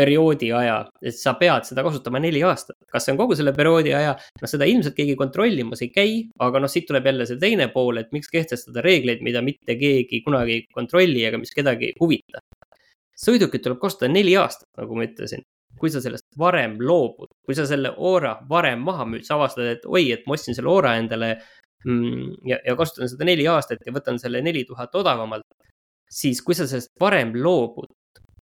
perioodi 0.00 0.50
aja, 0.56 0.78
et 1.04 1.16
sa 1.16 1.34
pead 1.40 1.66
seda 1.68 1.84
kasutama 1.86 2.20
neli 2.22 2.42
aastat. 2.46 2.76
kas 2.90 3.06
see 3.06 3.14
on 3.14 3.20
kogu 3.20 3.36
selle 3.38 3.52
perioodi 3.56 3.92
aja, 3.96 4.16
noh, 4.40 4.50
seda 4.50 4.68
ilmselt 4.70 4.96
keegi 4.96 5.16
kontrollimas 5.20 5.84
ei 5.84 5.90
käi, 5.94 6.16
aga 6.46 6.62
noh, 6.64 6.72
siit 6.72 6.88
tuleb 6.88 7.06
jälle 7.10 7.28
see 7.28 7.40
teine 7.42 7.68
pool, 7.74 8.00
et 8.00 8.10
miks 8.16 8.32
kehtestada 8.32 8.84
reegleid, 8.86 9.22
mida 9.26 9.44
mitte 9.44 9.76
keegi 9.80 10.22
kunagi 10.26 10.58
ei 10.58 10.66
kontrolli 10.74 11.24
ega 11.28 11.40
mis 11.42 11.54
kedagi 11.56 11.92
ei 11.92 11.96
huvita. 12.00 12.44
sõidukit 13.20 13.62
tuleb 13.64 13.80
kasutada 13.82 14.12
neli 14.12 14.36
aastat, 14.40 14.68
nagu 14.80 14.96
ma 14.96 15.06
ütlesin. 15.08 15.44
kui 15.80 15.88
sa 15.92 16.00
sellest 16.02 16.26
varem 16.38 16.74
loobud, 16.82 17.30
kui 17.46 17.54
sa 17.56 17.64
selle 17.64 17.92
Oora 17.96 18.34
varem 18.48 18.82
maha 18.84 19.06
müüd, 19.08 19.22
sa 19.24 19.36
avastad, 19.38 19.64
et 19.70 19.86
oi, 19.86 20.10
et 20.12 20.26
ma 20.26 20.34
ostsin 20.36 20.56
selle 20.56 20.68
Oora 20.68 20.96
endale 21.00 21.30
mm, 21.86 22.34
ja, 22.50 22.58
ja 22.66 22.74
kasutan 22.76 23.08
seda 23.08 23.24
neli 23.24 23.46
aastat 23.48 23.86
ja 23.86 23.94
võtan 23.94 24.18
selle 24.20 24.42
neli 24.44 24.66
tuhat 24.68 24.94
odavamalt 24.98 25.46
siis 26.10 26.42
kui 26.42 26.56
sa 26.58 26.66
sellest 26.68 26.92
varem 27.00 27.32
loobud, 27.38 27.90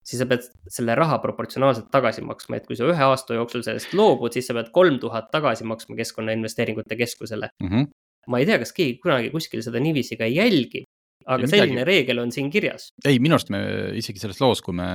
siis 0.08 0.22
sa 0.22 0.28
pead 0.30 0.46
selle 0.72 0.96
raha 0.98 1.20
proportsionaalselt 1.24 1.92
tagasi 1.94 2.24
maksma, 2.26 2.60
et 2.60 2.68
kui 2.70 2.78
sa 2.78 2.88
ühe 2.90 3.08
aasta 3.08 3.38
jooksul 3.38 3.66
sellest 3.66 3.94
loobud, 3.98 4.34
siis 4.36 4.48
sa 4.50 4.56
pead 4.58 4.72
kolm 4.76 5.00
tuhat 5.02 5.30
tagasi 5.34 5.68
maksma 5.70 5.98
Keskkonnainvesteeringute 6.00 6.98
Keskusele 7.00 7.52
mm. 7.62 7.70
-hmm. 7.70 7.92
ma 8.28 8.42
ei 8.42 8.50
tea, 8.50 8.60
kas 8.62 8.74
keegi 8.78 8.98
kunagi 9.04 9.30
kuskil 9.34 9.64
seda 9.66 9.80
niiviisi 9.80 10.18
ka 10.18 10.26
ei 10.30 10.36
jälgi, 10.40 10.84
aga 11.26 11.46
ei, 11.46 11.52
selline 11.54 11.76
midagi... 11.82 11.90
reegel 11.92 12.24
on 12.24 12.32
siin 12.32 12.50
kirjas. 12.54 12.90
ei, 13.06 13.20
minu 13.20 13.38
arust 13.38 13.54
me 13.54 13.62
isegi 14.02 14.24
selles 14.24 14.42
loos, 14.42 14.62
kui 14.66 14.76
me 14.78 14.88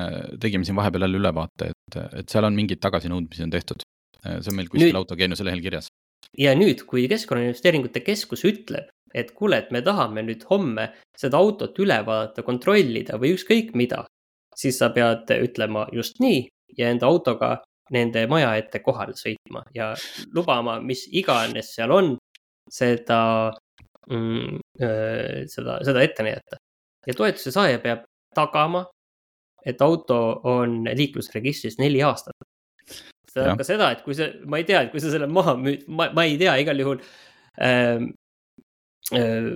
tegime 0.42 0.66
siin 0.66 0.78
vahepeal 0.78 1.06
jälle 1.06 1.22
ülevaate, 1.22 1.70
et, 1.70 2.00
et 2.22 2.28
seal 2.32 2.48
on 2.48 2.58
mingeid 2.58 2.82
tagasinõudmisi 2.82 3.46
on 3.46 3.54
tehtud. 3.54 3.86
see 4.26 4.50
on 4.50 4.58
meil 4.58 4.68
kuskil 4.72 4.90
nüüd... 4.90 5.00
autogeeniuse 5.02 5.46
lehel 5.46 5.62
kirjas. 5.62 5.88
ja 6.38 6.54
nüüd, 6.58 6.82
kui 6.90 7.06
Keskkonnainvesteeringute 7.08 8.02
Keskus 8.02 8.44
ütleb, 8.44 8.90
et 9.14 9.32
kuule, 9.38 9.62
et 9.62 9.70
me 9.70 9.82
tahame 9.82 10.26
nüüd 10.26 10.42
homme 10.50 10.90
seda 11.16 11.38
autot 11.38 11.78
üle 11.78 12.02
vaadata, 12.06 12.42
kontrollida 12.42 13.20
või 13.22 13.36
ükskõik 13.36 13.72
mida, 13.78 14.04
siis 14.56 14.78
sa 14.80 14.90
pead 14.94 15.30
ütlema 15.36 15.86
just 15.92 16.20
nii 16.20 16.46
ja 16.78 16.90
enda 16.90 17.06
autoga 17.06 17.56
nende 17.94 18.24
maja 18.30 18.54
ette 18.58 18.80
kohale 18.82 19.14
sõitma 19.16 19.62
ja 19.74 19.92
lubama, 20.34 20.80
mis 20.82 21.06
iganes 21.14 21.70
seal 21.76 21.92
on, 21.94 22.16
seda 22.72 23.20
mm,, 24.10 24.58
seda, 25.52 25.78
seda 25.86 26.02
ette 26.02 26.26
näidata. 26.26 26.58
ja 27.06 27.14
toetuse 27.14 27.52
saaja 27.54 27.78
peab 27.82 28.04
tagama, 28.34 28.84
et 29.66 29.82
auto 29.82 30.18
on 30.44 30.82
liiklusregistris 30.86 31.78
neli 31.78 32.02
aastat. 32.02 32.34
see 32.90 33.38
tähendab 33.38 33.60
ka 33.60 33.68
seda, 33.68 33.90
et 33.92 34.02
kui 34.02 34.16
sa, 34.18 34.30
ma 34.46 34.58
ei 34.58 34.66
tea, 34.66 34.82
et 34.86 34.90
kui 34.90 35.02
sa 35.02 35.12
selle 35.12 35.28
maha 35.30 35.54
müüd, 35.60 35.86
ma, 35.86 36.08
ma 36.16 36.24
ei 36.26 36.38
tea, 36.40 36.56
igal 36.62 36.80
juhul 36.80 37.02
ähm, 37.62 38.10
äh, 39.14 39.52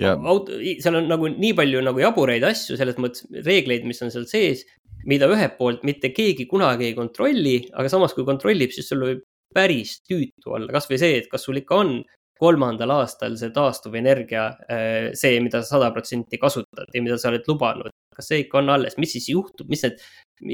ja 0.00 0.14
auto, 0.16 0.56
seal 0.80 0.96
on 1.00 1.10
nagu 1.10 1.28
nii 1.32 1.52
palju 1.58 1.82
nagu 1.84 2.00
jaburaid 2.02 2.44
asju, 2.48 2.78
selles 2.80 2.98
mõttes 3.02 3.26
reegleid, 3.44 3.84
mis 3.88 4.00
on 4.04 4.12
seal 4.14 4.24
sees, 4.30 4.64
mida 5.08 5.28
ühelt 5.30 5.58
poolt 5.58 5.84
mitte 5.86 6.12
keegi 6.14 6.46
kunagi 6.50 6.88
ei 6.90 6.96
kontrolli, 6.96 7.58
aga 7.74 7.90
samas, 7.92 8.14
kui 8.16 8.26
kontrollib, 8.28 8.72
siis 8.74 8.88
sul 8.88 9.04
võib 9.04 9.22
päris 9.52 9.98
tüütu 10.08 10.54
olla, 10.56 10.70
kasvõi 10.72 10.98
see, 11.00 11.16
et 11.20 11.28
kas 11.30 11.44
sul 11.44 11.60
ikka 11.60 11.80
on 11.82 11.96
kolmandal 12.42 12.90
aastal 12.96 13.36
see 13.38 13.52
taastuvenergia, 13.54 14.46
äh, 14.72 15.10
see, 15.18 15.36
mida 15.44 15.60
sa 15.62 15.76
sada 15.76 15.92
protsenti 15.94 16.40
kasutad 16.42 16.88
ja 16.94 17.02
mida 17.04 17.18
sa 17.20 17.30
oled 17.30 17.46
lubanud, 17.50 17.92
kas 18.16 18.32
see 18.32 18.46
ikka 18.46 18.62
on 18.62 18.72
alles, 18.72 18.96
mis 18.98 19.12
siis 19.14 19.28
juhtub, 19.30 19.68
mis 19.70 19.84
need, 19.84 20.00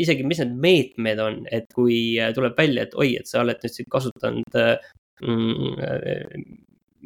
isegi, 0.05 0.26
mis 0.28 0.43
need 0.43 0.59
meetmed 0.66 1.22
on, 1.24 1.39
et 1.55 1.70
kui 1.76 2.18
äh, 2.20 2.34
tuleb 2.36 2.59
välja, 2.59 2.84
et 2.84 2.99
oi, 2.99 3.14
et 3.20 3.30
sa 3.30 3.41
oled 3.45 3.62
nüüd 3.62 3.76
siin 3.76 3.89
kasutanud 3.95 4.59
äh, 4.61 4.91
mm, 5.22 6.45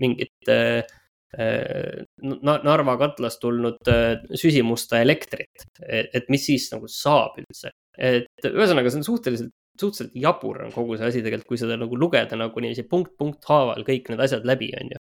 mingit 0.02 0.50
äh, 0.50 0.80
Äh, 0.80 1.01
Narva 1.32 2.96
katlast 3.00 3.40
tulnud 3.40 3.88
äh, 3.88 4.18
süsimusta 4.36 5.00
elektrit, 5.00 5.64
et 5.88 6.28
mis 6.32 6.44
siis 6.44 6.68
nagu 6.74 6.90
saab 6.92 7.38
üldse. 7.40 7.72
et 7.96 8.48
ühesõnaga, 8.48 8.92
see 8.92 9.00
on 9.00 9.06
suhteliselt, 9.06 9.54
suhteliselt 9.80 10.18
jabur 10.20 10.62
on 10.66 10.74
kogu 10.74 10.98
see 10.98 11.08
asi 11.08 11.22
tegelikult, 11.24 11.48
kui 11.48 11.60
seda 11.60 11.78
nagu 11.80 11.96
lugeda 11.96 12.36
nagu 12.36 12.60
niiviisi 12.60 12.84
punkt 12.88 13.16
punkt 13.20 13.48
haaval 13.48 13.84
kõik 13.86 14.12
need 14.12 14.20
asjad 14.24 14.44
läbi, 14.48 14.68
on 14.80 14.92
ju. 14.92 15.00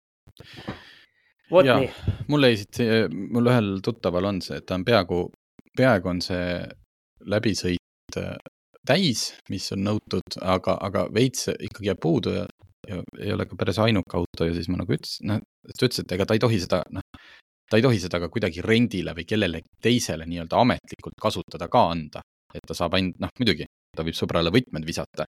vot 1.50 1.66
nii. 1.66 1.90
mul 2.30 2.46
jäi 2.46 2.60
siit, 2.62 2.82
mul 3.10 3.50
ühel 3.50 3.72
tuttaval 3.82 4.30
on 4.30 4.40
see, 4.46 4.58
et 4.62 4.66
ta 4.70 4.78
on 4.78 4.86
peaaegu, 4.86 5.24
peaaegu 5.78 6.14
on 6.14 6.22
see 6.24 6.46
läbisõit 7.30 8.18
äh, 8.22 8.38
täis, 8.86 9.32
mis 9.50 9.66
on 9.74 9.84
nõutud, 9.86 10.38
aga, 10.42 10.78
aga 10.80 11.06
veits 11.14 11.50
ikkagi 11.52 11.90
jääb 11.90 12.02
puudu 12.02 12.38
ja 12.38 12.46
ja 12.91 13.01
ei 13.20 13.32
ole 13.34 13.47
ka 13.49 13.59
päris 13.59 13.78
ainuke 13.82 14.18
auto 14.18 14.49
ja 14.49 14.57
siis 14.57 14.68
ma 14.72 14.80
nagu 14.80 14.97
ütlesin, 14.97 15.30
noh, 15.30 15.43
ta 15.70 15.86
ütles, 15.86 16.03
et 16.03 16.16
ega 16.16 16.26
ta 16.26 16.36
ei 16.36 16.43
tohi 16.43 16.61
seda, 16.62 16.82
noh, 16.95 17.05
ta 17.70 17.78
ei 17.78 17.84
tohi 17.86 18.01
seda 18.03 18.20
ka 18.22 18.30
kuidagi 18.32 18.64
rendile 18.66 19.14
või 19.16 19.26
kellelegi 19.28 19.70
teisele 19.82 20.26
nii-öelda 20.28 20.62
ametlikult 20.64 21.18
kasutada 21.22 21.70
ka 21.72 21.86
anda. 21.95 22.24
et 22.51 22.64
ta 22.66 22.74
saab 22.74 22.97
ainult, 22.99 23.20
noh 23.22 23.30
muidugi, 23.38 23.62
ta 23.95 24.03
võib 24.03 24.16
sõbrale 24.18 24.51
võtmed 24.51 24.86
visata. 24.86 25.26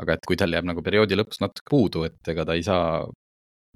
aga 0.00 0.16
et 0.16 0.24
kui 0.26 0.36
tal 0.36 0.52
jääb 0.52 0.64
nagu 0.64 0.82
perioodi 0.82 1.18
lõpus 1.18 1.42
natuke 1.44 1.68
puudu, 1.70 2.04
et 2.08 2.32
ega 2.32 2.44
ta 2.44 2.56
ei 2.56 2.62
saa 2.64 3.04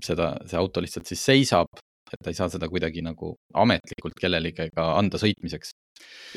seda, 0.05 0.33
see 0.47 0.57
auto 0.57 0.81
lihtsalt 0.81 1.11
siis 1.11 1.25
seisab, 1.25 1.69
et 2.09 2.23
ta 2.23 2.33
ei 2.33 2.39
saa 2.39 2.49
seda 2.49 2.69
kuidagi 2.73 3.03
nagu 3.05 3.35
ametlikult 3.55 4.17
kellelegi 4.21 4.71
ka 4.73 4.87
anda 4.97 5.21
sõitmiseks 5.21 5.75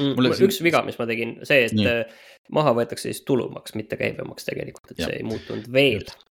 mm,. 0.01 0.17
Mulle 0.17 0.33
üks 0.33 0.57
siin... 0.57 0.67
viga, 0.67 0.83
mis 0.87 0.99
ma 0.99 1.07
tegin, 1.07 1.37
see, 1.47 1.67
et 1.69 1.77
Nii. 1.77 1.95
maha 2.57 2.75
võetakse 2.81 3.07
siis 3.07 3.23
tulumaks, 3.27 3.77
mitte 3.79 3.99
käibemaks 3.99 4.49
tegelikult, 4.49 4.91
et 4.91 5.03
ja. 5.03 5.07
see 5.07 5.21
ei 5.21 5.27
muutunud 5.27 5.71
veel. 5.71 6.03
Äh, 6.09 6.30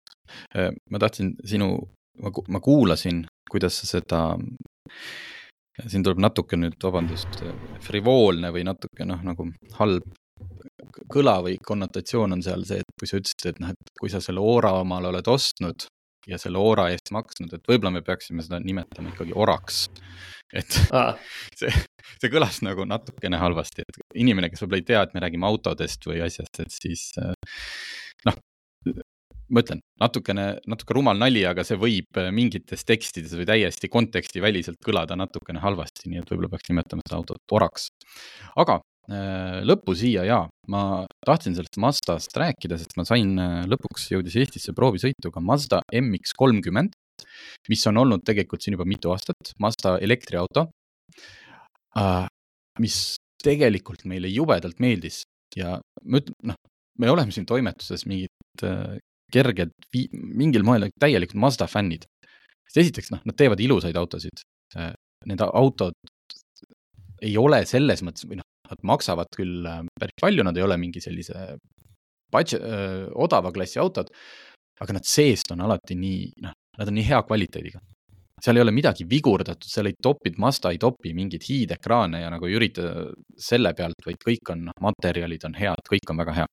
ma 0.55 1.01
tahtsin 1.01 1.35
sinu, 1.47 1.73
ma 2.21 2.61
kuulasin, 2.63 3.23
kuidas 3.51 3.81
sa 3.81 3.89
seda, 3.97 4.21
siin 5.87 6.03
tuleb 6.05 6.21
natuke 6.23 6.59
nüüd, 6.59 6.77
vabandust, 6.83 7.41
frivoolne 7.85 8.51
või 8.53 8.65
natuke 8.67 9.07
noh, 9.07 9.23
nagu 9.25 9.47
halb 9.79 10.09
kõla 11.11 11.37
või 11.45 11.57
konnotatsioon 11.63 12.35
on 12.37 12.43
seal 12.43 12.63
see, 12.67 12.81
et 12.81 12.93
kui 12.99 13.09
sa 13.09 13.19
ütlesid, 13.19 13.47
et 13.53 13.59
noh, 13.63 13.73
et 13.73 13.97
kui 13.99 14.11
sa 14.11 14.21
selle 14.23 14.43
Oora 14.43 14.73
omale 14.81 15.11
oled 15.11 15.27
ostnud 15.29 15.85
ja 16.29 16.37
selle 16.41 16.61
Oora 16.61 16.89
eest 16.93 17.11
maksnud, 17.13 17.53
et 17.55 17.69
võib-olla 17.69 17.95
me 17.95 18.03
peaksime 18.05 18.43
seda 18.45 18.59
nimetama 18.61 19.13
ikkagi 19.13 19.35
oraks. 19.35 19.85
et 20.53 20.77
ah. 20.97 21.17
see, 21.59 21.71
see 22.21 22.31
kõlas 22.33 22.61
nagu 22.65 22.85
natukene 22.85 23.39
halvasti, 23.41 23.85
et 23.85 24.01
inimene, 24.19 24.51
kes 24.51 24.63
võib-olla 24.63 24.81
ei 24.81 24.87
tea, 24.91 25.03
et 25.05 25.15
me 25.15 25.23
räägime 25.23 25.49
autodest 25.49 26.07
või 26.09 26.21
asjast, 26.25 26.61
et 26.63 26.75
siis 26.75 27.09
noh, 28.27 28.41
ma 29.51 29.63
ütlen, 29.63 29.81
natukene, 30.01 30.45
natuke 30.69 30.95
rumal 30.95 31.19
nali, 31.19 31.43
aga 31.47 31.63
see 31.67 31.79
võib 31.79 32.19
äh, 32.19 32.29
mingites 32.35 32.85
tekstides 32.87 33.33
või 33.37 33.47
täiesti 33.49 33.89
kontekstiväliselt 33.91 34.79
kõlada 34.85 35.17
natukene 35.19 35.61
halvasti, 35.63 36.07
nii 36.09 36.21
et 36.21 36.31
võib-olla 36.31 36.51
peaks 36.53 36.71
nimetama 36.71 37.05
seda 37.05 37.19
autot 37.19 37.55
oraks. 37.57 37.89
aga 38.61 38.79
äh, 39.11 39.59
lõppu 39.67 39.95
siia 39.97 40.25
ja 40.27 40.39
ma 40.71 40.83
tahtsin 41.27 41.57
sellest 41.57 41.79
Mazdast 41.83 42.37
rääkida, 42.43 42.79
sest 42.79 42.95
ma 42.99 43.05
sain 43.07 43.35
äh, 43.39 43.57
lõpuks 43.71 44.09
jõudis 44.13 44.37
Eestisse 44.39 44.75
proovisõituga 44.77 45.43
Mazda 45.43 45.81
MX 45.99 46.35
kolmkümmend, 46.39 46.95
mis 47.69 47.87
on 47.91 48.01
olnud 48.01 48.23
tegelikult 48.27 48.63
siin 48.63 48.77
juba 48.77 48.87
mitu 48.87 49.11
aastat, 49.13 49.55
Mazda 49.61 49.97
elektriauto. 50.01 50.69
mis 52.79 52.97
tegelikult 53.43 54.05
meile 54.07 54.29
jubedalt 54.31 54.79
meeldis 54.79 55.23
ja 55.57 55.75
ma 56.05 56.21
ütlen, 56.21 56.35
noh, 56.53 56.57
me 57.01 57.09
oleme 57.11 57.33
siin 57.35 57.45
toimetuses 57.49 58.05
mingid 58.07 58.63
äh, 58.63 58.95
kerged, 59.33 59.73
mingil 60.13 60.65
moel 60.67 60.89
täielikud 60.99 61.39
Mazda 61.39 61.67
fännid. 61.71 62.07
sest 62.67 62.85
esiteks, 62.85 63.11
noh, 63.11 63.21
nad 63.27 63.35
teevad 63.35 63.59
ilusaid 63.59 63.97
autosid. 63.99 64.43
Need 65.27 65.41
autod 65.43 65.97
ei 67.21 67.35
ole 67.37 67.61
selles 67.69 68.01
mõttes 68.05 68.25
või 68.25 68.39
noh, 68.39 68.47
nad 68.71 68.83
maksavad 68.87 69.29
küll 69.35 69.67
äh, 69.67 69.83
päris 69.99 70.17
palju, 70.21 70.45
nad 70.47 70.57
ei 70.57 70.65
ole 70.65 70.77
mingi 70.81 71.03
sellise 71.03 71.57
budget, 72.31 72.61
öö, 72.63 73.09
odava 73.25 73.51
klassi 73.51 73.79
autod, 73.81 74.07
aga 74.81 74.93
nad 74.95 75.07
seest 75.07 75.51
on 75.51 75.65
alati 75.65 75.97
nii, 75.99 76.29
noh, 76.45 76.53
nad 76.79 76.87
on 76.87 76.95
nii 76.95 77.09
hea 77.09 77.19
kvaliteediga. 77.27 77.81
seal 78.41 78.57
ei 78.57 78.63
ole 78.63 78.71
midagi 78.73 79.05
vigurdatud, 79.09 79.67
seal 79.69 79.91
ei 79.91 79.97
topinud, 80.01 80.39
Mazda 80.41 80.71
ei 80.71 80.79
topi 80.81 81.11
mingeid 81.13 81.43
hiidekraane 81.45 82.23
ja 82.23 82.31
nagu 82.33 82.47
ei 82.47 82.55
ürita 82.57 82.87
selle 83.37 83.73
pealt, 83.77 83.99
vaid 84.05 84.17
kõik 84.23 84.53
on, 84.55 84.63
noh, 84.69 84.77
materjalid 84.81 85.45
on 85.45 85.59
head, 85.59 85.83
kõik 85.91 86.13
on 86.13 86.23
väga 86.23 86.37
hea. 86.39 86.47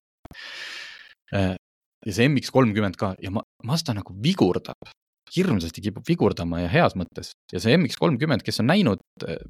Ja 2.07 2.15
see 2.15 2.29
MX 2.31 2.53
kolmkümmend 2.55 2.97
ka 2.99 3.15
ja 3.23 3.33
Mazda 3.67 3.95
nagu 3.97 4.15
vigurdab, 4.23 4.91
hirmsasti 5.35 5.83
kipub 5.85 6.07
vigurdama 6.09 6.63
ja 6.63 6.69
heas 6.73 6.95
mõttes. 6.99 7.33
Ja 7.53 7.61
see 7.63 7.77
MX 7.77 7.99
kolmkümmend, 8.01 8.45
kes 8.47 8.63
on 8.63 8.71
näinud, 8.71 9.03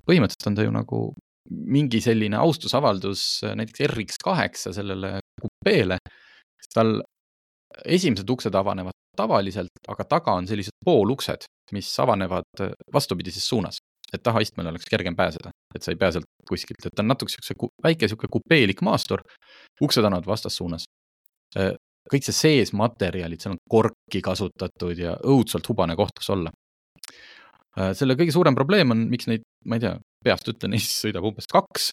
põhimõtteliselt 0.09 0.51
on 0.51 0.57
ta 0.59 0.65
ju 0.67 0.73
nagu 0.75 1.03
mingi 1.49 2.01
selline 2.05 2.37
austusavaldus 2.41 3.45
näiteks 3.57 3.85
RX 3.89 4.19
kaheksa 4.25 4.73
sellele 4.77 5.19
kupeele, 5.41 5.99
tal 6.75 6.99
esimesed 7.89 8.29
uksed 8.31 8.55
avanevad 8.59 8.97
tavaliselt, 9.19 9.73
aga 9.89 10.05
taga 10.09 10.35
on 10.39 10.49
sellised 10.49 10.75
pooluksed, 10.85 11.47
mis 11.75 11.89
avanevad 12.01 12.65
vastupidises 12.95 13.49
suunas, 13.49 13.81
et 14.13 14.23
tahaistmele 14.25 14.73
oleks 14.73 14.89
kergem 14.89 15.17
pääseda, 15.17 15.51
et 15.75 15.85
sa 15.85 15.93
ei 15.93 16.01
pääse 16.01 16.19
sealt 16.19 16.49
kuskilt, 16.49 16.87
et 16.87 16.95
ta 16.95 17.05
on 17.05 17.11
natuke 17.13 17.33
siukse 17.33 17.57
väike 17.85 18.09
sihuke 18.09 18.31
kupeelik 18.33 18.83
maastur, 18.87 19.25
uksed 19.85 20.05
annavad 20.05 20.29
vastassuunas. 20.29 20.87
Kõik 22.11 22.27
see 22.27 22.37
seesmaterjalid, 22.37 23.43
seal 23.43 23.55
on 23.55 23.63
korki 23.71 24.23
kasutatud 24.25 24.99
ja 24.99 25.15
õudselt 25.29 25.69
hubane 25.71 25.97
koht, 25.99 26.17
kus 26.19 26.31
olla. 26.35 26.53
selle 27.95 28.17
kõige 28.19 28.35
suurem 28.35 28.57
probleem 28.59 28.95
on, 28.95 29.05
miks 29.13 29.29
neid, 29.31 29.45
ma 29.69 29.79
ei 29.79 29.85
tea, 29.85 29.95
peast 30.25 30.49
ütlen, 30.51 30.75
Eestis 30.79 30.99
sõidab 31.05 31.29
umbes 31.29 31.49
kaks, 31.51 31.91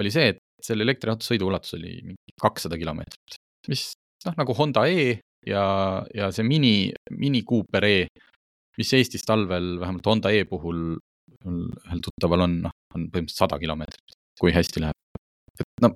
oli 0.00 0.12
see, 0.14 0.34
et 0.34 0.64
selle 0.64 0.84
elektriauto 0.86 1.26
sõiduulatus 1.26 1.74
oli 1.78 1.98
mingi 2.04 2.36
kakssada 2.40 2.78
kilomeetrit, 2.80 3.38
mis 3.68 3.90
noh, 4.26 4.36
nagu 4.38 4.56
Honda 4.56 4.86
E 4.88 5.18
ja, 5.48 5.64
ja 6.14 6.30
see 6.34 6.46
mini, 6.46 6.74
mini 7.16 7.42
Cooper 7.48 7.86
E, 7.88 7.96
mis 8.78 8.92
Eestis 8.96 9.26
talvel 9.26 9.78
vähemalt 9.80 10.06
Honda 10.06 10.32
E 10.32 10.44
puhul 10.48 10.98
ühel 11.40 12.02
tuttaval 12.04 12.44
on, 12.44 12.58
noh, 12.66 12.74
on 12.94 13.06
põhimõtteliselt 13.08 13.46
sada 13.46 13.58
kilomeetrit, 13.60 14.16
kui 14.40 14.52
hästi 14.54 14.84
läheb. 14.84 15.20
et 15.60 15.84
no 15.84 15.92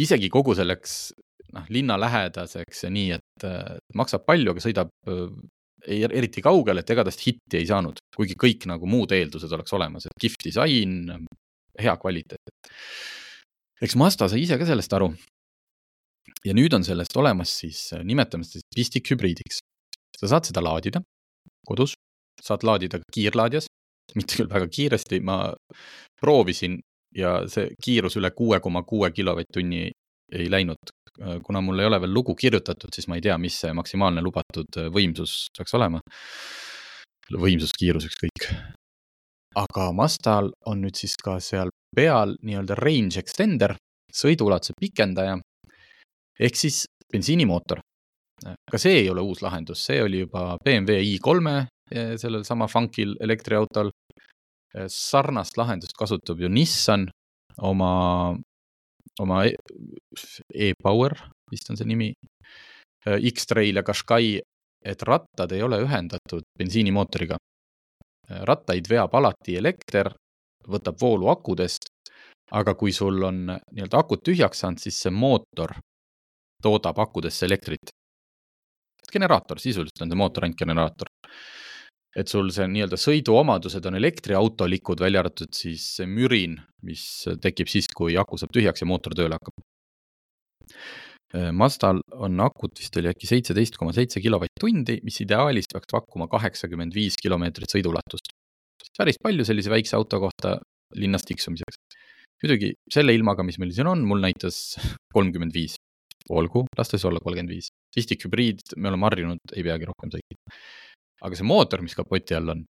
isegi 0.00 0.28
kogu 0.32 0.54
selleks 0.56 1.12
noh, 1.54 1.66
linnalähedaseks 1.72 2.84
ja 2.86 2.90
nii, 2.92 3.18
et 3.18 3.46
maksab 3.96 4.24
palju, 4.26 4.54
aga 4.54 4.64
sõidab 4.64 4.92
ei 5.84 6.04
eriti 6.06 6.42
kaugele, 6.44 6.80
et 6.80 6.90
ega 6.94 7.04
tast 7.06 7.22
hitti 7.26 7.60
ei 7.60 7.68
saanud, 7.68 8.00
kuigi 8.16 8.36
kõik 8.40 8.66
nagu 8.70 8.88
muud 8.88 9.12
eeldused 9.12 9.52
oleks 9.52 9.74
olemas, 9.76 10.06
et 10.08 10.16
kihvt 10.20 10.46
disain, 10.48 10.96
hea 11.80 11.94
kvaliteet. 12.00 12.52
eks 13.84 13.96
Mazda 14.00 14.30
sai 14.30 14.44
ise 14.44 14.58
ka 14.58 14.68
sellest 14.68 14.92
aru. 14.96 15.12
ja 16.44 16.52
nüüd 16.56 16.74
on 16.76 16.84
sellest 16.84 17.16
olemas 17.16 17.52
siis, 17.60 17.90
nimetame 18.04 18.44
seda 18.44 18.60
siis 18.60 18.76
pistikhübriidiks. 18.76 19.60
sa 20.18 20.28
saad 20.28 20.46
seda 20.46 20.62
laadida 20.62 21.02
kodus, 21.66 21.94
saad 22.40 22.64
laadida 22.64 23.00
ka 23.00 23.12
kiirlaadijas, 23.12 23.66
mitte 24.14 24.36
küll 24.38 24.50
väga 24.50 24.68
kiiresti, 24.68 25.20
ma 25.20 25.54
proovisin 26.20 26.78
ja 27.14 27.44
see 27.48 27.72
kiirus 27.82 28.16
üle 28.20 28.30
kuue 28.30 28.60
koma 28.60 28.82
kuue 28.82 29.10
kilovatt-tunni 29.10 29.90
ei 30.32 30.50
läinud. 30.50 30.92
Kuna 31.46 31.60
mul 31.60 31.78
ei 31.78 31.86
ole 31.86 32.00
veel 32.02 32.12
lugu 32.14 32.34
kirjutatud, 32.34 32.90
siis 32.94 33.06
ma 33.08 33.18
ei 33.18 33.22
tea, 33.22 33.36
mis 33.38 33.58
see 33.62 33.72
maksimaalne 33.76 34.22
lubatud 34.24 34.80
võimsus 34.94 35.46
peaks 35.56 35.74
olema. 35.78 36.00
võimsus, 37.30 37.70
kiirus, 37.78 38.04
ükskõik. 38.10 38.50
aga 39.56 39.92
Mazdal 39.92 40.50
on 40.66 40.82
nüüd 40.82 40.98
siis 40.98 41.14
ka 41.16 41.38
seal 41.40 41.70
peal 41.94 42.34
nii-öelda 42.42 42.74
range 42.74 43.20
extender, 43.22 43.76
sõiduulatuse 44.12 44.74
pikendaja 44.80 45.38
ehk 46.40 46.56
siis 46.56 46.84
bensiinimootor. 47.12 47.80
ka 48.70 48.78
see 48.78 48.98
ei 49.04 49.10
ole 49.10 49.22
uus 49.22 49.42
lahendus, 49.42 49.84
see 49.86 50.02
oli 50.02 50.24
juba 50.24 50.56
BMW 50.64 51.14
i3-e 51.14 52.18
sellel 52.18 52.44
sama 52.44 52.66
funkil 52.66 53.16
elektriautol. 53.20 53.90
sarnast 54.88 55.56
lahendust 55.56 55.94
kasutab 55.94 56.40
ju 56.40 56.48
Nissan 56.48 57.06
oma 57.62 58.34
oma 59.22 59.44
e-, 59.46 59.56
e-Power 60.68 61.14
vist 61.50 61.70
on 61.70 61.78
see 61.78 61.86
nimi, 61.86 62.10
X-Trail 63.04 63.76
ja 63.76 63.84
Qashqai, 63.84 64.38
et 64.84 65.02
rattad 65.02 65.52
ei 65.52 65.62
ole 65.62 65.80
ühendatud 65.84 66.46
bensiinimootoriga. 66.58 67.36
rattaid 68.48 68.86
veab 68.88 69.12
alati 69.14 69.56
elekter, 69.60 70.08
võtab 70.68 70.96
voolu 71.00 71.28
akudest, 71.28 71.90
aga 72.56 72.74
kui 72.74 72.92
sul 72.92 73.22
on 73.22 73.42
nii-öelda 73.50 74.00
akud 74.00 74.22
tühjaks 74.24 74.62
saanud, 74.64 74.80
siis 74.80 75.02
see 75.02 75.12
mootor 75.12 75.74
toodab 76.62 76.98
akudesse 76.98 77.44
elektrit. 77.46 77.92
generaator, 79.12 79.60
sisuliselt 79.60 80.02
on 80.02 80.10
see 80.10 80.18
mootor 80.18 80.44
ainult 80.44 80.58
generaator 80.58 81.10
et 82.14 82.30
sul 82.30 82.50
see 82.54 82.66
nii-öelda 82.70 82.98
sõiduomadused 83.00 83.86
on 83.90 83.98
elektriautolikud, 83.98 85.02
välja 85.02 85.24
arvatud 85.24 85.50
siis 85.54 85.86
see 85.98 86.06
mürin, 86.10 86.56
mis 86.86 87.02
tekib 87.42 87.70
siis, 87.70 87.88
kui 87.90 88.18
aku 88.20 88.38
saab 88.40 88.54
tühjaks 88.54 88.84
ja 88.84 88.88
mootor 88.88 89.16
tööle 89.18 89.38
hakkab. 89.38 89.64
Mazdal 91.58 91.98
on 92.22 92.38
akut 92.44 92.78
vist 92.78 92.94
oli 93.00 93.10
äkki 93.10 93.26
seitseteist 93.26 93.74
koma 93.80 93.90
seitse 93.96 94.22
kilovatt-tundi, 94.22 95.00
mis 95.02 95.18
ideaalis 95.24 95.66
peaks 95.72 95.90
pakkuma 95.90 96.28
kaheksakümmend 96.30 96.94
viis 96.94 97.18
kilomeetrit 97.18 97.74
sõiduulatust. 97.74 98.30
päris 98.94 99.18
palju 99.18 99.42
sellise 99.48 99.72
väikse 99.72 99.96
auto 99.98 100.20
kohta 100.22 100.60
linnas 100.94 101.26
tiksumiseks. 101.26 101.80
muidugi 102.44 102.74
selle 102.92 103.14
ilmaga, 103.16 103.42
mis 103.42 103.58
meil 103.58 103.72
siin 103.74 103.90
on, 103.90 104.04
mul 104.06 104.22
näitas 104.22 104.78
kolmkümmend 105.16 105.54
viis. 105.54 105.74
olgu, 106.30 106.64
las 106.78 106.88
ta 106.88 106.96
siis 106.96 107.08
olla 107.10 107.18
kolmkümmend 107.18 107.50
viis. 107.50 107.72
istik 107.96 108.22
hübriid, 108.28 108.62
me 108.76 108.92
oleme 108.92 109.10
harjunud, 109.10 109.56
ei 109.56 109.66
peagi 109.66 109.90
rohkem 109.90 110.14
sõitma 110.14 110.54
aga 111.22 111.38
see 111.38 111.46
mootor, 111.46 111.82
mis 111.84 111.96
kapoti 111.96 112.36
all 112.36 112.54
on, 112.54 112.64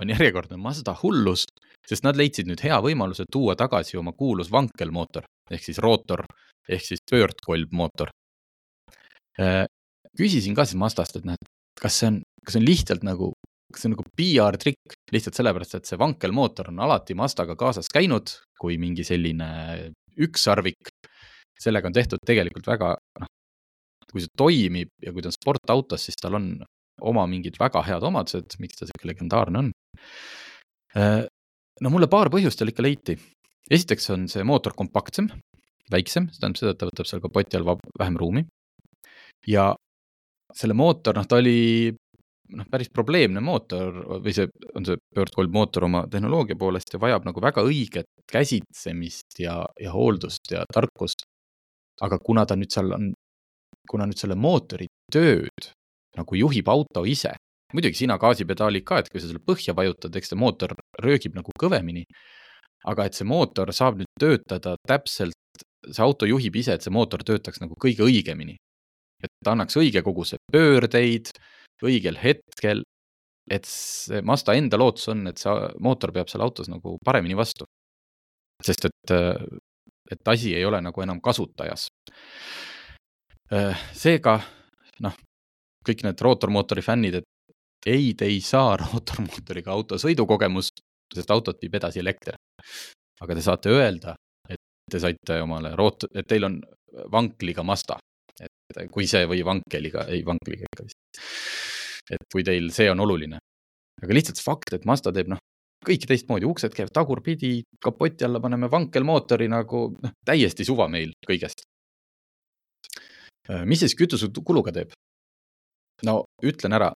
on 0.00 0.10
järjekordne 0.14 0.58
Mazda 0.60 0.96
hullus, 1.02 1.44
sest 1.86 2.06
nad 2.06 2.16
leidsid 2.16 2.48
nüüd 2.48 2.62
hea 2.64 2.80
võimaluse 2.84 3.26
tuua 3.30 3.56
tagasi 3.58 3.98
oma 4.00 4.14
kuulus 4.16 4.50
vankelmootor 4.52 5.26
ehk 5.52 5.64
siis 5.64 5.80
rootor 5.82 6.24
ehk 6.68 6.84
siis 6.84 7.02
pöördkolbmootor. 7.10 8.08
Äh, 9.40 9.64
küsisin 10.16 10.54
ka 10.56 10.64
siis 10.64 10.78
Mazdast, 10.80 11.18
et 11.18 11.26
noh, 11.28 11.36
et 11.36 11.80
kas 11.80 11.98
see 12.00 12.12
on, 12.12 12.20
kas 12.44 12.54
see 12.54 12.62
on 12.62 12.68
lihtsalt 12.68 13.04
nagu, 13.06 13.32
kas 13.72 13.82
see 13.82 13.90
on 13.90 13.96
nagu 13.96 14.06
PR 14.16 14.58
trikk 14.60 14.96
lihtsalt 15.12 15.36
sellepärast, 15.40 15.76
et 15.78 15.90
see 15.90 16.00
vankelmootor 16.00 16.70
on 16.72 16.80
alati 16.86 17.16
Mazdaga 17.18 17.58
kaasas 17.60 17.90
käinud 17.92 18.32
kui 18.60 18.78
mingi 18.80 19.04
selline 19.04 19.48
ükssarvik. 20.24 20.94
sellega 21.60 21.88
on 21.88 21.94
tehtud 21.94 22.22
tegelikult 22.26 22.66
väga, 22.66 22.94
noh, 23.20 23.28
kui 24.10 24.22
see 24.22 24.32
toimib 24.36 24.90
ja 25.02 25.12
kui 25.12 25.22
ta 25.22 25.30
on 25.30 25.36
sportautos, 25.36 26.06
siis 26.06 26.18
tal 26.20 26.38
on 26.38 26.48
oma 27.02 27.26
mingid 27.30 27.56
väga 27.60 27.82
head 27.86 28.04
omadused, 28.06 28.56
miks 28.62 28.78
ta 28.78 28.88
sihuke 28.88 29.08
legendaarne 29.10 29.62
on. 29.64 29.72
Äh, 30.96 31.24
no 31.82 31.90
mulle 31.90 32.08
paar 32.10 32.30
põhjust 32.32 32.60
seal 32.60 32.70
ikka 32.72 32.84
leiti. 32.84 33.18
esiteks 33.70 34.10
on 34.12 34.28
see 34.28 34.44
mootor 34.44 34.74
kompaktsem, 34.76 35.30
väiksem, 35.90 36.28
see 36.30 36.40
tähendab 36.40 36.60
seda, 36.60 36.74
et 36.74 36.78
ta 36.78 36.88
võtab 36.90 37.08
seal 37.08 37.22
kapoti 37.24 37.58
all 37.58 37.76
vähem 37.98 38.18
ruumi. 38.20 38.46
ja 39.46 39.74
selle 40.54 40.74
mootor, 40.74 41.16
noh, 41.16 41.26
ta 41.28 41.36
oli 41.36 41.92
noh, 42.56 42.66
päris 42.70 42.90
probleemne 42.92 43.40
mootor 43.44 43.96
või 44.22 44.34
see 44.36 44.48
on 44.76 44.86
see 44.86 45.00
pöördkolbmootor 45.16 45.88
oma 45.88 46.04
tehnoloogia 46.10 46.56
poolest 46.60 46.94
ja 46.94 47.00
vajab 47.00 47.26
nagu 47.28 47.42
väga 47.42 47.64
õiget 47.64 48.10
käsitsemist 48.30 49.40
ja, 49.40 49.62
ja 49.80 49.92
hooldust 49.92 50.52
ja 50.52 50.64
tarkust. 50.72 51.26
aga 52.02 52.18
kuna 52.18 52.42
ta 52.46 52.56
nüüd 52.56 52.72
seal 52.74 52.92
on, 52.92 53.12
kuna 53.90 54.06
nüüd 54.06 54.18
selle 54.18 54.34
mootori 54.34 54.86
tööd 55.12 55.70
nagu 56.18 56.38
juhib 56.38 56.68
auto 56.68 57.04
ise. 57.06 57.34
muidugi 57.74 57.98
sina 57.98 58.14
gaasipedaali 58.22 58.84
ka, 58.86 59.00
et 59.02 59.08
kui 59.10 59.18
sa 59.18 59.26
selle 59.26 59.40
põhja 59.42 59.74
vajutad, 59.74 60.14
eks 60.14 60.28
see 60.30 60.38
mootor 60.38 60.76
röögib 61.02 61.34
nagu 61.34 61.50
kõvemini. 61.60 62.04
aga 62.84 63.06
et 63.08 63.14
see 63.14 63.24
mootor 63.24 63.72
saab 63.72 63.96
nüüd 63.98 64.10
töötada 64.20 64.76
täpselt, 64.86 65.64
see 65.90 66.04
auto 66.04 66.26
juhib 66.26 66.56
ise, 66.56 66.74
et 66.76 66.82
see 66.84 66.92
mootor 66.92 67.24
töötaks 67.24 67.60
nagu 67.60 67.74
kõige 67.80 68.04
õigemini. 68.06 68.56
et 69.24 69.30
ta 69.44 69.52
annaks 69.52 69.76
õige 69.76 70.02
koguse 70.02 70.36
pöördeid 70.52 71.30
õigel 71.82 72.18
hetkel. 72.20 72.82
et 73.50 73.66
see 73.68 74.22
Mazda 74.24 74.54
enda 74.56 74.78
lootus 74.80 75.10
on, 75.12 75.26
et 75.28 75.40
see 75.40 75.52
mootor 75.84 76.12
peab 76.16 76.30
seal 76.32 76.44
autos 76.44 76.70
nagu 76.72 76.96
paremini 77.04 77.36
vastu. 77.36 77.66
sest 78.64 78.86
et, 78.88 79.12
et 80.12 80.28
asi 80.28 80.54
ei 80.54 80.64
ole 80.64 80.80
nagu 80.80 81.02
enam 81.02 81.20
kasutajas. 81.20 81.88
seega 83.92 84.38
noh, 85.04 85.16
kõik 85.86 86.04
need 86.06 86.20
rootormootori 86.26 86.82
fännid, 86.82 87.20
et 87.20 87.24
ei, 87.86 88.14
te 88.18 88.28
ei 88.28 88.40
saa 88.44 88.76
rootormootoriga 88.82 89.72
auto 89.72 89.98
sõidukogemust, 90.00 90.82
sest 91.14 91.30
autot 91.30 91.60
viib 91.62 91.76
edasi 91.80 92.02
elekter. 92.02 92.38
aga 93.20 93.34
te 93.34 93.42
saate 93.44 93.70
öelda, 93.70 94.16
et 94.48 94.60
te 94.90 95.00
saite 95.00 95.40
omale 95.42 95.74
root-, 95.78 96.08
et 96.14 96.26
teil 96.28 96.44
on 96.44 96.60
vankliga 97.12 97.62
Mazda. 97.62 97.98
et 98.40 98.90
kui 98.90 99.06
see 99.06 99.26
või 99.30 99.44
vankeliga, 99.46 100.06
ei 100.10 100.24
vankliga 100.26 100.66
ikka 100.66 100.84
vist. 100.84 100.98
et 102.10 102.24
kui 102.32 102.42
teil 102.44 102.70
see 102.72 102.90
on 102.90 103.00
oluline. 103.00 103.38
aga 104.02 104.14
lihtsalt 104.14 104.40
fakt, 104.42 104.72
et 104.74 104.84
Mazda 104.84 105.12
teeb 105.12 105.28
noh, 105.28 105.38
kõike 105.84 106.08
teistmoodi, 106.08 106.48
uksed 106.48 106.74
käivad 106.74 106.92
tagurpidi, 106.96 107.62
kapoti 107.80 108.24
alla 108.24 108.40
paneme 108.40 108.70
vankelmootori 108.70 109.48
nagu 109.48 109.86
noh, 109.94 110.12
täiesti 110.26 110.64
suva 110.64 110.88
meil 110.88 111.12
kõigest. 111.28 111.64
mis 113.68 113.80
siis 113.84 113.94
kütusekuluga 113.94 114.72
teeb? 114.72 114.92
No 116.06 116.24
ütlen 116.44 116.76
ära, 116.76 116.92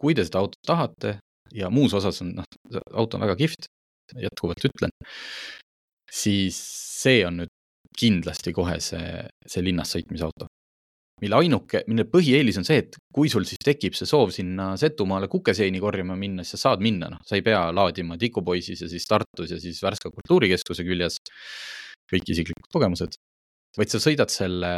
kui 0.00 0.16
te 0.16 0.24
seda 0.26 0.42
autot 0.42 0.60
tahate 0.66 1.18
ja 1.54 1.70
muus 1.72 1.94
osas 1.96 2.20
on, 2.24 2.34
noh, 2.38 2.46
auto 2.94 3.18
on 3.18 3.26
väga 3.26 3.36
kihvt, 3.40 3.68
jätkuvalt 4.18 4.64
ütlen, 4.70 4.94
siis 6.10 6.58
see 7.00 7.24
on 7.26 7.42
nüüd 7.42 7.52
kindlasti 7.98 8.54
kohe 8.54 8.78
see, 8.82 9.20
see 9.46 9.62
linnas 9.64 9.92
sõitmise 9.94 10.26
auto. 10.26 10.48
mille 11.20 11.36
ainuke, 11.36 11.82
mille 11.90 12.06
põhieelis 12.08 12.56
on 12.56 12.64
see, 12.64 12.78
et 12.80 12.94
kui 13.12 13.28
sul 13.28 13.44
siis 13.44 13.60
tekib 13.60 13.92
see 13.92 14.08
soov 14.08 14.30
sinna 14.32 14.70
Setumaale 14.80 15.28
kukeseini 15.28 15.80
korjama 15.82 16.14
minna, 16.16 16.46
siis 16.46 16.56
sa 16.56 16.70
saad 16.70 16.80
minna, 16.80 17.10
noh, 17.12 17.20
sa 17.28 17.36
ei 17.36 17.44
pea 17.44 17.66
laadima 17.76 18.16
Tikupoisis 18.16 18.80
ja 18.80 18.88
siis 18.88 19.04
Tartus 19.04 19.52
ja 19.52 19.58
siis 19.60 19.82
Värska 19.84 20.08
kultuurikeskuse 20.14 20.86
küljes 20.86 21.18
kõik 22.10 22.32
isiklikud 22.32 22.70
kogemused, 22.72 23.18
vaid 23.76 23.92
sa 23.92 24.00
sõidad 24.00 24.32
selle 24.32 24.72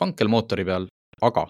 vankelmootori 0.00 0.66
peal, 0.66 0.88
aga 1.22 1.46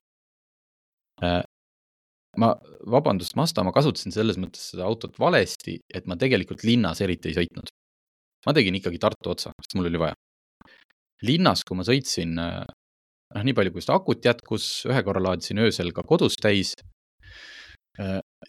ma, 1.23 2.51
vabandust, 2.91 3.37
Mazda, 3.39 3.65
ma 3.67 3.73
kasutasin 3.75 4.15
selles 4.15 4.39
mõttes 4.41 4.71
seda 4.73 4.87
autot 4.89 5.17
valesti, 5.21 5.79
et 5.95 6.09
ma 6.11 6.19
tegelikult 6.21 6.65
linnas 6.67 7.03
eriti 7.05 7.31
ei 7.31 7.39
sõitnud. 7.43 7.71
ma 8.47 8.53
tegin 8.53 8.77
ikkagi 8.77 8.99
Tartu 9.01 9.31
otsa, 9.33 9.55
sest 9.62 9.77
mul 9.79 9.89
oli 9.89 10.01
vaja. 10.01 10.15
linnas, 11.25 11.62
kui 11.65 11.77
ma 11.79 11.85
sõitsin, 11.87 12.35
noh, 12.35 13.43
nii 13.43 13.55
palju, 13.57 13.73
kui 13.73 13.85
seda 13.85 13.97
akut 13.97 14.25
jätkus, 14.25 14.85
ühe 14.91 15.03
korra 15.07 15.23
laadisin 15.23 15.62
öösel 15.65 15.93
ka 15.97 16.03
kodus 16.03 16.37
täis, 16.37 16.75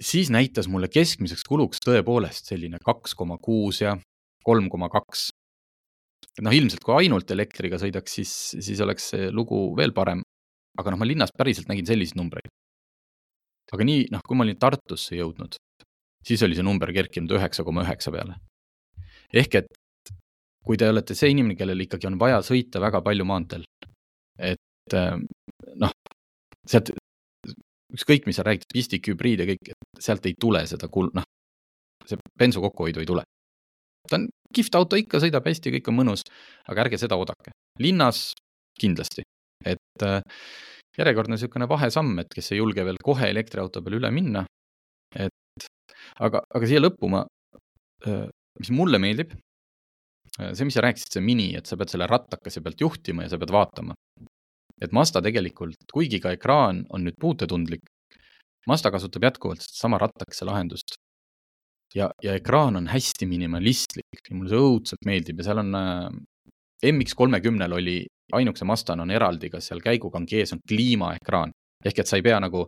siis 0.01 0.31
näitas 0.33 0.67
mulle 0.67 0.89
keskmiseks 0.89 1.45
kuluks 1.47 1.81
tõepoolest 1.85 2.49
selline 2.49 2.79
kaks 2.83 3.13
koma 3.15 3.37
kuus 3.37 3.81
ja 3.81 3.95
kolm 4.43 4.69
koma 4.69 4.89
kaks. 4.89 5.29
noh, 6.41 6.51
ilmselt 6.51 6.83
kui 6.83 6.95
ainult 6.99 7.29
elektriga 7.31 7.77
sõidaks, 7.79 8.17
siis, 8.17 8.31
siis 8.59 8.81
oleks 8.83 9.11
see 9.13 9.29
lugu 9.31 9.69
veel 9.77 9.93
parem. 9.95 10.23
Aga 10.75 10.91
noh, 10.91 10.99
ma 10.99 11.07
linnas 11.07 11.33
päriselt 11.37 11.69
nägin 11.71 11.87
selliseid 11.87 12.19
numbreid 12.19 12.51
aga 13.73 13.87
nii, 13.87 14.09
noh, 14.13 14.23
kui 14.25 14.37
ma 14.37 14.45
olin 14.45 14.59
Tartusse 14.59 15.17
jõudnud, 15.17 15.57
siis 16.25 16.43
oli 16.45 16.57
see 16.57 16.65
number 16.65 16.91
kerkinud 16.93 17.33
üheksa 17.37 17.65
koma 17.65 17.85
üheksa 17.85 18.13
peale. 18.13 18.37
ehk 19.33 19.57
et 19.61 19.71
kui 20.65 20.77
te 20.77 20.89
olete 20.89 21.15
see 21.17 21.31
inimene, 21.33 21.57
kellel 21.57 21.85
ikkagi 21.85 22.07
on 22.09 22.19
vaja 22.21 22.41
sõita 22.45 22.81
väga 22.81 23.01
palju 23.05 23.25
maanteel, 23.25 23.65
et 24.37 24.95
ähm, 24.97 25.25
noh, 25.81 25.91
sealt 26.65 26.91
ükskõik, 27.95 28.25
mis 28.25 28.37
sa 28.39 28.45
räägid, 28.45 28.67
pistik, 28.73 29.07
hübriid 29.09 29.43
ja 29.43 29.49
kõik, 29.49 29.73
sealt 30.01 30.25
ei 30.25 30.33
tule 30.39 30.65
seda 30.67 30.89
kul-, 30.91 31.13
noh, 31.15 31.25
see 32.05 32.17
bensu 32.37 32.63
kokkuhoidu 32.63 33.01
ei 33.03 33.09
tule. 33.09 33.23
ta 34.09 34.19
on 34.19 34.27
kihvt 34.53 34.75
auto 34.77 34.97
ikka, 34.97 35.21
sõidab 35.21 35.45
hästi, 35.45 35.73
kõik 35.77 35.87
on 35.89 35.99
mõnus, 36.01 36.25
aga 36.69 36.85
ärge 36.85 36.97
seda 37.01 37.17
oodake. 37.17 37.53
linnas 37.81 38.33
kindlasti, 38.79 39.23
et 39.63 40.03
äh, 40.03 40.21
järjekordne 40.97 41.35
niisugune 41.35 41.67
vahesamm, 41.69 42.19
et 42.23 42.31
kes 42.33 42.51
ei 42.53 42.61
julge 42.61 42.85
veel 42.87 42.99
kohe 43.03 43.29
elektriauto 43.29 43.83
peale 43.83 43.99
üle 44.01 44.11
minna. 44.15 44.45
et 45.15 45.67
aga, 46.19 46.41
aga 46.55 46.67
siia 46.67 46.81
lõppu 46.81 47.09
ma, 47.11 47.23
mis 48.59 48.71
mulle 48.75 48.99
meeldib, 49.01 49.33
see, 50.35 50.67
mis 50.67 50.75
sa 50.75 50.83
rääkisid, 50.85 51.15
see 51.15 51.23
mini, 51.23 51.49
et 51.57 51.67
sa 51.67 51.77
pead 51.79 51.91
selle 51.91 52.07
rattakese 52.09 52.63
pealt 52.63 52.81
juhtima 52.83 53.25
ja 53.25 53.33
sa 53.33 53.39
pead 53.41 53.53
vaatama. 53.55 53.95
et 54.81 54.91
Mazda 54.91 55.21
tegelikult, 55.23 55.87
kuigi 55.93 56.19
ka 56.19 56.33
ekraan 56.35 56.83
on 56.91 57.05
nüüd 57.07 57.15
puutetundlik, 57.19 57.83
Mazda 58.67 58.91
kasutab 58.91 59.23
jätkuvalt 59.29 59.63
sama 59.63 59.99
rattakese 60.01 60.47
lahendust. 60.47 60.95
ja, 61.95 62.09
ja 62.23 62.33
ekraan 62.35 62.75
on 62.75 62.87
hästi 62.91 63.25
minimalistlik 63.25 64.29
ja 64.29 64.35
mulle 64.35 64.51
see 64.51 64.59
õudselt 64.59 65.05
meeldib 65.05 65.39
ja 65.39 65.45
seal 65.47 65.61
on 65.61 65.69
MX 66.83 67.15
kolmekümnel 67.15 67.71
oli 67.71 68.01
ainukese 68.33 68.65
Mazdan 68.65 69.03
on 69.03 69.11
eraldi, 69.11 69.49
kas 69.53 69.69
seal 69.69 69.83
käigukangi 69.83 70.39
ees 70.41 70.53
on 70.55 70.63
kliimaekraan 70.67 71.53
ehk 71.85 72.01
et 72.01 72.09
sa 72.09 72.19
ei 72.19 72.25
pea 72.25 72.39
nagu 72.41 72.65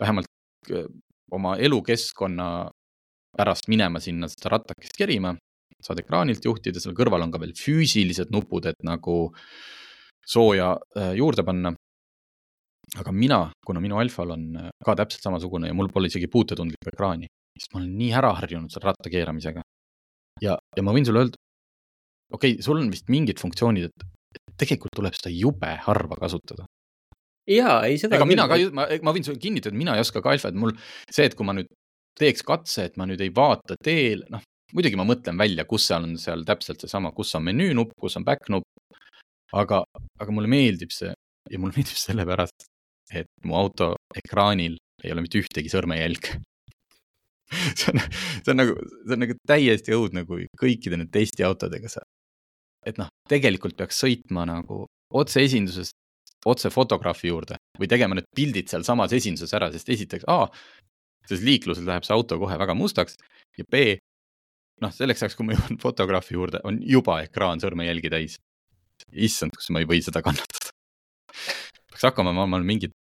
vähemalt 0.00 0.28
äh, 0.72 0.86
oma 1.32 1.56
elukeskkonna 1.56 2.48
pärast 3.38 3.68
minema 3.68 4.00
sinna 4.00 4.28
seda 4.30 4.54
rattakest 4.56 4.96
kerima, 4.98 5.34
saad 5.84 6.00
ekraanilt 6.02 6.44
juhtida, 6.44 6.80
seal 6.82 6.96
kõrval 6.96 7.26
on 7.26 7.32
ka 7.34 7.40
veel 7.42 7.52
füüsilised 7.56 8.32
nupud, 8.34 8.66
et 8.70 8.80
nagu 8.86 9.28
sooja 10.26 10.74
äh, 10.96 11.12
juurde 11.18 11.44
panna. 11.46 11.74
aga 12.96 13.12
mina, 13.12 13.50
kuna 13.66 13.80
minu 13.84 13.98
Alfal 14.00 14.30
on 14.32 14.44
äh, 14.56 14.70
ka 14.84 14.94
täpselt 14.96 15.22
samasugune 15.22 15.68
ja 15.68 15.74
mul 15.76 15.90
pole 15.92 16.08
isegi 16.08 16.28
puutetundlikku 16.32 16.88
ekraani, 16.92 17.26
sest 17.58 17.74
ma 17.74 17.82
olen 17.82 17.98
nii 17.98 18.14
ära 18.16 18.32
harjunud 18.40 18.72
selle 18.72 18.88
ratta 18.88 19.12
keeramisega. 19.12 19.62
ja, 20.42 20.56
ja 20.76 20.82
ma 20.82 20.94
võin 20.96 21.04
sulle 21.04 21.24
öelda, 21.24 21.36
okei 22.32 22.56
okay,, 22.56 22.62
sul 22.64 22.80
on 22.80 22.90
vist 22.90 23.08
mingid 23.12 23.40
funktsioonid, 23.40 23.90
et 23.90 24.06
tegelikult 24.60 24.94
tuleb 24.98 25.16
seda 25.16 25.32
jube 25.32 25.72
harva 25.86 26.18
kasutada. 26.20 26.66
jaa, 27.48 27.80
ei 27.88 27.98
seda. 28.00 28.18
ega 28.18 28.28
mina 28.28 28.48
ka, 28.50 28.58
ma, 28.76 28.86
ma 29.02 29.14
võin 29.16 29.26
sulle 29.26 29.40
kinnitada, 29.42 29.76
mina 29.76 29.96
ei 29.96 30.04
oska 30.04 30.22
ka 30.24 30.34
alfat, 30.34 30.56
mul 30.58 30.74
see, 31.08 31.28
et 31.28 31.36
kui 31.38 31.46
ma 31.48 31.54
nüüd 31.56 31.70
teeks 32.18 32.44
katse, 32.46 32.88
et 32.88 32.98
ma 33.00 33.06
nüüd 33.08 33.22
ei 33.24 33.30
vaata 33.34 33.78
teel, 33.84 34.24
noh, 34.32 34.42
muidugi 34.74 34.98
ma 35.00 35.06
mõtlen 35.08 35.38
välja, 35.40 35.64
kus 35.68 35.86
seal 35.88 36.04
on 36.04 36.18
seal 36.20 36.44
täpselt 36.48 36.82
seesama, 36.84 37.14
kus 37.16 37.32
on 37.38 37.46
menüünupp, 37.46 37.94
kus 38.00 38.18
on 38.20 38.26
back 38.26 38.50
nupp. 38.52 38.66
aga, 39.56 39.80
aga 40.20 40.32
mulle 40.34 40.50
meeldib 40.52 40.92
see 40.92 41.08
ja 41.08 41.60
mulle 41.60 41.72
meeldib 41.78 41.96
sellepärast, 41.96 42.68
et 43.16 43.30
mu 43.48 43.56
auto 43.56 43.94
ekraanil 44.18 44.76
ei 45.04 45.14
ole 45.14 45.24
mitte 45.24 45.40
ühtegi 45.40 45.70
sõrmejälge 45.72 46.36
see 47.78 47.94
on, 47.94 48.00
see 48.44 48.52
on 48.52 48.60
nagu, 48.60 48.74
see 49.06 49.14
on 49.16 49.22
nagu 49.24 49.36
täiesti 49.48 49.94
õudne, 49.96 50.26
kui 50.28 50.44
kõikide 50.60 50.98
nende 50.98 51.14
testiautodega 51.14 51.88
sa 51.88 52.02
et 52.86 52.98
noh, 53.00 53.08
tegelikult 53.28 53.76
peaks 53.78 54.02
sõitma 54.04 54.44
nagu 54.48 54.84
otseesindusest 55.18 55.96
otse 56.46 56.70
fotograafi 56.70 57.30
juurde 57.30 57.58
või 57.78 57.88
tegema 57.90 58.18
need 58.18 58.28
pildid 58.36 58.70
sealsamas 58.70 59.14
esinduses 59.16 59.54
ära, 59.56 59.70
sest 59.72 59.88
esiteks 59.90 60.28
A, 60.30 60.44
selles 61.26 61.44
liikluses 61.44 61.86
läheb 61.86 62.06
see 62.06 62.14
auto 62.14 62.38
kohe 62.40 62.58
väga 62.60 62.76
mustaks 62.78 63.18
ja 63.58 63.66
B, 63.70 63.96
noh, 64.82 64.92
selleks 64.94 65.24
ajaks, 65.24 65.36
kui 65.38 65.48
ma 65.48 65.56
jõuan 65.56 65.80
fotograafi 65.82 66.36
juurde, 66.36 66.62
on 66.68 66.78
juba 66.84 67.20
ekraan 67.26 67.62
sõrmejälgi 67.62 68.12
täis. 68.12 68.38
issand, 69.12 69.54
kas 69.54 69.68
ma 69.70 69.78
ei 69.78 69.86
või 69.86 70.00
seda 70.02 70.22
kannatada. 70.26 70.72
peaks 71.90 72.06
hakkama 72.08 72.32
omal 72.34 72.64
mingit 72.66 72.94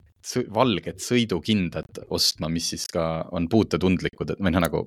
valget 0.53 1.01
sõidukindad 1.01 2.03
ostma, 2.12 2.51
mis 2.53 2.68
siis 2.74 2.87
ka 2.93 3.27
on 3.33 3.49
puutetundlikud, 3.49 4.35
et 4.35 4.43
või 4.43 4.53
noh, 4.53 4.61
nagu 4.64 4.85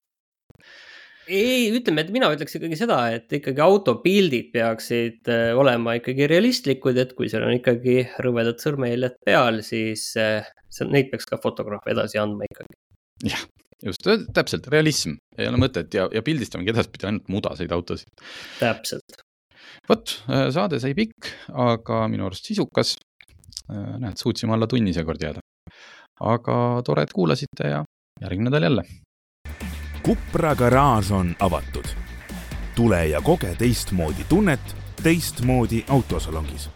ei, 1.29 1.69
ütleme, 1.75 2.03
et 2.03 2.11
mina 2.13 2.29
ütleks 2.33 2.57
ikkagi 2.57 2.77
seda, 2.79 2.97
et 3.15 3.31
ikkagi 3.39 3.61
autopildid 3.63 4.49
peaksid 4.53 5.29
äh, 5.31 5.51
olema 5.57 5.95
ikkagi 5.99 6.27
realistlikud, 6.31 6.97
et 7.01 7.15
kui 7.17 7.29
seal 7.31 7.45
on 7.47 7.55
ikkagi 7.55 8.01
rõvedad 8.25 8.61
sõrmejäljed 8.63 9.19
peal, 9.25 9.61
siis 9.65 10.11
äh, 10.19 10.47
neid 10.89 11.09
peaks 11.11 11.29
ka 11.29 11.39
fotograaf 11.41 11.87
edasi 11.91 12.21
andma 12.21 12.47
ikkagi. 12.49 12.77
jah, 13.29 13.43
just, 13.85 14.09
täpselt, 14.35 14.69
realism, 14.73 15.17
ei 15.37 15.49
ole 15.49 15.61
mõtet 15.61 15.93
ja, 15.95 16.07
ja 16.13 16.23
pildistamegi 16.25 16.73
edaspidi 16.73 17.09
ainult 17.09 17.29
mudaseid 17.31 17.75
autosid. 17.75 18.09
täpselt. 18.59 19.21
vot, 19.89 20.15
äh, 20.29 20.47
saade 20.55 20.81
sai 20.81 20.95
pikk, 20.97 21.33
aga 21.53 22.07
minu 22.11 22.29
arust 22.29 22.49
sisukas. 22.49 22.97
näed, 23.69 24.17
suutsime 24.17 24.55
alla 24.55 24.65
tunni 24.65 24.95
seekord 24.95 25.21
jääda. 25.21 25.45
aga 26.19 26.55
tore, 26.85 27.05
et 27.05 27.13
kuulasite 27.13 27.69
ja 27.69 27.83
järgmine 28.19 28.49
nädal 28.49 28.65
jälle 28.65 28.83
Kupra 30.03 30.55
garaaž 30.55 31.11
on 31.11 31.35
avatud. 31.39 31.85
tule 32.75 33.07
ja 33.07 33.21
koge 33.21 33.55
teistmoodi 33.55 34.23
tunnet 34.29 34.75
teistmoodi 35.03 35.85
autosalongis. 35.87 36.69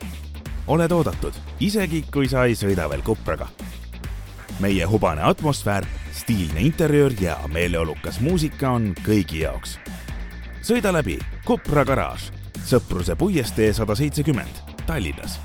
oled 0.68 0.92
oodatud, 0.92 1.34
isegi 1.60 2.06
kui 2.14 2.28
sa 2.28 2.46
ei 2.46 2.56
sõida 2.56 2.90
veel 2.90 3.02
Kupraga. 3.02 3.48
meie 4.60 4.86
hubane 4.86 5.22
atmosfäär, 5.22 5.86
stiilne 6.12 6.62
interjöör 6.62 7.14
ja 7.20 7.38
meeleolukas 7.48 8.20
muusika 8.20 8.70
on 8.70 8.96
kõigi 9.08 9.42
jaoks. 9.42 9.80
sõida 10.62 10.94
läbi 10.94 11.20
Kupra 11.46 11.86
garaaž, 11.86 12.32
Sõpruse 12.66 13.16
puiestee 13.16 13.74
sada 13.74 13.96
seitsekümmend, 13.96 14.86
Tallinnas 14.86 15.40